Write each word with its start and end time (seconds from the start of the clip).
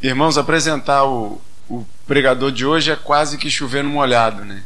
Irmãos, 0.00 0.38
apresentar 0.38 1.04
o, 1.04 1.40
o 1.68 1.84
pregador 2.06 2.52
de 2.52 2.64
hoje 2.64 2.92
é 2.92 2.96
quase 2.96 3.36
que 3.36 3.50
chover 3.50 3.82
no 3.82 3.90
molhado, 3.90 4.44
né? 4.44 4.62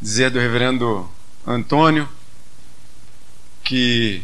Dizer 0.00 0.30
do 0.30 0.38
reverendo 0.38 1.10
Antônio 1.46 2.08
que 3.62 4.22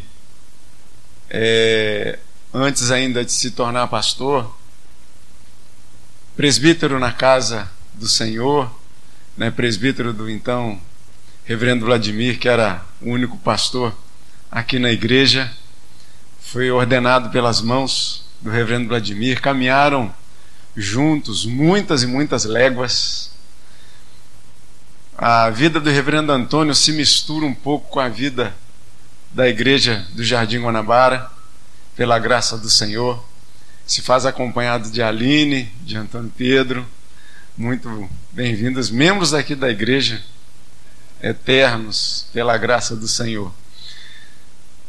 é, 1.29 2.17
antes 2.51 2.89
ainda 2.89 3.23
de 3.23 3.31
se 3.31 3.51
tornar 3.51 3.87
pastor, 3.87 4.57
presbítero 6.35 6.99
na 6.99 7.11
casa 7.11 7.69
do 7.93 8.07
Senhor, 8.07 8.69
né, 9.37 9.51
presbítero 9.51 10.11
do 10.11 10.29
então 10.29 10.81
reverendo 11.45 11.85
Vladimir, 11.85 12.39
que 12.39 12.49
era 12.49 12.83
o 12.99 13.11
único 13.11 13.37
pastor 13.37 13.95
aqui 14.51 14.79
na 14.79 14.91
igreja, 14.91 15.51
foi 16.41 16.71
ordenado 16.71 17.29
pelas 17.29 17.61
mãos 17.61 18.28
do 18.41 18.49
reverendo 18.49 18.87
Vladimir, 18.87 19.41
caminharam 19.41 20.13
juntos 20.75 21.45
muitas 21.45 22.03
e 22.03 22.07
muitas 22.07 22.45
léguas. 22.45 23.31
A 25.17 25.49
vida 25.49 25.79
do 25.79 25.89
reverendo 25.89 26.31
Antônio 26.31 26.73
se 26.73 26.93
mistura 26.93 27.45
um 27.45 27.53
pouco 27.53 27.89
com 27.89 27.99
a 27.99 28.07
vida 28.07 28.55
da 29.31 29.47
igreja 29.47 30.05
do 30.13 30.23
Jardim 30.23 30.61
Guanabara, 30.61 31.29
pela 31.95 32.17
graça 32.17 32.57
do 32.57 32.69
Senhor. 32.69 33.21
Se 33.85 34.01
faz 34.01 34.25
acompanhado 34.25 34.89
de 34.89 35.03
Aline, 35.03 35.69
de 35.81 35.97
Antônio 35.97 36.31
Pedro. 36.37 36.87
Muito 37.57 38.09
bem-vindos, 38.31 38.89
membros 38.89 39.33
aqui 39.33 39.53
da 39.53 39.69
igreja, 39.69 40.23
eternos, 41.21 42.27
pela 42.31 42.57
graça 42.57 42.95
do 42.95 43.07
Senhor. 43.07 43.53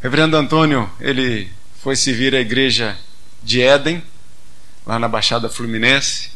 Reverendo 0.01 0.37
Antônio, 0.37 0.89
ele 1.01 1.51
foi 1.83 1.97
servir 1.97 2.35
a 2.35 2.41
igreja 2.41 2.97
de 3.43 3.63
Éden, 3.63 4.03
lá 4.87 4.99
na 4.99 5.09
Baixada 5.09 5.49
Fluminense, 5.49 6.31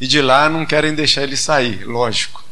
e 0.00 0.06
de 0.06 0.20
lá 0.20 0.48
não 0.48 0.66
querem 0.66 0.94
deixar 0.94 1.22
ele 1.22 1.36
sair, 1.36 1.84
lógico. 1.84 2.44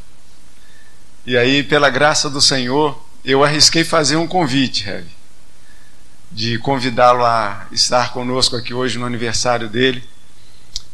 E 1.27 1.37
aí, 1.37 1.63
pela 1.63 1.91
graça 1.91 2.31
do 2.31 2.41
Senhor, 2.41 3.01
eu 3.25 3.45
arrisquei 3.45 3.85
fazer 3.85 4.17
um 4.17 4.27
convite, 4.27 4.89
Heavy, 4.89 5.11
de 6.31 6.59
convidá-lo 6.59 7.25
a 7.25 7.67
estar 7.73 8.13
conosco 8.13 8.57
aqui 8.57 8.73
hoje 8.73 8.99
no 8.99 9.05
aniversário 9.05 9.69
dele, 9.69 10.03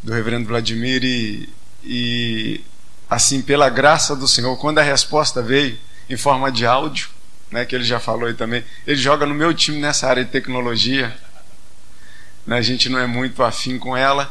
do 0.03 0.13
reverendo 0.13 0.49
Vladimir, 0.49 1.05
e, 1.05 1.49
e 1.85 2.61
assim, 3.09 3.43
pela 3.43 3.69
graça 3.69 4.17
do 4.17 4.27
Senhor, 4.27 4.57
quando 4.57 4.79
a 4.79 4.83
resposta 4.83 5.43
veio 5.43 5.79
em 6.09 6.17
forma 6.17 6.51
de 6.51 6.67
áudio, 6.67 7.09
né, 7.51 7.65
que 7.65 7.75
ele 7.75 7.85
já 7.85 8.01
falou 8.01 8.27
aí 8.27 8.35
também, 8.35 8.65
ele 8.87 8.97
joga 8.97 9.27
no 9.27 9.35
meu 9.35 9.55
time 9.55 9.79
nessa 9.79 10.09
área 10.09 10.25
de 10.25 10.31
tecnologia, 10.31 11.17
né, 12.47 12.57
a 12.57 12.63
gente 12.63 12.89
não 12.89 12.99
é 12.99 13.07
muito 13.07 13.43
afim 13.43 13.79
com 13.79 13.97
ela, 13.97 14.31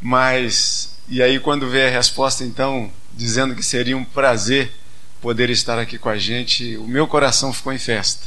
mas, 0.00 0.96
e 1.08 1.22
aí 1.22 1.38
quando 1.38 1.68
veio 1.68 1.88
a 1.88 1.90
resposta, 1.90 2.44
então, 2.44 2.90
dizendo 3.14 3.54
que 3.54 3.62
seria 3.62 3.96
um 3.96 4.04
prazer 4.04 4.72
poder 5.20 5.50
estar 5.50 5.78
aqui 5.78 5.98
com 5.98 6.08
a 6.08 6.16
gente, 6.16 6.76
o 6.76 6.86
meu 6.86 7.06
coração 7.06 7.52
ficou 7.52 7.72
em 7.72 7.78
festa. 7.78 8.26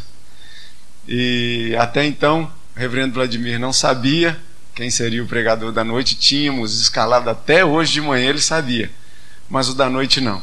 E 1.07 1.75
até 1.79 2.05
então, 2.05 2.51
o 2.75 2.79
reverendo 2.79 3.13
Vladimir 3.13 3.59
não 3.59 3.73
sabia 3.73 4.39
quem 4.75 4.89
seria 4.89 5.23
o 5.23 5.27
pregador 5.27 5.71
da 5.71 5.83
noite, 5.83 6.16
tínhamos 6.16 6.79
escalado 6.79 7.29
até 7.29 7.66
hoje 7.66 7.94
de 7.94 8.01
manhã, 8.01 8.29
ele 8.29 8.39
sabia, 8.39 8.89
mas 9.49 9.67
o 9.67 9.73
da 9.73 9.89
noite 9.89 10.21
não. 10.21 10.41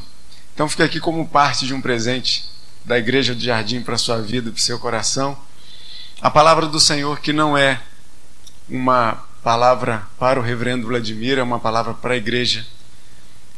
Então 0.53 0.69
fica 0.69 0.84
aqui 0.84 1.01
como 1.01 1.27
parte 1.27 1.67
de 1.67 1.73
um 1.73 1.80
presente 1.80 2.45
da 2.84 2.98
Igreja 2.98 3.34
do 3.34 3.41
Jardim 3.42 3.80
para 3.80 3.95
a 3.95 3.98
sua 3.98 4.20
vida, 4.20 4.51
para 4.51 4.58
o 4.58 4.61
seu 4.61 4.78
coração. 4.78 5.39
A 6.20 6.30
palavra 6.30 6.67
do 6.67 6.78
Senhor, 6.78 7.20
que 7.20 7.33
não 7.33 7.56
é 7.56 7.80
uma 8.69 9.25
palavra 9.42 10.06
para 10.19 10.41
o 10.41 10.42
reverendo 10.42 10.86
Vladimir, 10.86 11.39
é 11.39 11.42
uma 11.42 11.61
palavra 11.61 11.95
para 11.95 12.14
a 12.14 12.17
igreja 12.17 12.67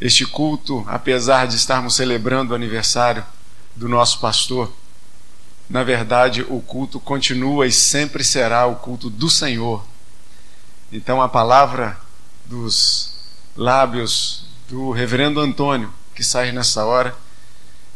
este 0.00 0.24
culto, 0.24 0.84
apesar 0.86 1.46
de 1.46 1.56
estarmos 1.56 1.96
celebrando 1.96 2.52
o 2.52 2.54
aniversário 2.54 3.24
do 3.74 3.88
nosso 3.88 4.20
pastor, 4.20 4.72
na 5.68 5.82
verdade 5.82 6.42
o 6.48 6.60
culto 6.60 7.00
continua 7.00 7.66
e 7.66 7.72
sempre 7.72 8.22
será 8.22 8.66
o 8.66 8.76
culto 8.76 9.10
do 9.10 9.28
Senhor. 9.28 9.84
Então 10.92 11.20
a 11.20 11.28
palavra 11.28 11.98
dos 12.46 13.16
lábios 13.56 14.46
do 14.68 14.92
reverendo 14.92 15.40
Antônio, 15.40 15.92
que 16.14 16.22
sai 16.22 16.52
nessa 16.52 16.84
hora, 16.84 17.14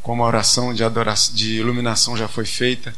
como 0.03 0.25
a 0.25 0.27
oração 0.27 0.75
de, 0.75 0.83
adoração, 0.83 1.35
de 1.35 1.61
iluminação 1.61 2.17
já 2.17 2.27
foi 2.27 2.45
feita, 2.45 2.93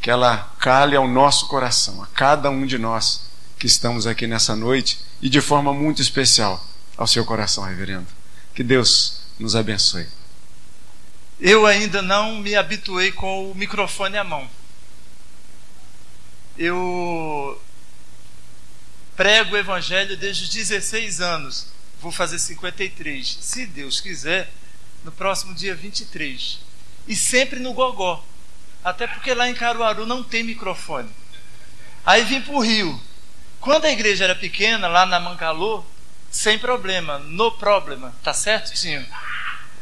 que 0.00 0.10
ela 0.10 0.50
cale 0.58 0.96
ao 0.96 1.06
nosso 1.06 1.46
coração, 1.46 2.02
a 2.02 2.06
cada 2.06 2.50
um 2.50 2.66
de 2.66 2.78
nós 2.78 3.29
que 3.60 3.66
estamos 3.66 4.06
aqui 4.06 4.26
nessa 4.26 4.56
noite 4.56 4.98
e 5.20 5.28
de 5.28 5.38
forma 5.42 5.70
muito 5.74 6.00
especial 6.00 6.66
ao 6.96 7.06
seu 7.06 7.26
coração, 7.26 7.62
reverendo. 7.62 8.06
Que 8.54 8.64
Deus 8.64 9.20
nos 9.38 9.54
abençoe. 9.54 10.08
Eu 11.38 11.66
ainda 11.66 12.00
não 12.00 12.36
me 12.38 12.56
habituei 12.56 13.12
com 13.12 13.50
o 13.50 13.54
microfone 13.54 14.16
à 14.16 14.24
mão. 14.24 14.48
Eu 16.56 17.60
prego 19.14 19.54
o 19.54 19.58
evangelho 19.58 20.16
desde 20.16 20.44
os 20.44 20.48
16 20.48 21.20
anos. 21.20 21.66
Vou 22.00 22.10
fazer 22.10 22.38
53. 22.38 23.38
Se 23.42 23.66
Deus 23.66 24.00
quiser, 24.00 24.50
no 25.04 25.12
próximo 25.12 25.54
dia 25.54 25.74
23. 25.74 26.60
E 27.06 27.14
sempre 27.14 27.60
no 27.60 27.74
gogó. 27.74 28.24
Até 28.82 29.06
porque 29.06 29.34
lá 29.34 29.50
em 29.50 29.54
Caruaru 29.54 30.06
não 30.06 30.22
tem 30.22 30.42
microfone. 30.42 31.10
Aí 32.06 32.24
vim 32.24 32.40
para 32.40 32.54
o 32.54 32.60
Rio. 32.60 33.09
Quando 33.60 33.84
a 33.84 33.90
igreja 33.90 34.24
era 34.24 34.34
pequena, 34.34 34.88
lá 34.88 35.04
na 35.04 35.20
Mancalô, 35.20 35.84
sem 36.30 36.58
problema, 36.58 37.18
no 37.18 37.52
problema. 37.52 38.14
Tá 38.22 38.32
certo, 38.32 38.72
Tinho? 38.72 39.04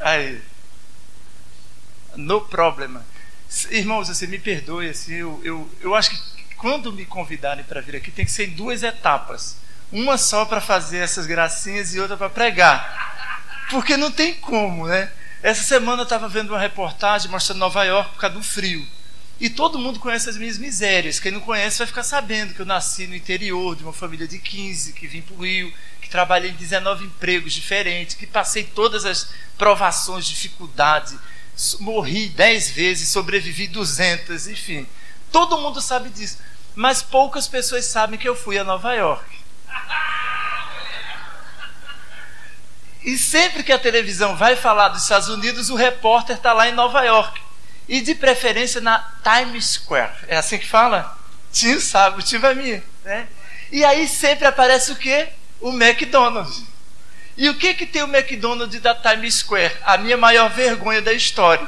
Aí. 0.00 0.40
No 2.16 2.40
problema. 2.40 3.04
Irmãos, 3.70 4.08
você 4.08 4.26
me 4.26 4.38
perdoe, 4.38 4.88
assim, 4.88 5.14
eu, 5.14 5.40
eu, 5.44 5.70
eu 5.80 5.94
acho 5.94 6.10
que 6.10 6.44
quando 6.56 6.92
me 6.92 7.06
convidarem 7.06 7.64
para 7.64 7.80
vir 7.80 7.96
aqui, 7.96 8.10
tem 8.10 8.24
que 8.24 8.32
ser 8.32 8.48
em 8.48 8.50
duas 8.50 8.82
etapas. 8.82 9.56
Uma 9.92 10.18
só 10.18 10.44
para 10.44 10.60
fazer 10.60 10.98
essas 10.98 11.26
gracinhas 11.26 11.94
e 11.94 12.00
outra 12.00 12.16
para 12.16 12.28
pregar. 12.28 13.66
Porque 13.70 13.96
não 13.96 14.10
tem 14.10 14.34
como, 14.34 14.86
né? 14.86 15.10
Essa 15.42 15.62
semana 15.62 16.00
eu 16.00 16.04
estava 16.04 16.28
vendo 16.28 16.50
uma 16.50 16.58
reportagem 16.58 17.30
mostrando 17.30 17.60
Nova 17.60 17.84
York 17.84 18.12
por 18.12 18.20
causa 18.20 18.36
do 18.36 18.42
frio. 18.42 18.86
E 19.40 19.48
todo 19.48 19.78
mundo 19.78 20.00
conhece 20.00 20.28
as 20.28 20.36
minhas 20.36 20.58
misérias. 20.58 21.20
Quem 21.20 21.30
não 21.30 21.40
conhece 21.40 21.78
vai 21.78 21.86
ficar 21.86 22.02
sabendo 22.02 22.54
que 22.54 22.60
eu 22.60 22.66
nasci 22.66 23.06
no 23.06 23.14
interior 23.14 23.76
de 23.76 23.84
uma 23.84 23.92
família 23.92 24.26
de 24.26 24.38
15, 24.38 24.92
que 24.92 25.06
vim 25.06 25.22
para 25.22 25.36
o 25.36 25.44
Rio, 25.44 25.72
que 26.00 26.08
trabalhei 26.08 26.50
em 26.50 26.54
19 26.54 27.04
empregos 27.04 27.52
diferentes, 27.52 28.16
que 28.16 28.26
passei 28.26 28.64
todas 28.64 29.04
as 29.04 29.30
provações, 29.56 30.26
dificuldades, 30.26 31.16
morri 31.78 32.28
10 32.30 32.70
vezes, 32.70 33.08
sobrevivi 33.10 33.68
200, 33.68 34.48
enfim. 34.48 34.86
Todo 35.30 35.58
mundo 35.58 35.80
sabe 35.80 36.10
disso. 36.10 36.38
Mas 36.74 37.02
poucas 37.02 37.46
pessoas 37.46 37.84
sabem 37.84 38.18
que 38.18 38.28
eu 38.28 38.34
fui 38.34 38.58
a 38.58 38.64
Nova 38.64 38.92
York. 38.92 39.38
E 43.04 43.16
sempre 43.16 43.62
que 43.62 43.72
a 43.72 43.78
televisão 43.78 44.36
vai 44.36 44.56
falar 44.56 44.88
dos 44.88 45.02
Estados 45.02 45.28
Unidos, 45.28 45.70
o 45.70 45.76
repórter 45.76 46.36
está 46.36 46.52
lá 46.52 46.68
em 46.68 46.74
Nova 46.74 47.02
York. 47.04 47.47
E 47.88 48.00
de 48.00 48.14
preferência 48.14 48.80
na 48.80 48.98
Times 49.22 49.64
Square. 49.64 50.12
É 50.28 50.36
assim 50.36 50.58
que 50.58 50.66
fala? 50.66 51.16
Tio 51.52 51.80
sabe, 51.80 52.20
o 52.20 52.22
tio 52.22 52.38
vai 52.38 52.54
me. 52.54 52.82
Né? 53.04 53.26
E 53.72 53.84
aí 53.84 54.06
sempre 54.06 54.46
aparece 54.46 54.92
o 54.92 54.96
quê? 54.96 55.28
O 55.60 55.70
McDonald's. 55.70 56.62
E 57.36 57.48
o 57.48 57.54
que 57.54 57.72
que 57.74 57.86
tem 57.86 58.02
o 58.02 58.14
McDonald's 58.14 58.80
da 58.80 58.94
Times 58.94 59.36
Square? 59.36 59.74
A 59.84 59.96
minha 59.96 60.16
maior 60.16 60.50
vergonha 60.50 61.00
da 61.00 61.12
história. 61.12 61.66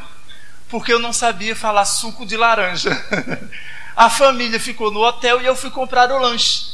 Porque 0.69 0.93
eu 0.93 0.99
não 0.99 1.13
sabia 1.13 1.57
falar 1.57 1.85
suco 1.85 2.27
de 2.27 2.37
laranja. 2.37 2.91
A 3.97 4.09
família 4.09 4.59
ficou 4.59 4.91
no 4.91 5.01
hotel 5.01 5.41
e 5.41 5.47
eu 5.47 5.55
fui 5.55 5.71
comprar 5.71 6.11
o 6.11 6.19
lanche. 6.19 6.71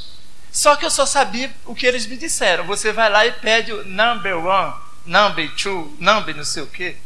Só 0.52 0.76
que 0.76 0.84
eu 0.84 0.90
só 0.90 1.04
sabia 1.04 1.50
o 1.64 1.74
que 1.74 1.86
eles 1.86 2.06
me 2.06 2.16
disseram. 2.16 2.64
Você 2.64 2.92
vai 2.92 3.10
lá 3.10 3.26
e 3.26 3.32
pede 3.32 3.72
o 3.72 3.84
number 3.84 4.38
one, 4.38 4.74
number 5.04 5.50
two, 5.56 5.94
number 5.98 6.34
não 6.36 6.44
sei 6.44 6.62
o 6.62 6.66
quê. 6.66 6.96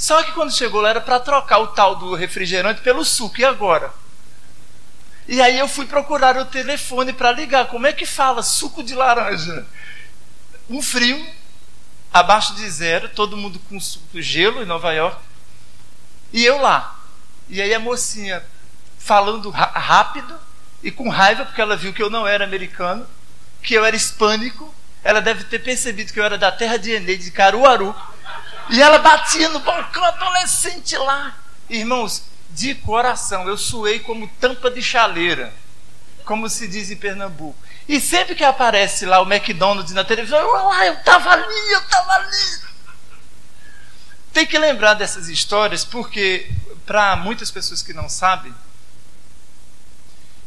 Só 0.00 0.22
que 0.22 0.32
quando 0.32 0.50
chegou 0.50 0.80
lá 0.80 0.88
era 0.88 1.00
para 1.02 1.20
trocar 1.20 1.58
o 1.58 1.66
tal 1.66 1.94
do 1.94 2.14
refrigerante 2.14 2.80
pelo 2.80 3.04
suco. 3.04 3.38
E 3.38 3.44
agora? 3.44 3.92
E 5.28 5.42
aí 5.42 5.58
eu 5.58 5.68
fui 5.68 5.84
procurar 5.84 6.38
o 6.38 6.46
telefone 6.46 7.12
para 7.12 7.30
ligar. 7.32 7.66
Como 7.66 7.86
é 7.86 7.92
que 7.92 8.06
fala 8.06 8.42
suco 8.42 8.82
de 8.82 8.94
laranja? 8.94 9.66
Um 10.70 10.80
frio, 10.80 11.22
abaixo 12.10 12.54
de 12.54 12.68
zero, 12.70 13.10
todo 13.10 13.36
mundo 13.36 13.60
com 13.68 13.78
gelo 14.14 14.62
em 14.62 14.64
Nova 14.66 14.90
York. 14.90 15.20
E 16.32 16.46
eu 16.46 16.58
lá. 16.58 16.98
E 17.46 17.60
aí 17.60 17.74
a 17.74 17.78
mocinha 17.78 18.42
falando 18.98 19.50
rápido 19.50 20.34
e 20.82 20.90
com 20.90 21.10
raiva, 21.10 21.44
porque 21.44 21.60
ela 21.60 21.76
viu 21.76 21.92
que 21.92 22.02
eu 22.02 22.08
não 22.08 22.26
era 22.26 22.42
americano, 22.42 23.06
que 23.62 23.74
eu 23.74 23.84
era 23.84 23.94
hispânico. 23.94 24.74
Ela 25.04 25.20
deve 25.20 25.44
ter 25.44 25.58
percebido 25.58 26.10
que 26.10 26.18
eu 26.18 26.24
era 26.24 26.38
da 26.38 26.50
terra 26.50 26.78
de 26.78 26.90
Eneide, 26.90 27.24
de 27.24 27.30
Caruaru. 27.30 27.94
E 28.68 28.80
ela 28.80 28.98
batia 28.98 29.48
no 29.48 29.60
balcão 29.60 30.04
adolescente 30.04 30.96
lá. 30.96 31.36
Irmãos, 31.68 32.24
de 32.50 32.74
coração, 32.74 33.48
eu 33.48 33.56
suei 33.56 34.00
como 34.00 34.28
tampa 34.40 34.70
de 34.70 34.82
chaleira. 34.82 35.52
como 36.24 36.48
se 36.48 36.68
diz 36.68 36.90
em 36.90 36.96
Pernambuco. 36.96 37.58
E 37.88 38.00
sempre 38.00 38.36
que 38.36 38.44
aparece 38.44 39.04
lá 39.04 39.20
o 39.20 39.32
McDonald's 39.32 39.92
na 39.92 40.04
televisão, 40.04 40.38
eu, 40.38 40.70
ah, 40.70 40.86
eu 40.86 40.94
estava 40.94 41.32
ali, 41.32 41.72
eu 41.72 41.80
estava 41.80 42.12
ali. 42.12 42.60
Tem 44.32 44.46
que 44.46 44.56
lembrar 44.56 44.94
dessas 44.94 45.28
histórias, 45.28 45.84
porque, 45.84 46.48
para 46.86 47.16
muitas 47.16 47.50
pessoas 47.50 47.82
que 47.82 47.92
não 47.92 48.08
sabem, 48.08 48.54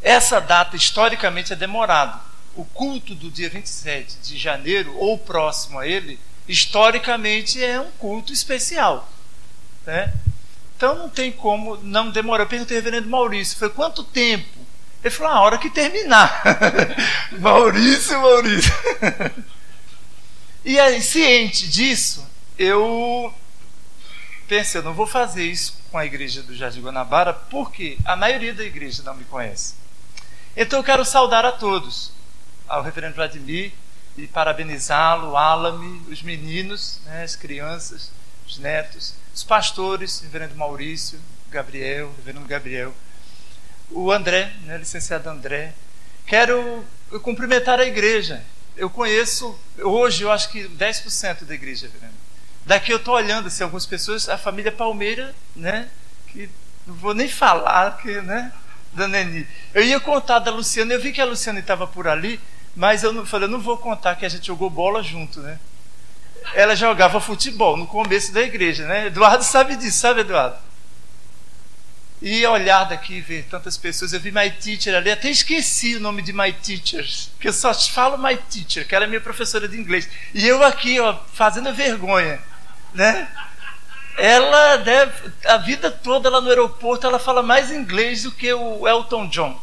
essa 0.02 0.40
data 0.40 0.78
historicamente 0.78 1.52
é 1.52 1.56
demorada. 1.56 2.18
O 2.56 2.64
culto 2.64 3.14
do 3.14 3.30
dia 3.30 3.50
27 3.50 4.20
de 4.20 4.38
janeiro, 4.38 4.96
ou 4.96 5.18
próximo 5.18 5.80
a 5.80 5.88
ele, 5.88 6.18
historicamente 6.48 7.64
é 7.64 7.80
um 7.80 7.92
culto 7.92 8.34
especial. 8.34 9.10
Né? 9.86 10.14
Então 10.76 10.96
não 10.96 11.10
tem 11.10 11.32
como 11.32 11.78
não 11.78 12.12
demorar. 12.12 12.44
Eu 12.44 12.48
perguntei 12.48 12.78
ao 12.78 12.84
reverendo 12.84 13.10
Maurício, 13.10 13.58
foi 13.58 13.70
quanto 13.70 14.04
tempo? 14.04 14.64
Ele 15.04 15.14
falou, 15.14 15.34
a 15.34 15.42
hora 15.42 15.58
que 15.58 15.70
terminar. 15.70 16.42
Maurício, 17.40 18.20
Maurício. 18.22 18.74
e 20.64 20.80
aí, 20.80 21.02
ciente 21.02 21.68
disso, 21.68 22.26
eu 22.58 23.34
pensei, 24.48 24.80
eu 24.80 24.84
não 24.86 24.94
vou 24.94 25.06
fazer 25.06 25.44
isso 25.44 25.78
com 25.92 25.98
a 25.98 26.06
igreja 26.06 26.42
do 26.42 26.56
Jardim 26.56 26.82
Guanabara, 26.82 27.34
porque 27.34 27.98
a 28.06 28.16
maioria 28.16 28.54
da 28.54 28.64
igreja 28.64 29.04
não 29.04 29.14
me 29.14 29.26
conhece. 29.26 29.76
Então 30.56 30.80
eu 30.80 30.84
quero 30.84 31.04
saudar 31.04 31.46
a 31.46 31.52
todos, 31.52 32.12
ao 32.68 32.82
reverendo 32.82 33.16
Vladimir, 33.16 33.74
e 34.18 34.28
parabenizá-lo, 34.28 35.36
Alame, 35.36 36.02
os 36.10 36.22
meninos, 36.22 37.00
né, 37.06 37.24
as 37.24 37.36
crianças, 37.36 38.12
os 38.48 38.58
netos, 38.60 39.16
os 39.34 39.44
pastores, 39.44 40.22
reverendo 40.22 40.56
Maurício, 40.56 41.20
Gabriel, 41.50 42.14
reverendo 42.18 42.48
Gabriel, 42.48 42.94
o 43.90 44.12
André, 44.12 44.54
né, 44.62 44.78
licenciado 44.78 45.30
André. 45.30 45.74
Quero 46.26 46.86
cumprimentar 47.22 47.80
a 47.80 47.86
igreja. 47.86 48.44
Eu 48.76 48.90
conheço, 48.90 49.58
hoje 49.80 50.24
eu 50.24 50.32
acho 50.32 50.50
que 50.50 50.68
10% 50.68 51.44
da 51.44 51.54
igreja, 51.54 51.88
reverendo. 51.88 52.18
Daqui 52.66 52.92
eu 52.92 52.98
estou 52.98 53.16
olhando 53.16 53.48
assim, 53.48 53.64
algumas 53.64 53.86
pessoas, 53.86 54.30
a 54.30 54.38
família 54.38 54.72
Palmeira, 54.72 55.36
né? 55.56 55.90
Que 56.28 56.50
não 56.88 56.96
vou 56.96 57.14
nem 57.14 57.28
falar, 57.28 57.98
que, 57.98 58.22
né? 58.22 58.52
Da 58.94 59.08
Neni. 59.08 59.48
Eu 59.74 59.84
ia 59.84 60.00
contar 60.00 60.40
da 60.40 60.52
Luciana, 60.52 60.94
eu 60.94 61.02
vi 61.02 61.12
que 61.12 61.22
a 61.22 61.26
Luciana 61.26 61.60
estava 61.60 61.86
por 61.86 62.08
ali, 62.08 62.40
mas 62.76 63.04
eu 63.04 63.14
não, 63.14 63.26
falei, 63.26 63.48
eu 63.48 63.52
não 63.52 63.60
vou 63.60 63.78
contar 63.78 64.16
que 64.16 64.26
a 64.26 64.30
gente 64.30 64.48
jogou 64.48 64.70
bola 64.70 65.04
junto, 65.04 65.40
né? 65.40 65.60
Ela 66.54 66.76
jogava 66.76 67.22
futebol 67.22 67.78
no 67.78 67.88
começo 67.88 68.34
da 68.34 68.42
igreja, 68.42 68.86
né? 68.86 69.08
Eduardo 69.08 69.44
sabe 69.44 69.76
disso, 69.76 70.00
sabe, 70.00 70.22
Eduardo? 70.22 70.58
E 72.22 72.46
olhar 72.48 72.86
daqui 72.86 73.20
ver 73.20 73.44
tantas 73.50 73.78
pessoas, 73.78 74.14
eu 74.14 74.20
vi 74.20 74.32
My 74.32 74.50
Teacher 74.50 74.96
ali, 74.96 75.12
até 75.12 75.30
esqueci 75.30 75.96
o 75.96 76.00
nome 76.00 76.22
de 76.22 76.32
My 76.32 76.54
Teachers, 76.54 77.30
porque 77.34 77.50
eu 77.50 77.54
só 77.54 77.74
falo 77.74 78.18
My 78.18 78.38
Teacher, 78.38 78.88
que 78.88 78.96
ela 78.96 79.06
é 79.06 79.08
minha 79.08 79.22
professora 79.22 79.68
de 79.68 79.78
inglês. 79.78 80.10
E 80.34 80.48
eu 80.48 80.64
aqui, 80.64 81.00
ó, 81.00 81.18
fazendo 81.34 81.74
vergonha, 81.74 82.40
né? 82.94 83.28
Ela 84.18 84.78
deve, 84.78 85.34
a 85.46 85.58
vida 85.58 85.92
toda 85.92 86.30
lá 86.30 86.40
no 86.40 86.50
aeroporto, 86.50 87.06
ela 87.06 87.20
fala 87.20 87.44
mais 87.44 87.72
inglês 87.72 88.24
do 88.24 88.32
que 88.32 88.54
o 88.54 88.88
Elton 88.88 89.28
John, 89.28 89.60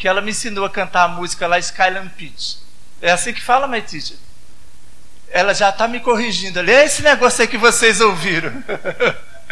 que 0.00 0.08
ela 0.08 0.22
me 0.22 0.30
ensinou 0.30 0.64
a 0.64 0.70
cantar 0.70 1.04
a 1.04 1.08
música 1.08 1.46
lá 1.46 1.58
Skyline 1.58 2.08
Pitch. 2.08 2.56
É 3.02 3.12
assim 3.12 3.34
que 3.34 3.42
fala, 3.42 3.68
My? 3.68 3.84
Ela 5.28 5.52
já 5.52 5.68
está 5.68 5.86
me 5.86 6.00
corrigindo 6.00 6.58
ali. 6.58 6.72
É 6.72 6.86
esse 6.86 7.02
negócio 7.02 7.42
aí 7.42 7.46
que 7.46 7.58
vocês 7.58 8.00
ouviram. 8.00 8.50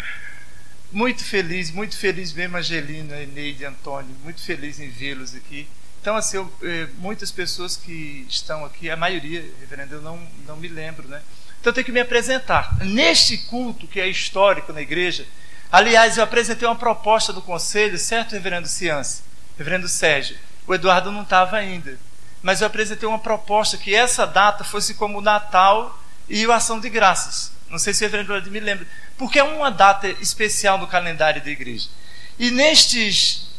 muito 0.91 1.23
feliz, 1.23 1.69
muito 1.69 1.95
feliz 1.95 2.33
mesmo, 2.33 2.57
Angelina, 2.57 3.21
Eneide, 3.21 3.63
Antônio. 3.63 4.13
Muito 4.23 4.41
feliz 4.41 4.79
em 4.79 4.89
vê-los 4.89 5.35
aqui. 5.35 5.69
Então, 6.01 6.15
assim, 6.15 6.37
eu, 6.37 6.51
eh, 6.63 6.87
muitas 6.97 7.31
pessoas 7.31 7.77
que 7.77 8.25
estão 8.27 8.65
aqui, 8.65 8.89
a 8.89 8.97
maioria, 8.97 9.45
reverendo, 9.59 9.95
eu 9.95 10.01
não, 10.01 10.19
não 10.47 10.57
me 10.57 10.67
lembro, 10.67 11.07
né? 11.07 11.21
Então, 11.59 11.69
eu 11.69 11.73
tenho 11.75 11.85
que 11.85 11.91
me 11.91 11.99
apresentar. 11.99 12.75
Neste 12.83 13.37
culto, 13.37 13.85
que 13.85 14.01
é 14.01 14.07
histórico 14.07 14.73
na 14.73 14.81
igreja, 14.81 15.27
aliás, 15.71 16.17
eu 16.17 16.23
apresentei 16.23 16.67
uma 16.67 16.75
proposta 16.75 17.31
do 17.31 17.41
conselho, 17.41 17.99
certo, 17.99 18.31
reverendo 18.31 18.67
Ciance? 18.67 19.28
Reverendo 19.59 19.87
Sérgio. 19.87 20.35
O 20.65 20.73
Eduardo 20.73 21.11
não 21.11 21.21
estava 21.21 21.57
ainda 21.57 21.99
mas 22.41 22.61
eu 22.61 22.67
apresentei 22.67 23.07
uma 23.07 23.19
proposta 23.19 23.77
que 23.77 23.93
essa 23.93 24.25
data 24.25 24.63
fosse 24.63 24.93
como 24.93 25.17
o 25.17 25.21
Natal 25.21 26.01
e 26.27 26.45
o 26.45 26.51
Ação 26.51 26.79
de 26.79 26.89
Graças. 26.89 27.51
Não 27.69 27.77
sei 27.77 27.93
se 27.93 28.03
o 28.03 28.09
reverendo 28.09 28.49
me 28.49 28.59
lembra, 28.59 28.87
porque 29.17 29.39
é 29.39 29.43
uma 29.43 29.69
data 29.69 30.07
especial 30.07 30.77
no 30.77 30.87
calendário 30.87 31.43
da 31.43 31.49
igreja. 31.49 31.89
E 32.37 32.49
nestes 32.49 33.49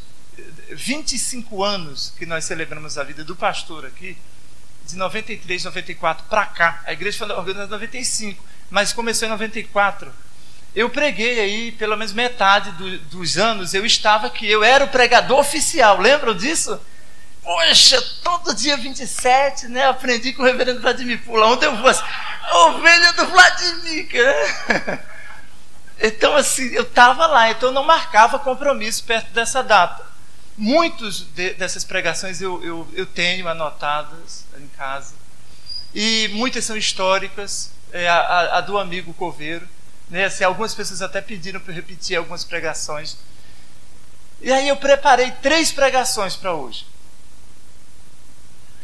25 0.72 1.62
anos 1.62 2.12
que 2.18 2.24
nós 2.24 2.44
celebramos 2.44 2.96
a 2.96 3.04
vida 3.04 3.22
do 3.22 3.36
pastor 3.36 3.84
aqui, 3.84 4.16
de 4.86 4.96
93, 4.96 5.64
94 5.64 6.24
para 6.28 6.46
cá, 6.46 6.82
a 6.86 6.92
igreja 6.92 7.18
foi 7.18 7.30
organizada 7.30 7.66
em 7.66 7.70
95, 7.70 8.42
mas 8.70 8.92
começou 8.92 9.28
em 9.28 9.30
94. 9.30 10.10
Eu 10.74 10.88
preguei 10.88 11.40
aí, 11.40 11.72
pelo 11.72 11.96
menos 11.96 12.12
metade 12.12 12.70
do, 12.72 12.98
dos 12.98 13.36
anos, 13.36 13.74
eu 13.74 13.84
estava 13.84 14.28
aqui, 14.28 14.48
eu 14.48 14.62
era 14.62 14.84
o 14.84 14.88
pregador 14.88 15.38
oficial, 15.38 15.98
lembram 15.98 16.34
disso? 16.34 16.80
Poxa, 17.42 18.00
todo 18.22 18.54
dia 18.54 18.76
27, 18.76 19.66
né? 19.68 19.86
Aprendi 19.86 20.32
com 20.32 20.42
o 20.42 20.46
reverendo 20.46 20.80
Vladimir 20.80 21.22
Pula. 21.24 21.46
Onde 21.46 21.64
eu 21.64 21.76
fosse, 21.78 22.02
ovelha 22.52 23.12
do 23.14 23.26
Vladimir, 23.26 24.08
né? 24.12 25.00
Então, 26.02 26.34
assim, 26.34 26.72
eu 26.72 26.84
estava 26.84 27.26
lá, 27.26 27.50
então 27.50 27.68
eu 27.68 27.74
não 27.74 27.84
marcava 27.84 28.38
compromisso 28.38 29.04
perto 29.04 29.30
dessa 29.32 29.62
data. 29.62 30.02
Muitos 30.56 31.26
de, 31.34 31.52
dessas 31.54 31.84
pregações 31.84 32.40
eu, 32.40 32.62
eu, 32.64 32.88
eu, 32.94 33.04
tenho 33.04 33.46
anotadas 33.46 34.46
em 34.58 34.66
casa. 34.68 35.12
E 35.94 36.28
muitas 36.32 36.64
são 36.64 36.74
históricas. 36.74 37.70
É, 37.92 38.08
a, 38.08 38.58
a, 38.58 38.60
do 38.62 38.78
amigo 38.78 39.12
Coveiro. 39.12 39.68
Né? 40.10 40.26
Assim, 40.26 40.44
algumas 40.44 40.74
pessoas 40.74 41.00
até 41.00 41.20
pediram 41.20 41.60
para 41.60 41.72
eu 41.72 41.76
repetir 41.76 42.16
algumas 42.16 42.44
pregações. 42.44 43.16
E 44.42 44.52
aí 44.52 44.68
eu 44.68 44.76
preparei 44.76 45.30
três 45.30 45.70
pregações 45.70 46.36
para 46.36 46.52
hoje 46.52 46.84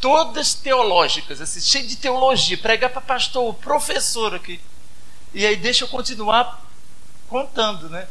todas 0.00 0.54
teológicas, 0.54 1.40
assim, 1.40 1.60
cheio 1.60 1.86
de 1.86 1.96
teologia, 1.96 2.56
pregar 2.58 2.90
para 2.90 3.00
pastor, 3.00 3.52
professor 3.54 4.34
aqui. 4.34 4.60
E 5.32 5.44
aí 5.44 5.56
deixa 5.56 5.84
eu 5.84 5.88
continuar 5.88 6.64
contando, 7.28 7.88
né? 7.88 8.06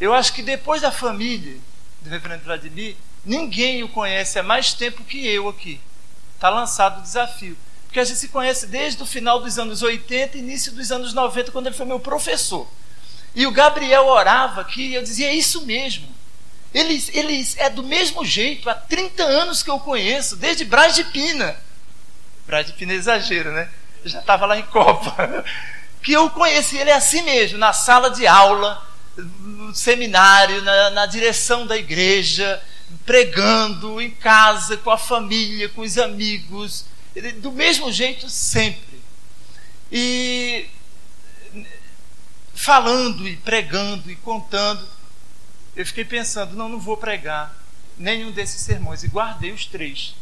Eu 0.00 0.14
acho 0.14 0.32
que 0.32 0.42
depois 0.42 0.82
da 0.82 0.90
família 0.90 1.58
do 2.00 2.08
reverendo 2.08 2.44
Vladimir, 2.44 2.96
ninguém 3.24 3.82
o 3.82 3.88
conhece 3.88 4.38
há 4.38 4.42
mais 4.42 4.72
tempo 4.72 5.04
que 5.04 5.26
eu 5.26 5.48
aqui. 5.48 5.80
Está 6.34 6.48
lançado 6.48 7.00
o 7.00 7.02
desafio. 7.02 7.56
Porque 7.88 8.00
a 8.00 8.04
gente 8.04 8.18
se 8.18 8.28
conhece 8.28 8.66
desde 8.66 9.02
o 9.02 9.06
final 9.06 9.40
dos 9.40 9.58
anos 9.58 9.82
80 9.82 10.36
início 10.36 10.72
dos 10.72 10.92
anos 10.92 11.14
90, 11.14 11.50
quando 11.50 11.68
ele 11.68 11.76
foi 11.76 11.86
meu 11.86 11.98
professor. 11.98 12.68
E 13.34 13.46
o 13.46 13.50
Gabriel 13.50 14.06
orava 14.06 14.60
aqui 14.60 14.88
e 14.88 14.94
eu 14.94 15.02
dizia: 15.02 15.28
é 15.28 15.34
isso 15.34 15.64
mesmo. 15.64 16.06
Eles, 16.72 17.10
eles 17.14 17.56
é 17.56 17.70
do 17.70 17.82
mesmo 17.82 18.24
jeito, 18.26 18.68
há 18.68 18.74
30 18.74 19.22
anos 19.22 19.62
que 19.62 19.70
eu 19.70 19.80
conheço, 19.80 20.36
desde 20.36 20.66
Braz 20.66 20.94
de 20.94 21.04
Pina. 21.04 21.56
Braz 22.46 22.66
de 22.66 22.74
Pina 22.74 22.92
é 22.92 22.96
exagero, 22.96 23.52
né? 23.52 23.70
Eu 24.04 24.10
já 24.10 24.20
estava 24.20 24.44
lá 24.44 24.58
em 24.58 24.64
Copa. 24.64 25.44
Que 26.00 26.12
eu 26.12 26.30
conheci 26.30 26.76
ele 26.76 26.90
é 26.90 26.94
assim 26.94 27.22
mesmo, 27.22 27.58
na 27.58 27.72
sala 27.72 28.08
de 28.10 28.24
aula, 28.24 28.80
no 29.16 29.74
seminário, 29.74 30.62
na, 30.62 30.90
na 30.90 31.06
direção 31.06 31.66
da 31.66 31.76
igreja, 31.76 32.62
pregando 33.04 34.00
em 34.00 34.08
casa, 34.08 34.76
com 34.76 34.90
a 34.90 34.96
família, 34.96 35.68
com 35.68 35.80
os 35.80 35.98
amigos, 35.98 36.84
ele, 36.84 36.97
do 37.40 37.52
mesmo 37.52 37.92
jeito 37.92 38.28
sempre. 38.28 39.02
E 39.90 40.66
falando 42.54 43.26
e 43.26 43.36
pregando 43.36 44.10
e 44.10 44.16
contando 44.16 44.86
eu 45.78 45.86
fiquei 45.86 46.04
pensando, 46.04 46.56
não, 46.56 46.68
não 46.68 46.80
vou 46.80 46.96
pregar 46.96 47.54
nenhum 47.96 48.32
desses 48.32 48.60
sermões 48.62 49.04
e 49.04 49.08
guardei 49.08 49.52
os 49.52 49.64
três. 49.64 50.16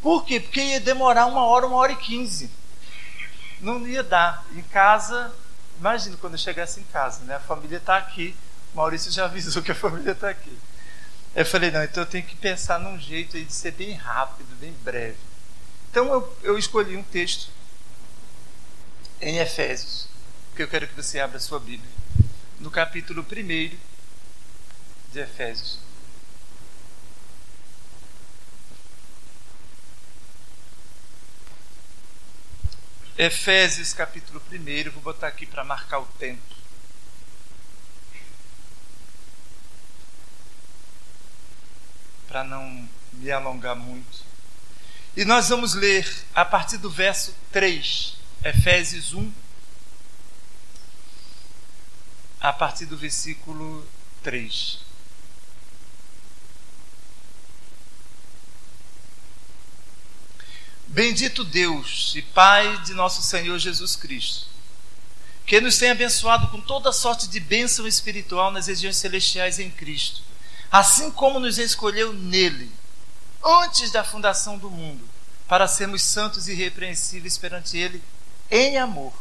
Por 0.00 0.24
quê? 0.24 0.40
Porque 0.40 0.58
ia 0.58 0.80
demorar 0.80 1.26
uma 1.26 1.44
hora, 1.44 1.66
uma 1.66 1.76
hora 1.76 1.92
e 1.92 1.96
quinze. 1.96 2.50
Não 3.60 3.86
ia 3.86 4.02
dar. 4.02 4.42
Em 4.56 4.62
casa, 4.62 5.30
imagina 5.78 6.16
quando 6.16 6.32
eu 6.32 6.38
chegasse 6.38 6.80
em 6.80 6.84
casa, 6.84 7.24
né? 7.24 7.34
A 7.34 7.40
família 7.40 7.76
está 7.76 7.98
aqui. 7.98 8.34
Maurício 8.74 9.12
já 9.12 9.26
avisou 9.28 9.62
que 9.62 9.72
a 9.72 9.74
família 9.74 10.12
está 10.12 10.30
aqui. 10.30 10.58
Eu 11.34 11.46
falei, 11.46 11.70
não, 11.70 11.82
então 11.82 12.02
eu 12.02 12.08
tenho 12.08 12.24
que 12.24 12.36
pensar 12.36 12.78
num 12.78 12.98
jeito 12.98 13.42
de 13.42 13.52
ser 13.52 13.72
bem 13.72 13.94
rápido, 13.94 14.54
bem 14.56 14.72
breve. 14.84 15.16
Então 15.90 16.12
eu, 16.12 16.36
eu 16.42 16.58
escolhi 16.58 16.96
um 16.96 17.02
texto 17.02 17.50
em 19.20 19.38
Efésios, 19.38 20.08
que 20.54 20.62
eu 20.62 20.68
quero 20.68 20.86
que 20.86 20.94
você 20.94 21.20
abra 21.20 21.38
a 21.38 21.40
sua 21.40 21.58
Bíblia 21.58 21.90
no 22.60 22.70
capítulo 22.70 23.22
1 23.22 23.76
de 25.12 25.18
Efésios. 25.18 25.78
Efésios 33.16 33.92
capítulo 33.92 34.42
1, 34.50 34.90
vou 34.90 35.02
botar 35.02 35.28
aqui 35.28 35.46
para 35.46 35.64
marcar 35.64 35.98
o 35.98 36.06
tempo. 36.18 36.61
Para 42.32 42.42
não 42.42 42.88
me 43.12 43.30
alongar 43.30 43.76
muito. 43.76 44.24
E 45.14 45.22
nós 45.22 45.50
vamos 45.50 45.74
ler 45.74 46.10
a 46.34 46.46
partir 46.46 46.78
do 46.78 46.88
verso 46.88 47.34
3, 47.52 48.16
Efésios 48.42 49.12
1, 49.12 49.30
a 52.40 52.50
partir 52.50 52.86
do 52.86 52.96
versículo 52.96 53.86
3. 54.22 54.78
Bendito 60.86 61.44
Deus 61.44 62.14
e 62.16 62.22
Pai 62.22 62.78
de 62.78 62.94
nosso 62.94 63.22
Senhor 63.22 63.58
Jesus 63.58 63.94
Cristo, 63.94 64.46
que 65.44 65.60
nos 65.60 65.76
tem 65.76 65.90
abençoado 65.90 66.48
com 66.48 66.62
toda 66.62 66.94
sorte 66.94 67.28
de 67.28 67.38
bênção 67.38 67.86
espiritual 67.86 68.50
nas 68.50 68.68
regiões 68.68 68.96
celestiais 68.96 69.58
em 69.58 69.70
Cristo, 69.70 70.31
assim 70.72 71.12
como 71.12 71.38
nos 71.38 71.58
escolheu 71.58 72.12
nele, 72.12 72.72
antes 73.44 73.92
da 73.92 74.02
fundação 74.02 74.58
do 74.58 74.70
mundo, 74.70 75.08
para 75.46 75.68
sermos 75.68 76.02
santos 76.02 76.48
e 76.48 76.52
irrepreensíveis 76.52 77.38
perante 77.38 77.76
Ele 77.76 78.02
em 78.50 78.78
amor 78.78 79.12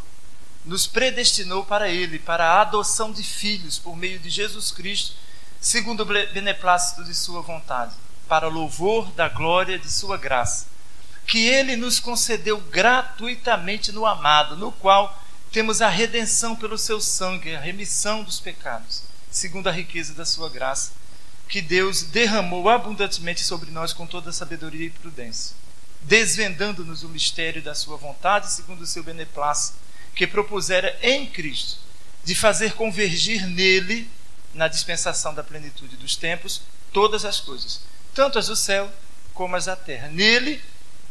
nos 0.65 0.85
predestinou 0.85 1.65
para 1.65 1.89
Ele, 1.89 2.19
para 2.19 2.45
a 2.45 2.61
adoção 2.61 3.11
de 3.11 3.23
filhos 3.23 3.79
por 3.79 3.95
meio 3.95 4.19
de 4.19 4.29
Jesus 4.29 4.71
Cristo, 4.71 5.15
segundo 5.59 6.01
o 6.01 6.05
beneplácito 6.05 7.03
de 7.03 7.13
Sua 7.13 7.41
vontade, 7.41 7.93
para 8.27 8.47
louvor 8.47 9.11
da 9.11 9.27
glória 9.27 9.77
de 9.79 9.89
Sua 9.89 10.17
graça, 10.17 10.67
que 11.25 11.47
Ele 11.47 11.75
nos 11.75 11.99
concedeu 11.99 12.59
gratuitamente 12.59 13.91
no 13.91 14.05
amado, 14.05 14.55
no 14.55 14.71
qual 14.71 15.19
temos 15.51 15.81
a 15.81 15.89
redenção 15.89 16.55
pelo 16.55 16.77
Seu 16.77 17.01
sangue, 17.01 17.55
a 17.55 17.59
remissão 17.59 18.23
dos 18.23 18.39
pecados, 18.39 19.03
segundo 19.29 19.67
a 19.67 19.71
riqueza 19.71 20.13
da 20.13 20.25
Sua 20.25 20.49
graça, 20.49 20.91
que 21.51 21.61
Deus 21.61 22.03
derramou 22.03 22.69
abundantemente 22.69 23.43
sobre 23.43 23.69
nós 23.71 23.91
com 23.91 24.07
toda 24.07 24.31
sabedoria 24.31 24.85
e 24.85 24.89
prudência, 24.89 25.53
desvendando-nos 26.01 27.03
o 27.03 27.09
mistério 27.09 27.61
da 27.61 27.75
Sua 27.75 27.97
vontade, 27.97 28.49
segundo 28.49 28.81
o 28.81 28.87
Seu 28.87 29.03
beneplácito 29.03 29.77
que 30.15 30.25
propusera 30.25 30.97
em 31.01 31.27
Cristo 31.27 31.77
de 32.23 32.33
fazer 32.35 32.73
convergir 32.73 33.45
nele, 33.47 34.09
na 34.53 34.69
dispensação 34.69 35.33
da 35.33 35.43
plenitude 35.43 35.97
dos 35.97 36.15
tempos, 36.15 36.61
todas 36.93 37.25
as 37.25 37.41
coisas, 37.41 37.81
tanto 38.13 38.39
as 38.39 38.47
do 38.47 38.55
céu 38.55 38.89
como 39.33 39.57
as 39.57 39.65
da 39.65 39.75
terra. 39.75 40.07
Nele, 40.07 40.61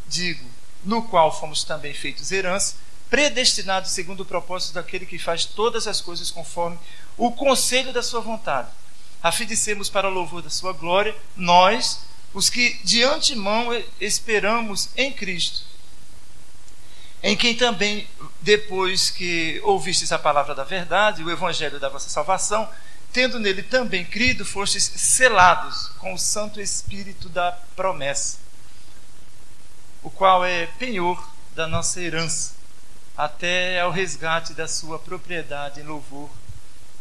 digo, 0.09 0.49
no 0.83 1.03
qual 1.03 1.39
fomos 1.39 1.65
também 1.65 1.93
feitos 1.93 2.33
herança, 2.33 2.77
predestinados 3.11 3.91
segundo 3.91 4.21
o 4.21 4.27
propósito 4.27 4.73
daquele 4.73 5.05
que 5.05 5.19
faz 5.19 5.45
todas 5.45 5.87
as 5.87 6.01
coisas 6.01 6.31
conforme 6.31 6.79
o 7.19 7.31
conselho 7.31 7.93
da 7.93 8.03
sua 8.03 8.23
vontade, 8.23 8.71
a 9.23 9.31
fim 9.31 9.45
de 9.45 9.57
sermos 9.57 9.91
para 9.91 10.09
o 10.09 10.13
louvor 10.13 10.43
da 10.43 10.51
sua 10.51 10.73
glória, 10.73 11.15
nós, 11.37 12.01
os 12.33 12.49
que 12.49 12.81
de 12.85 13.03
antemão 13.03 13.69
esperamos 14.01 14.89
em 14.97 15.13
Cristo, 15.13 15.63
em 17.23 17.37
quem 17.37 17.55
também 17.55 18.09
depois 18.41 19.11
que 19.11 19.61
ouvistes 19.63 20.11
a 20.11 20.19
palavra 20.19 20.55
da 20.55 20.65
verdade, 20.65 21.23
o 21.23 21.31
evangelho 21.31 21.79
da 21.79 21.89
vossa 21.89 22.09
salvação, 22.09 22.69
tendo 23.13 23.39
nele 23.39 23.63
também 23.63 24.05
crido, 24.05 24.45
fostes 24.45 24.85
selados 24.85 25.89
com 25.99 26.15
o 26.15 26.19
Santo 26.19 26.61
Espírito 26.61 27.29
da 27.29 27.53
promessa, 27.77 28.39
o 30.03 30.11
qual 30.11 30.45
é 30.45 30.67
penhor 30.79 31.31
da 31.55 31.67
nossa 31.67 32.01
herança, 32.01 32.55
até 33.15 33.81
ao 33.81 33.91
resgate 33.91 34.55
da 34.55 34.67
sua 34.67 34.99
propriedade 34.99 35.81
em 35.81 35.83
louvor 35.83 36.31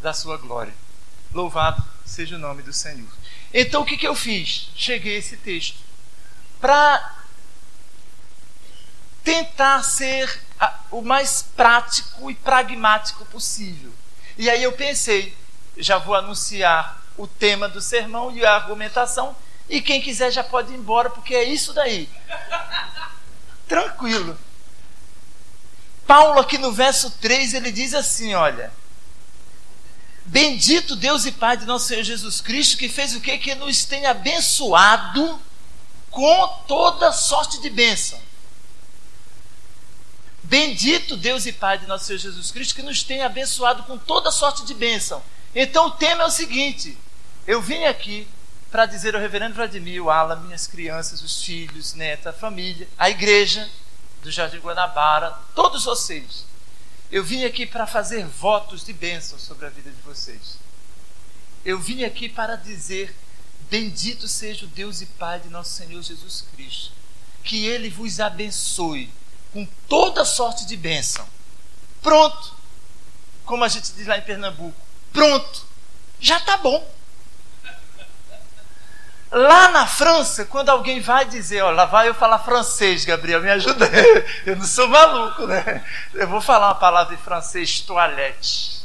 da 0.02 0.12
sua 0.12 0.36
glória. 0.36 0.74
Louvado 1.32 1.82
seja 2.10 2.36
o 2.36 2.38
nome 2.38 2.62
do 2.62 2.72
Senhor. 2.72 3.08
Então 3.54 3.82
o 3.82 3.84
que, 3.86 3.96
que 3.96 4.06
eu 4.06 4.14
fiz? 4.14 4.70
Cheguei 4.76 5.16
a 5.16 5.18
esse 5.18 5.36
texto 5.36 5.78
para 6.60 7.18
tentar 9.24 9.82
ser 9.82 10.40
o 10.90 11.02
mais 11.02 11.42
prático 11.42 12.30
e 12.30 12.34
pragmático 12.34 13.24
possível. 13.26 13.92
E 14.36 14.50
aí 14.50 14.62
eu 14.62 14.72
pensei, 14.72 15.36
já 15.76 15.98
vou 15.98 16.14
anunciar 16.14 17.02
o 17.16 17.26
tema 17.26 17.68
do 17.68 17.80
sermão 17.80 18.30
e 18.30 18.44
a 18.44 18.54
argumentação, 18.54 19.36
e 19.68 19.80
quem 19.80 20.00
quiser 20.00 20.30
já 20.30 20.42
pode 20.42 20.72
ir 20.72 20.76
embora, 20.76 21.10
porque 21.10 21.34
é 21.34 21.44
isso 21.44 21.72
daí. 21.72 22.08
Tranquilo. 23.68 24.36
Paulo, 26.06 26.40
aqui 26.40 26.58
no 26.58 26.72
verso 26.72 27.10
3, 27.12 27.54
ele 27.54 27.70
diz 27.70 27.94
assim: 27.94 28.34
olha. 28.34 28.79
Bendito 30.30 30.94
Deus 30.94 31.26
e 31.26 31.32
Pai 31.32 31.56
de 31.56 31.66
nosso 31.66 31.86
Senhor 31.86 32.04
Jesus 32.04 32.40
Cristo, 32.40 32.76
que 32.76 32.88
fez 32.88 33.14
o 33.14 33.20
que? 33.20 33.36
Que 33.36 33.54
nos 33.56 33.84
tem 33.84 34.06
abençoado 34.06 35.40
com 36.10 36.46
toda 36.66 37.12
sorte 37.12 37.60
de 37.60 37.68
bênção 37.68 38.20
Bendito 40.50 41.16
Deus 41.16 41.46
e 41.46 41.52
Pai 41.52 41.78
de 41.78 41.86
nosso 41.86 42.06
Senhor 42.06 42.18
Jesus 42.18 42.50
Cristo, 42.50 42.74
que 42.74 42.82
nos 42.82 43.04
tem 43.04 43.22
abençoado 43.22 43.84
com 43.84 43.96
toda 43.96 44.32
sorte 44.32 44.64
de 44.64 44.74
bênção. 44.74 45.22
Então 45.54 45.86
o 45.86 45.90
tema 45.92 46.24
é 46.24 46.26
o 46.26 46.30
seguinte: 46.30 46.98
eu 47.46 47.62
vim 47.62 47.84
aqui 47.84 48.26
para 48.68 48.84
dizer 48.84 49.14
ao 49.14 49.20
reverendo 49.20 49.54
Vladimir, 49.54 50.02
o 50.02 50.10
Ala, 50.10 50.34
minhas 50.34 50.66
crianças, 50.66 51.22
os 51.22 51.40
filhos, 51.40 51.94
neta, 51.94 52.30
a 52.30 52.32
família, 52.32 52.88
a 52.98 53.08
igreja 53.08 53.68
do 54.24 54.30
Jardim 54.32 54.58
Guanabara, 54.58 55.38
todos 55.54 55.84
vocês. 55.84 56.44
Eu 57.10 57.24
vim 57.24 57.44
aqui 57.44 57.66
para 57.66 57.86
fazer 57.86 58.24
votos 58.24 58.84
de 58.84 58.92
bênção 58.92 59.38
sobre 59.38 59.66
a 59.66 59.70
vida 59.70 59.90
de 59.90 60.00
vocês. 60.02 60.58
Eu 61.64 61.80
vim 61.80 62.04
aqui 62.04 62.28
para 62.28 62.54
dizer: 62.56 63.14
Bendito 63.68 64.28
seja 64.28 64.64
o 64.64 64.68
Deus 64.68 65.00
e 65.00 65.06
Pai 65.06 65.40
de 65.40 65.48
nosso 65.48 65.72
Senhor 65.72 66.00
Jesus 66.02 66.44
Cristo. 66.54 66.92
Que 67.42 67.66
Ele 67.66 67.90
vos 67.90 68.20
abençoe 68.20 69.10
com 69.52 69.66
toda 69.88 70.24
sorte 70.24 70.64
de 70.66 70.76
bênção. 70.76 71.26
Pronto. 72.00 72.54
Como 73.44 73.64
a 73.64 73.68
gente 73.68 73.92
diz 73.92 74.06
lá 74.06 74.16
em 74.16 74.22
Pernambuco. 74.22 74.80
Pronto. 75.12 75.66
Já 76.20 76.36
está 76.36 76.56
bom. 76.58 76.88
Lá 79.30 79.70
na 79.70 79.86
França, 79.86 80.44
quando 80.44 80.70
alguém 80.70 81.00
vai 81.00 81.24
dizer, 81.24 81.62
ó, 81.62 81.70
lá 81.70 81.84
vai 81.84 82.08
eu 82.08 82.14
falar 82.14 82.40
francês, 82.40 83.04
Gabriel, 83.04 83.40
me 83.40 83.50
ajuda. 83.50 83.88
Eu 84.44 84.56
não 84.56 84.64
sou 84.64 84.88
maluco, 84.88 85.46
né? 85.46 85.84
Eu 86.14 86.26
vou 86.26 86.40
falar 86.40 86.68
uma 86.68 86.74
palavra 86.74 87.14
em 87.14 87.18
francês, 87.18 87.80
toilette. 87.80 88.80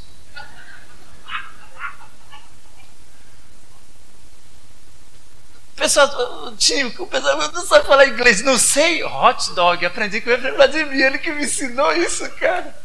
pessoal, 5.76 6.56
tio, 6.58 6.94
o 7.00 7.08
pessoal 7.08 7.38
não 7.52 7.66
sabe 7.66 7.86
falar 7.86 8.08
inglês. 8.08 8.42
Não 8.42 8.58
sei, 8.58 9.04
hot 9.04 9.52
dog. 9.54 9.86
Aprendi 9.86 10.22
com 10.22 10.30
o 10.30 10.34
Efraim 10.34 10.54
Vladimir, 10.54 11.06
ele 11.06 11.18
que 11.18 11.32
me 11.32 11.46
ensinou 11.46 11.92
isso, 11.94 12.28
cara. 12.32 12.76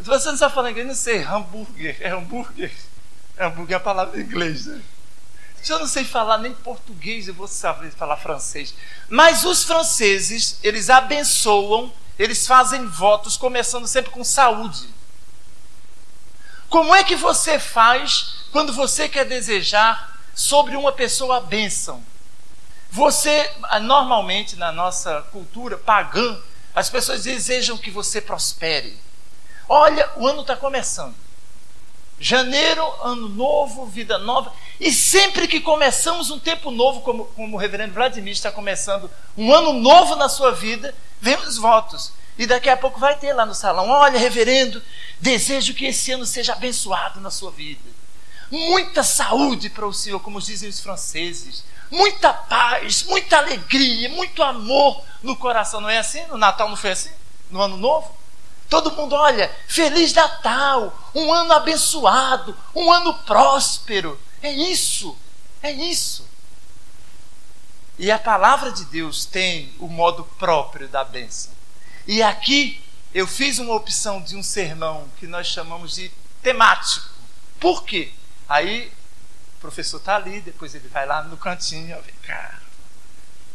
Você 0.00 0.30
não 0.30 0.36
sabe 0.36 0.54
falar 0.54 0.70
inglês? 0.70 0.86
Não 0.86 0.94
sei, 0.94 1.22
hambúrguer. 1.22 1.96
É 2.00 2.10
hambúrguer. 2.10 2.70
É 3.36 3.46
hambúrguer 3.46 3.74
é 3.74 3.76
a 3.76 3.80
palavra 3.80 4.20
em 4.20 4.24
inglês, 4.24 4.66
né? 4.66 4.80
Se 5.62 5.72
eu 5.72 5.78
não 5.78 5.86
sei 5.86 6.04
falar 6.04 6.38
nem 6.38 6.54
português, 6.54 7.28
eu 7.28 7.34
vou 7.34 7.48
saber 7.48 7.90
falar 7.90 8.16
francês. 8.16 8.74
Mas 9.08 9.44
os 9.44 9.64
franceses, 9.64 10.58
eles 10.62 10.88
abençoam, 10.88 11.92
eles 12.18 12.46
fazem 12.46 12.86
votos, 12.86 13.36
começando 13.36 13.86
sempre 13.86 14.10
com 14.10 14.24
saúde. 14.24 14.88
Como 16.68 16.94
é 16.94 17.02
que 17.02 17.16
você 17.16 17.58
faz 17.58 18.38
quando 18.52 18.72
você 18.72 19.08
quer 19.08 19.24
desejar 19.24 20.18
sobre 20.38 20.76
uma 20.76 20.92
pessoa 20.92 21.38
a 21.38 21.40
bênção. 21.40 22.00
Você, 22.90 23.50
normalmente, 23.82 24.54
na 24.54 24.70
nossa 24.70 25.20
cultura 25.32 25.76
pagã, 25.76 26.40
as 26.72 26.88
pessoas 26.88 27.24
desejam 27.24 27.76
que 27.76 27.90
você 27.90 28.20
prospere. 28.20 28.96
Olha, 29.68 30.08
o 30.16 30.28
ano 30.28 30.42
está 30.42 30.54
começando. 30.54 31.14
Janeiro, 32.20 32.84
ano 33.02 33.28
novo, 33.28 33.86
vida 33.86 34.18
nova. 34.18 34.52
E 34.80 34.92
sempre 34.92 35.46
que 35.46 35.60
começamos 35.60 36.30
um 36.30 36.38
tempo 36.38 36.70
novo, 36.70 37.00
como, 37.00 37.24
como 37.26 37.56
o 37.56 37.60
reverendo 37.60 37.94
Vladimir 37.94 38.32
está 38.32 38.50
começando 38.50 39.10
um 39.36 39.52
ano 39.52 39.72
novo 39.72 40.16
na 40.16 40.28
sua 40.28 40.52
vida, 40.52 40.94
vemos 41.20 41.56
votos. 41.56 42.12
E 42.36 42.46
daqui 42.46 42.68
a 42.68 42.76
pouco 42.76 42.98
vai 43.00 43.16
ter 43.16 43.32
lá 43.32 43.46
no 43.46 43.54
salão: 43.54 43.88
olha, 43.88 44.18
reverendo, 44.18 44.82
desejo 45.20 45.74
que 45.74 45.86
esse 45.86 46.12
ano 46.12 46.26
seja 46.26 46.52
abençoado 46.52 47.20
na 47.20 47.30
sua 47.30 47.50
vida 47.50 47.98
muita 48.50 49.02
saúde 49.02 49.68
para 49.68 49.86
o 49.86 49.92
Senhor, 49.92 50.20
como 50.20 50.40
dizem 50.40 50.68
os 50.68 50.80
franceses, 50.80 51.64
muita 51.90 52.32
paz, 52.32 53.04
muita 53.04 53.38
alegria, 53.38 54.08
muito 54.08 54.42
amor 54.42 55.02
no 55.22 55.36
coração. 55.36 55.80
Não 55.80 55.88
é 55.88 55.98
assim? 55.98 56.24
No 56.26 56.38
Natal 56.38 56.68
não 56.68 56.76
foi 56.76 56.90
assim? 56.90 57.10
No 57.50 57.60
Ano 57.60 57.76
Novo? 57.76 58.16
Todo 58.68 58.92
mundo, 58.92 59.14
olha, 59.14 59.50
Feliz 59.66 60.12
Natal, 60.12 61.10
um 61.14 61.32
ano 61.32 61.52
abençoado, 61.52 62.56
um 62.74 62.92
ano 62.92 63.14
próspero. 63.14 64.20
É 64.42 64.52
isso, 64.52 65.16
é 65.62 65.72
isso. 65.72 66.28
E 67.98 68.10
a 68.10 68.18
palavra 68.18 68.70
de 68.70 68.84
Deus 68.84 69.24
tem 69.24 69.74
o 69.78 69.88
modo 69.88 70.24
próprio 70.38 70.86
da 70.88 71.02
bênção. 71.02 71.50
E 72.06 72.22
aqui 72.22 72.80
eu 73.12 73.26
fiz 73.26 73.58
uma 73.58 73.74
opção 73.74 74.20
de 74.22 74.36
um 74.36 74.42
sermão 74.42 75.08
que 75.18 75.26
nós 75.26 75.46
chamamos 75.46 75.94
de 75.94 76.12
temático. 76.42 77.08
Por 77.58 77.84
quê? 77.84 78.12
Aí 78.48 78.92
O 79.58 79.60
professor 79.60 79.96
está 79.96 80.14
ali, 80.14 80.40
depois 80.40 80.72
ele 80.76 80.86
vai 80.86 81.04
lá 81.04 81.24
no 81.24 81.36
cantinho, 81.36 81.98
ó, 81.98 82.00
vem 82.00 82.14
cá. 82.22 82.60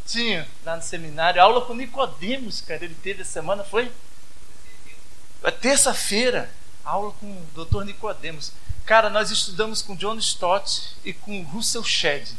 Tinha 0.06 0.46
lá 0.66 0.76
no 0.76 0.82
seminário, 0.82 1.42
aula 1.42 1.62
com 1.62 1.74
Nicodemos, 1.74 2.60
cara. 2.60 2.84
Ele 2.84 2.94
teve 2.96 3.22
essa 3.22 3.32
semana, 3.32 3.64
foi? 3.64 3.90
É 5.44 5.52
terça-feira, 5.52 6.50
aula 6.86 7.12
com 7.20 7.26
o 7.26 7.48
doutor 7.54 7.86
Nicodemos. 7.86 8.52
Cara, 8.86 9.10
nós 9.10 9.30
estudamos 9.30 9.82
com 9.82 9.96
John 9.96 10.18
Stott 10.18 10.96
e 11.04 11.14
com 11.14 11.44
Russell 11.44 11.84
Shedd. 11.84 12.30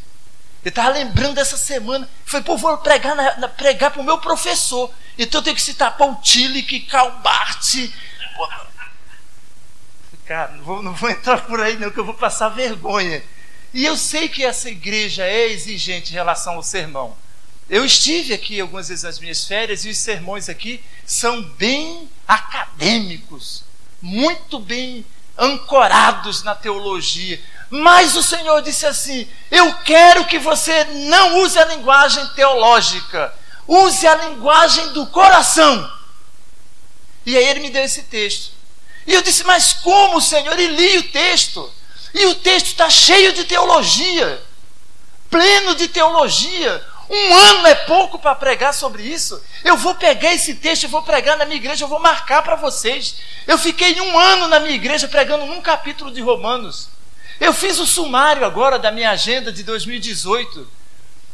Ele 0.62 0.70
estava 0.70 0.88
lembrando 0.88 1.34
dessa 1.34 1.58
semana. 1.58 2.08
Foi, 2.24 2.42
pô, 2.42 2.56
vou 2.56 2.78
pregar, 2.78 3.14
na, 3.14 3.36
na, 3.36 3.48
pregar 3.48 3.90
para 3.90 4.00
o 4.00 4.04
meu 4.04 4.18
professor. 4.18 4.90
Então 5.18 5.40
eu 5.40 5.44
tenho 5.44 5.56
que 5.56 5.62
citar 5.62 5.96
Paul 5.96 6.16
Tillich, 6.16 6.80
Karl 6.80 7.10
Barth. 7.18 7.90
Cara, 10.24 10.52
não 10.52 10.64
vou, 10.64 10.82
não 10.82 10.94
vou 10.94 11.10
entrar 11.10 11.44
por 11.44 11.60
aí 11.60 11.76
não, 11.76 11.90
que 11.90 12.00
eu 12.00 12.04
vou 12.04 12.14
passar 12.14 12.48
vergonha. 12.48 13.22
E 13.74 13.84
eu 13.84 13.96
sei 13.96 14.28
que 14.28 14.42
essa 14.42 14.70
igreja 14.70 15.24
é 15.24 15.50
exigente 15.50 16.12
em 16.12 16.14
relação 16.14 16.54
ao 16.54 16.62
sermão. 16.62 17.14
Eu 17.68 17.84
estive 17.84 18.34
aqui 18.34 18.60
algumas 18.60 18.88
vezes 18.88 19.04
nas 19.04 19.18
minhas 19.18 19.44
férias 19.44 19.84
e 19.84 19.90
os 19.90 19.98
sermões 19.98 20.48
aqui 20.48 20.84
são 21.06 21.42
bem 21.42 22.08
acadêmicos, 22.28 23.64
muito 24.02 24.58
bem 24.58 25.04
ancorados 25.36 26.42
na 26.42 26.54
teologia. 26.54 27.40
Mas 27.70 28.16
o 28.16 28.22
Senhor 28.22 28.60
disse 28.62 28.86
assim: 28.86 29.28
Eu 29.50 29.72
quero 29.78 30.26
que 30.26 30.38
você 30.38 30.84
não 30.84 31.40
use 31.40 31.58
a 31.58 31.64
linguagem 31.64 32.26
teológica, 32.34 33.34
use 33.66 34.06
a 34.06 34.14
linguagem 34.26 34.92
do 34.92 35.06
coração. 35.06 35.90
E 37.24 37.36
aí 37.36 37.44
ele 37.44 37.60
me 37.60 37.70
deu 37.70 37.82
esse 37.82 38.02
texto. 38.02 38.52
E 39.06 39.14
eu 39.14 39.22
disse: 39.22 39.42
Mas 39.44 39.72
como, 39.72 40.20
Senhor? 40.20 40.58
E 40.58 40.66
li 40.66 40.98
o 40.98 41.10
texto. 41.10 41.72
E 42.12 42.26
o 42.26 42.34
texto 42.36 42.66
está 42.66 42.88
cheio 42.88 43.32
de 43.32 43.44
teologia, 43.44 44.40
pleno 45.30 45.74
de 45.74 45.88
teologia. 45.88 46.93
Um 47.08 47.34
ano 47.34 47.66
é 47.66 47.74
pouco 47.74 48.18
para 48.18 48.34
pregar 48.34 48.72
sobre 48.72 49.02
isso. 49.02 49.42
Eu 49.62 49.76
vou 49.76 49.94
pegar 49.94 50.32
esse 50.32 50.54
texto, 50.54 50.84
e 50.84 50.88
vou 50.88 51.02
pregar 51.02 51.36
na 51.36 51.44
minha 51.44 51.56
igreja, 51.56 51.84
eu 51.84 51.88
vou 51.88 52.00
marcar 52.00 52.42
para 52.42 52.56
vocês. 52.56 53.16
Eu 53.46 53.58
fiquei 53.58 54.00
um 54.00 54.18
ano 54.18 54.48
na 54.48 54.60
minha 54.60 54.74
igreja 54.74 55.06
pregando 55.08 55.44
um 55.44 55.60
capítulo 55.60 56.10
de 56.10 56.20
Romanos. 56.20 56.88
Eu 57.40 57.52
fiz 57.52 57.78
o 57.78 57.86
sumário 57.86 58.44
agora 58.44 58.78
da 58.78 58.90
minha 58.90 59.10
agenda 59.10 59.52
de 59.52 59.62
2018. 59.62 60.66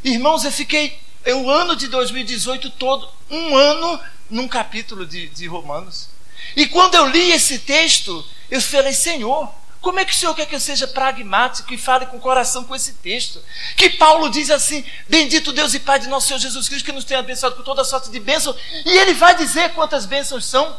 Irmãos, 0.02 0.44
eu 0.44 0.52
fiquei 0.52 0.98
o 1.26 1.50
ano 1.50 1.76
de 1.76 1.86
2018 1.88 2.70
todo, 2.70 3.08
um 3.30 3.56
ano 3.56 4.00
num 4.30 4.48
capítulo 4.48 5.04
de, 5.06 5.28
de 5.28 5.46
Romanos. 5.46 6.08
E 6.56 6.66
quando 6.66 6.94
eu 6.94 7.06
li 7.06 7.30
esse 7.30 7.58
texto, 7.60 8.24
eu 8.50 8.60
falei, 8.60 8.92
Senhor, 8.92 9.52
como 9.80 9.98
é 9.98 10.04
que 10.04 10.12
o 10.12 10.16
Senhor 10.16 10.34
quer 10.34 10.44
que 10.44 10.54
eu 10.54 10.60
seja 10.60 10.86
pragmático 10.86 11.72
e 11.72 11.78
fale 11.78 12.04
com 12.06 12.18
o 12.18 12.20
coração 12.20 12.64
com 12.64 12.74
esse 12.74 12.92
texto? 12.94 13.42
Que 13.76 13.88
Paulo 13.88 14.28
diz 14.28 14.50
assim: 14.50 14.84
Bendito 15.08 15.52
Deus 15.52 15.72
e 15.72 15.80
Pai 15.80 15.98
de 15.98 16.08
nosso 16.08 16.28
Senhor 16.28 16.38
Jesus 16.38 16.68
Cristo, 16.68 16.84
que 16.84 16.92
nos 16.92 17.04
tem 17.04 17.16
abençoado 17.16 17.56
com 17.56 17.62
toda 17.62 17.82
sorte 17.82 18.10
de 18.10 18.20
bênção. 18.20 18.54
E 18.84 18.98
ele 18.98 19.14
vai 19.14 19.34
dizer 19.34 19.70
quantas 19.70 20.04
bênçãos 20.04 20.44
são. 20.44 20.76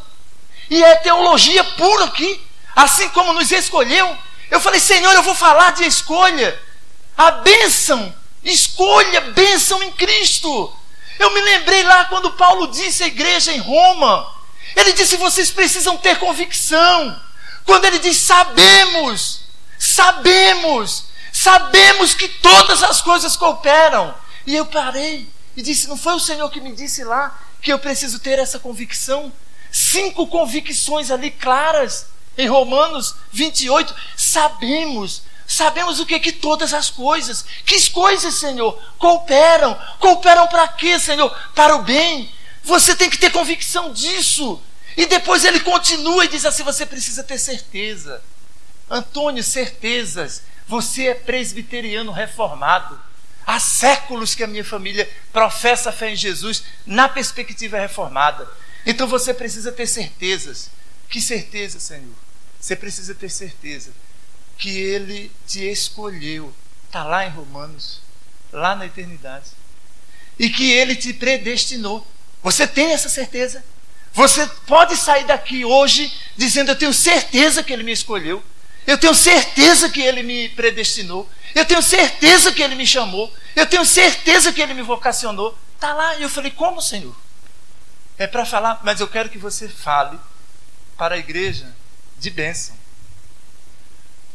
E 0.69 0.83
é 0.83 0.95
teologia 0.97 1.63
pura 1.63 2.05
aqui, 2.05 2.39
assim 2.75 3.09
como 3.09 3.33
nos 3.33 3.51
escolheu. 3.51 4.17
Eu 4.51 4.61
falei, 4.61 4.79
Senhor, 4.79 5.13
eu 5.13 5.23
vou 5.23 5.35
falar 5.35 5.71
de 5.71 5.83
escolha. 5.83 6.57
A 7.17 7.31
bênção, 7.31 8.13
escolha, 8.43 9.21
bênção 9.21 9.81
em 9.81 9.91
Cristo. 9.93 10.71
Eu 11.17 11.31
me 11.31 11.41
lembrei 11.41 11.81
lá 11.83 12.05
quando 12.05 12.33
Paulo 12.33 12.67
disse 12.67 13.03
à 13.03 13.07
igreja 13.07 13.51
em 13.51 13.57
Roma: 13.57 14.31
Ele 14.75 14.93
disse, 14.93 15.17
vocês 15.17 15.49
precisam 15.49 15.97
ter 15.97 16.19
convicção. 16.19 17.30
Quando 17.65 17.85
ele 17.85 17.99
diz 17.99 18.17
sabemos, 18.17 19.41
sabemos, 19.77 21.05
sabemos 21.31 22.13
que 22.13 22.27
todas 22.27 22.83
as 22.83 23.01
coisas 23.01 23.35
cooperam. 23.35 24.13
E 24.45 24.55
eu 24.55 24.65
parei 24.65 25.27
e 25.55 25.61
disse: 25.61 25.87
Não 25.87 25.97
foi 25.97 26.13
o 26.13 26.19
Senhor 26.19 26.49
que 26.49 26.61
me 26.61 26.73
disse 26.73 27.03
lá 27.03 27.39
que 27.61 27.71
eu 27.71 27.79
preciso 27.79 28.19
ter 28.19 28.39
essa 28.39 28.59
convicção? 28.59 29.31
Cinco 29.71 30.27
convicções 30.27 31.11
ali 31.11 31.31
claras 31.31 32.07
em 32.37 32.47
Romanos 32.47 33.15
28. 33.31 33.93
Sabemos, 34.17 35.23
sabemos 35.47 35.99
o 35.99 36.05
que 36.05 36.19
que 36.19 36.31
todas 36.31 36.73
as 36.73 36.89
coisas, 36.89 37.45
que 37.65 37.89
coisas, 37.89 38.35
Senhor, 38.35 38.77
cooperam. 38.97 39.77
Cooperam 39.99 40.47
para 40.47 40.67
quê, 40.67 40.99
Senhor? 40.99 41.29
Para 41.55 41.75
o 41.75 41.83
bem. 41.83 42.29
Você 42.63 42.95
tem 42.95 43.09
que 43.09 43.17
ter 43.17 43.31
convicção 43.31 43.91
disso. 43.91 44.61
E 44.97 45.05
depois 45.05 45.45
ele 45.45 45.59
continua 45.59 46.25
e 46.25 46.27
diz 46.27 46.45
assim: 46.45 46.63
você 46.63 46.85
precisa 46.85 47.23
ter 47.23 47.37
certeza. 47.37 48.21
Antônio, 48.89 49.43
certezas. 49.43 50.43
Você 50.67 51.07
é 51.07 51.13
presbiteriano 51.13 52.11
reformado. 52.11 52.99
Há 53.45 53.59
séculos 53.59 54.35
que 54.35 54.43
a 54.43 54.47
minha 54.47 54.63
família 54.63 55.09
professa 55.33 55.89
a 55.89 55.93
fé 55.93 56.11
em 56.11 56.15
Jesus 56.15 56.63
na 56.85 57.09
perspectiva 57.09 57.79
reformada. 57.79 58.47
Então 58.85 59.07
você 59.07 59.33
precisa 59.33 59.71
ter 59.71 59.87
certezas. 59.87 60.69
Que 61.09 61.21
certeza, 61.21 61.79
Senhor? 61.79 62.15
Você 62.59 62.75
precisa 62.75 63.13
ter 63.15 63.29
certeza 63.29 63.91
que 64.57 64.77
Ele 64.77 65.31
te 65.47 65.59
escolheu. 65.69 66.53
Está 66.85 67.03
lá 67.03 67.25
em 67.25 67.29
Romanos, 67.29 67.99
lá 68.51 68.75
na 68.75 68.85
eternidade. 68.85 69.47
E 70.37 70.49
que 70.49 70.71
Ele 70.71 70.95
te 70.95 71.11
predestinou. 71.13 72.05
Você 72.43 72.67
tem 72.67 72.91
essa 72.91 73.09
certeza? 73.09 73.63
Você 74.13 74.45
pode 74.67 74.97
sair 74.97 75.25
daqui 75.25 75.63
hoje 75.63 76.11
dizendo: 76.35 76.71
Eu 76.71 76.75
tenho 76.77 76.93
certeza 76.93 77.63
que 77.63 77.71
Ele 77.71 77.83
me 77.83 77.91
escolheu, 77.91 78.43
eu 78.85 78.97
tenho 78.97 79.15
certeza 79.15 79.89
que 79.89 80.01
Ele 80.01 80.21
me 80.21 80.49
predestinou, 80.49 81.29
eu 81.55 81.65
tenho 81.65 81.81
certeza 81.81 82.51
que 82.51 82.61
Ele 82.61 82.75
me 82.75 82.85
chamou, 82.85 83.33
eu 83.55 83.65
tenho 83.65 83.85
certeza 83.85 84.51
que 84.51 84.61
Ele 84.61 84.73
me 84.73 84.81
vocacionou. 84.81 85.57
Está 85.75 85.93
lá. 85.93 86.15
E 86.17 86.23
eu 86.23 86.29
falei: 86.29 86.51
Como, 86.51 86.81
Senhor? 86.81 87.15
É 88.17 88.27
para 88.27 88.45
falar, 88.45 88.81
mas 88.83 88.99
eu 88.99 89.07
quero 89.07 89.29
que 89.29 89.37
você 89.37 89.67
fale 89.67 90.19
para 90.97 91.15
a 91.15 91.17
igreja 91.17 91.73
de 92.19 92.29
bênção. 92.29 92.75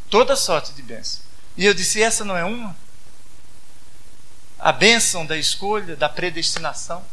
Toda 0.09 0.35
sorte 0.35 0.73
de 0.73 0.83
bênção. 0.83 1.21
E 1.57 1.67
eu 1.67 1.75
disse: 1.75 2.03
Essa 2.03 2.25
não 2.25 2.37
é 2.37 2.45
uma? 2.45 2.75
A 4.59 4.73
bênção 4.73 5.27
da 5.27 5.37
escolha, 5.37 5.95
da 5.97 6.09
predestinação. 6.09 7.05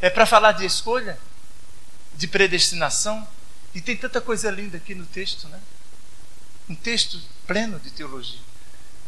É 0.00 0.10
para 0.10 0.26
falar 0.26 0.52
de 0.52 0.66
escolha? 0.66 1.18
De 2.16 2.26
predestinação. 2.26 3.26
E 3.74 3.80
tem 3.80 3.96
tanta 3.96 4.20
coisa 4.20 4.50
linda 4.50 4.76
aqui 4.76 4.94
no 4.94 5.06
texto, 5.06 5.48
né? 5.48 5.60
Um 6.68 6.74
texto 6.74 7.20
pleno 7.46 7.78
de 7.80 7.90
teologia. 7.90 8.40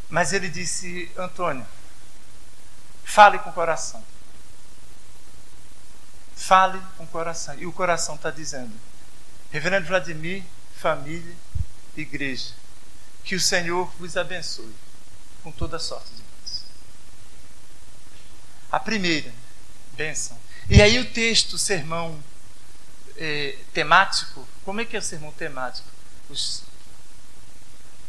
Mas 0.08 0.32
ele 0.32 0.48
disse: 0.48 1.10
Antônio, 1.16 1.66
fale 3.04 3.38
com 3.38 3.50
o 3.50 3.52
coração. 3.52 4.02
Fale 6.34 6.80
com 6.96 7.04
o 7.04 7.08
coração. 7.08 7.58
E 7.58 7.66
o 7.66 7.72
coração 7.72 8.16
está 8.16 8.30
dizendo: 8.30 8.72
Reverendo 9.50 9.86
Vladimir, 9.86 10.42
família, 10.76 11.34
igreja, 11.96 12.52
que 13.24 13.34
o 13.34 13.40
Senhor 13.40 13.90
vos 13.98 14.16
abençoe 14.16 14.74
com 15.42 15.50
toda 15.50 15.78
sorte 15.78 16.10
de 16.10 16.22
bênção. 16.22 16.64
A 18.70 18.80
primeira, 18.80 19.32
bênção. 19.92 20.38
E 20.68 20.82
aí 20.82 20.98
o 20.98 21.10
texto, 21.12 21.54
o 21.54 21.58
sermão 21.58 22.22
é, 23.16 23.56
temático. 23.72 24.46
Como 24.64 24.80
é 24.80 24.84
que 24.84 24.96
é 24.96 24.98
o 24.98 25.02
sermão 25.02 25.32
temático? 25.32 25.88
Os, 26.28 26.62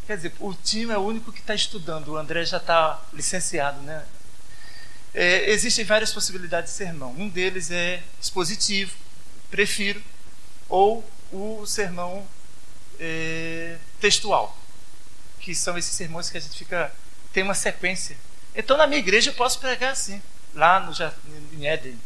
quer 0.05 0.17
dizer, 0.17 0.33
o 0.39 0.53
time 0.53 0.93
é 0.93 0.97
o 0.97 1.01
único 1.01 1.31
que 1.31 1.39
está 1.39 1.55
estudando. 1.55 2.09
O 2.09 2.17
André 2.17 2.45
já 2.45 2.57
está 2.57 3.01
licenciado, 3.13 3.81
né? 3.81 4.05
É, 5.13 5.49
existem 5.49 5.83
várias 5.83 6.13
possibilidades 6.13 6.71
de 6.71 6.77
sermão. 6.77 7.13
Um 7.17 7.29
deles 7.29 7.71
é 7.71 8.03
expositivo, 8.21 8.95
prefiro, 9.49 10.01
ou 10.69 11.07
o 11.31 11.65
sermão 11.65 12.27
é, 12.99 13.77
textual, 13.99 14.57
que 15.39 15.55
são 15.55 15.77
esses 15.77 15.95
sermões 15.95 16.29
que 16.29 16.37
a 16.37 16.41
gente 16.41 16.57
fica 16.57 16.93
tem 17.33 17.43
uma 17.43 17.53
sequência. 17.53 18.17
Então, 18.55 18.77
na 18.77 18.87
minha 18.87 18.99
igreja 18.99 19.29
eu 19.29 19.33
posso 19.35 19.59
pregar 19.59 19.91
assim, 19.91 20.21
lá 20.55 20.79
no 20.79 20.91
em 21.53 21.67
Éden, 21.67 21.99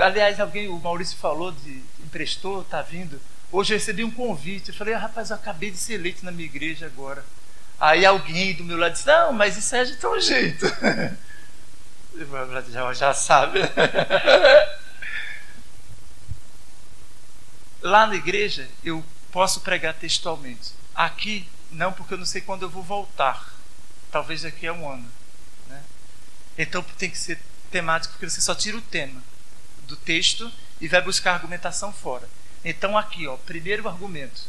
Aliás, 0.00 0.38
alguém, 0.38 0.68
o 0.68 0.78
Maurício 0.78 1.18
falou 1.18 1.50
de 1.50 1.82
emprestou, 2.14 2.62
está 2.62 2.80
vindo. 2.80 3.20
Hoje 3.50 3.74
eu 3.74 3.78
recebi 3.78 4.04
um 4.04 4.10
convite. 4.10 4.68
Eu 4.68 4.74
falei, 4.74 4.94
ah, 4.94 4.98
rapaz, 4.98 5.30
eu 5.30 5.36
acabei 5.36 5.70
de 5.70 5.78
ser 5.78 5.94
eleito 5.94 6.22
na 6.24 6.30
minha 6.30 6.46
igreja 6.46 6.86
agora. 6.86 7.24
Aí 7.80 8.06
alguém 8.06 8.54
do 8.54 8.62
meu 8.62 8.76
lado 8.76 8.92
disse, 8.92 9.06
não, 9.06 9.32
mas 9.32 9.56
isso 9.56 9.74
é 9.74 9.84
de 9.84 9.96
tão 9.96 10.20
jeito. 10.20 10.64
já, 12.70 12.92
já 12.92 13.12
sabe. 13.12 13.58
Lá 17.82 18.06
na 18.06 18.14
igreja 18.14 18.68
eu 18.84 19.04
posso 19.32 19.60
pregar 19.60 19.94
textualmente. 19.94 20.72
Aqui, 20.94 21.48
não, 21.70 21.92
porque 21.92 22.14
eu 22.14 22.18
não 22.18 22.26
sei 22.26 22.40
quando 22.40 22.62
eu 22.62 22.70
vou 22.70 22.82
voltar. 22.82 23.52
Talvez 24.10 24.42
daqui 24.42 24.68
a 24.68 24.72
um 24.72 24.88
ano. 24.88 25.10
Né? 25.68 25.82
Então 26.56 26.82
tem 26.96 27.10
que 27.10 27.18
ser 27.18 27.38
temático, 27.70 28.14
porque 28.14 28.30
você 28.30 28.40
só 28.40 28.54
tira 28.54 28.76
o 28.76 28.82
tema 28.82 29.20
do 29.86 29.96
texto 29.96 30.50
e 30.80 30.88
vai 30.88 31.00
buscar 31.00 31.34
argumentação 31.34 31.92
fora. 31.92 32.28
Então, 32.64 32.96
aqui, 32.96 33.26
ó, 33.26 33.36
primeiro 33.36 33.88
argumento. 33.88 34.42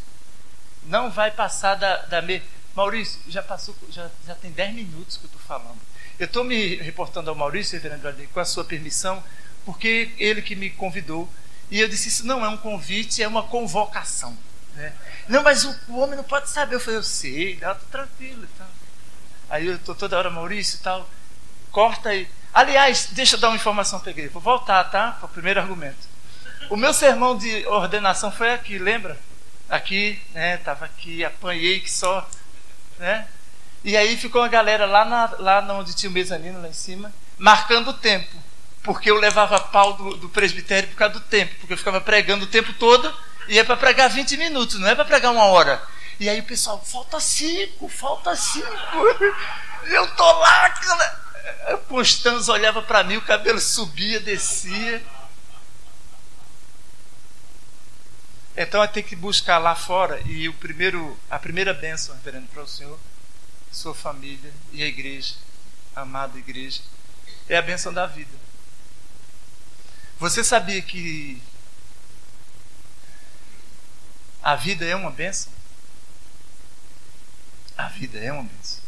Não 0.86 1.10
vai 1.12 1.32
passar 1.32 1.76
da, 1.76 1.98
da 2.06 2.21
me... 2.21 2.41
Maurício, 2.76 3.19
já 3.30 3.41
passou, 3.41 3.74
já, 3.89 4.10
já 4.28 4.36
tem 4.36 4.52
10 4.52 4.76
minutos 4.76 5.17
que 5.17 5.24
eu 5.24 5.28
estou 5.28 5.41
falando. 5.41 5.80
Eu 6.19 6.26
estou 6.26 6.43
me 6.43 6.76
reportando 6.76 7.30
ao 7.30 7.36
Maurício, 7.36 7.74
reverendo 7.74 8.02
Vladimir, 8.02 8.30
com 8.30 8.39
a 8.39 8.45
sua 8.45 8.63
permissão, 8.63 9.24
porque 9.65 10.12
ele 10.17 10.41
que 10.41 10.56
me 10.56 10.69
convidou. 10.69 11.30
E 11.69 11.80
eu 11.80 11.88
disse: 11.88 12.10
Isso 12.10 12.26
não 12.26 12.43
é 12.43 12.50
um 12.50 12.58
convite, 12.58 13.24
é 13.24 13.28
uma 13.28 13.43
convocação. 13.43 14.38
Né? 14.76 14.93
Não, 15.28 15.41
mas 15.41 15.63
o, 15.63 15.76
o, 15.89 15.98
homem 16.00 16.15
não 16.15 16.24
pode 16.24 16.50
saber. 16.50 16.76
Eu 16.76 16.80
falei: 16.80 17.00
Eu 17.00 17.04
sei, 17.04 17.58
tá 17.58 17.76
tranquilo 17.76 18.43
e 18.43 18.58
tal. 18.58 18.67
Aí 19.50 19.67
eu 19.67 19.76
estou 19.76 19.95
toda 19.95 20.17
hora, 20.17 20.30
Maurício 20.30 20.78
e 20.78 20.82
tal. 20.82 21.10
Corta 21.71 22.10
aí. 22.10 22.28
Aliás, 22.56 23.10
deixa 23.12 23.36
eu 23.36 23.39
dar 23.41 23.50
uma 23.50 23.58
informação 23.58 24.00
para 24.00 24.12
a 24.12 24.12
igreja. 24.12 24.30
Vou 24.32 24.41
voltar, 24.41 24.82
tá? 24.86 25.12
Para 25.12 25.26
o 25.26 25.30
primeiro 25.30 25.60
argumento. 25.60 26.08
O 26.70 26.78
meu 26.78 26.94
sermão 26.94 27.38
de 27.38 27.68
ordenação 27.68 28.32
foi 28.32 28.54
aqui, 28.54 28.78
lembra? 28.78 29.20
Aqui, 29.70 30.22
né? 30.34 30.56
Tava 30.56 30.86
aqui, 30.86 31.26
apanhei 31.26 31.82
que 31.82 31.91
só, 31.91 32.26
né? 32.98 33.28
E 33.84 33.98
aí 33.98 34.15
ficou 34.15 34.41
uma 34.41 34.48
galera 34.48 34.86
lá, 34.86 35.04
na, 35.04 35.36
lá 35.38 35.74
onde 35.74 35.94
tinha 35.94 36.10
o 36.10 36.13
mezanino, 36.13 36.62
lá 36.62 36.70
em 36.70 36.74
cima, 36.74 37.12
marcando 37.38 37.89
o 37.89 37.94
tempo. 37.94 38.34
Porque 38.84 39.12
eu 39.12 39.20
levava 39.20 39.60
pau 39.60 39.91
do, 39.91 40.15
do 40.15 40.30
presbitério 40.30 40.88
por 40.88 40.96
causa 40.96 41.15
do 41.15 41.20
tempo. 41.20 41.54
Porque 41.60 41.74
eu 41.74 41.78
ficava 41.78 42.00
pregando 42.00 42.46
o 42.46 42.50
tempo 42.50 42.72
todo 42.76 43.13
e 43.50 43.60
é 43.60 43.65
para 43.65 43.76
pregar 43.76 44.10
20 44.10 44.38
minutos, 44.38 44.80
não 44.80 44.88
é 44.88 44.96
para 44.96 45.04
pregar 45.04 45.34
uma 45.34 45.44
hora. 45.44 45.84
E 46.22 46.30
aí 46.30 46.39
o 46.39 46.46
pessoal, 46.46 46.82
falta 46.82 47.20
cinco, 47.20 47.89
falta 47.89 48.34
cinco. 48.34 48.65
Eu 49.88 50.08
tô 50.15 50.32
lá, 50.39 50.70
cara. 50.70 51.24
O 51.73 51.77
Constanzo 51.88 52.51
olhava 52.51 52.81
para 52.81 53.03
mim, 53.03 53.17
o 53.17 53.21
cabelo 53.21 53.60
subia, 53.60 54.19
descia. 54.19 55.03
Então 58.58 58.81
eu 58.81 58.88
tenho 58.88 59.05
que 59.05 59.15
buscar 59.15 59.58
lá 59.58 59.75
fora 59.75 60.21
e 60.25 60.47
o 60.47 60.53
primeiro, 60.53 61.19
a 61.29 61.38
primeira 61.38 61.73
bênção, 61.73 62.15
reverendo, 62.15 62.47
para 62.47 62.63
o 62.63 62.67
Senhor, 62.67 62.97
sua 63.71 63.93
família 63.93 64.53
e 64.71 64.81
a 64.81 64.88
igreja, 64.88 65.36
a 65.93 66.01
amada 66.01 66.38
igreja, 66.38 66.81
é 67.49 67.58
a 67.58 67.62
bênção 67.62 67.93
da 67.93 68.05
vida. 68.05 68.31
Você 70.17 70.43
sabia 70.43 70.81
que 70.81 71.41
a 74.41 74.55
vida 74.55 74.86
é 74.86 74.95
uma 74.95 75.12
bênção? 75.12 75.51
A 77.77 77.89
vida 77.89 78.17
é 78.17 78.31
uma 78.31 78.43
bênção. 78.43 78.85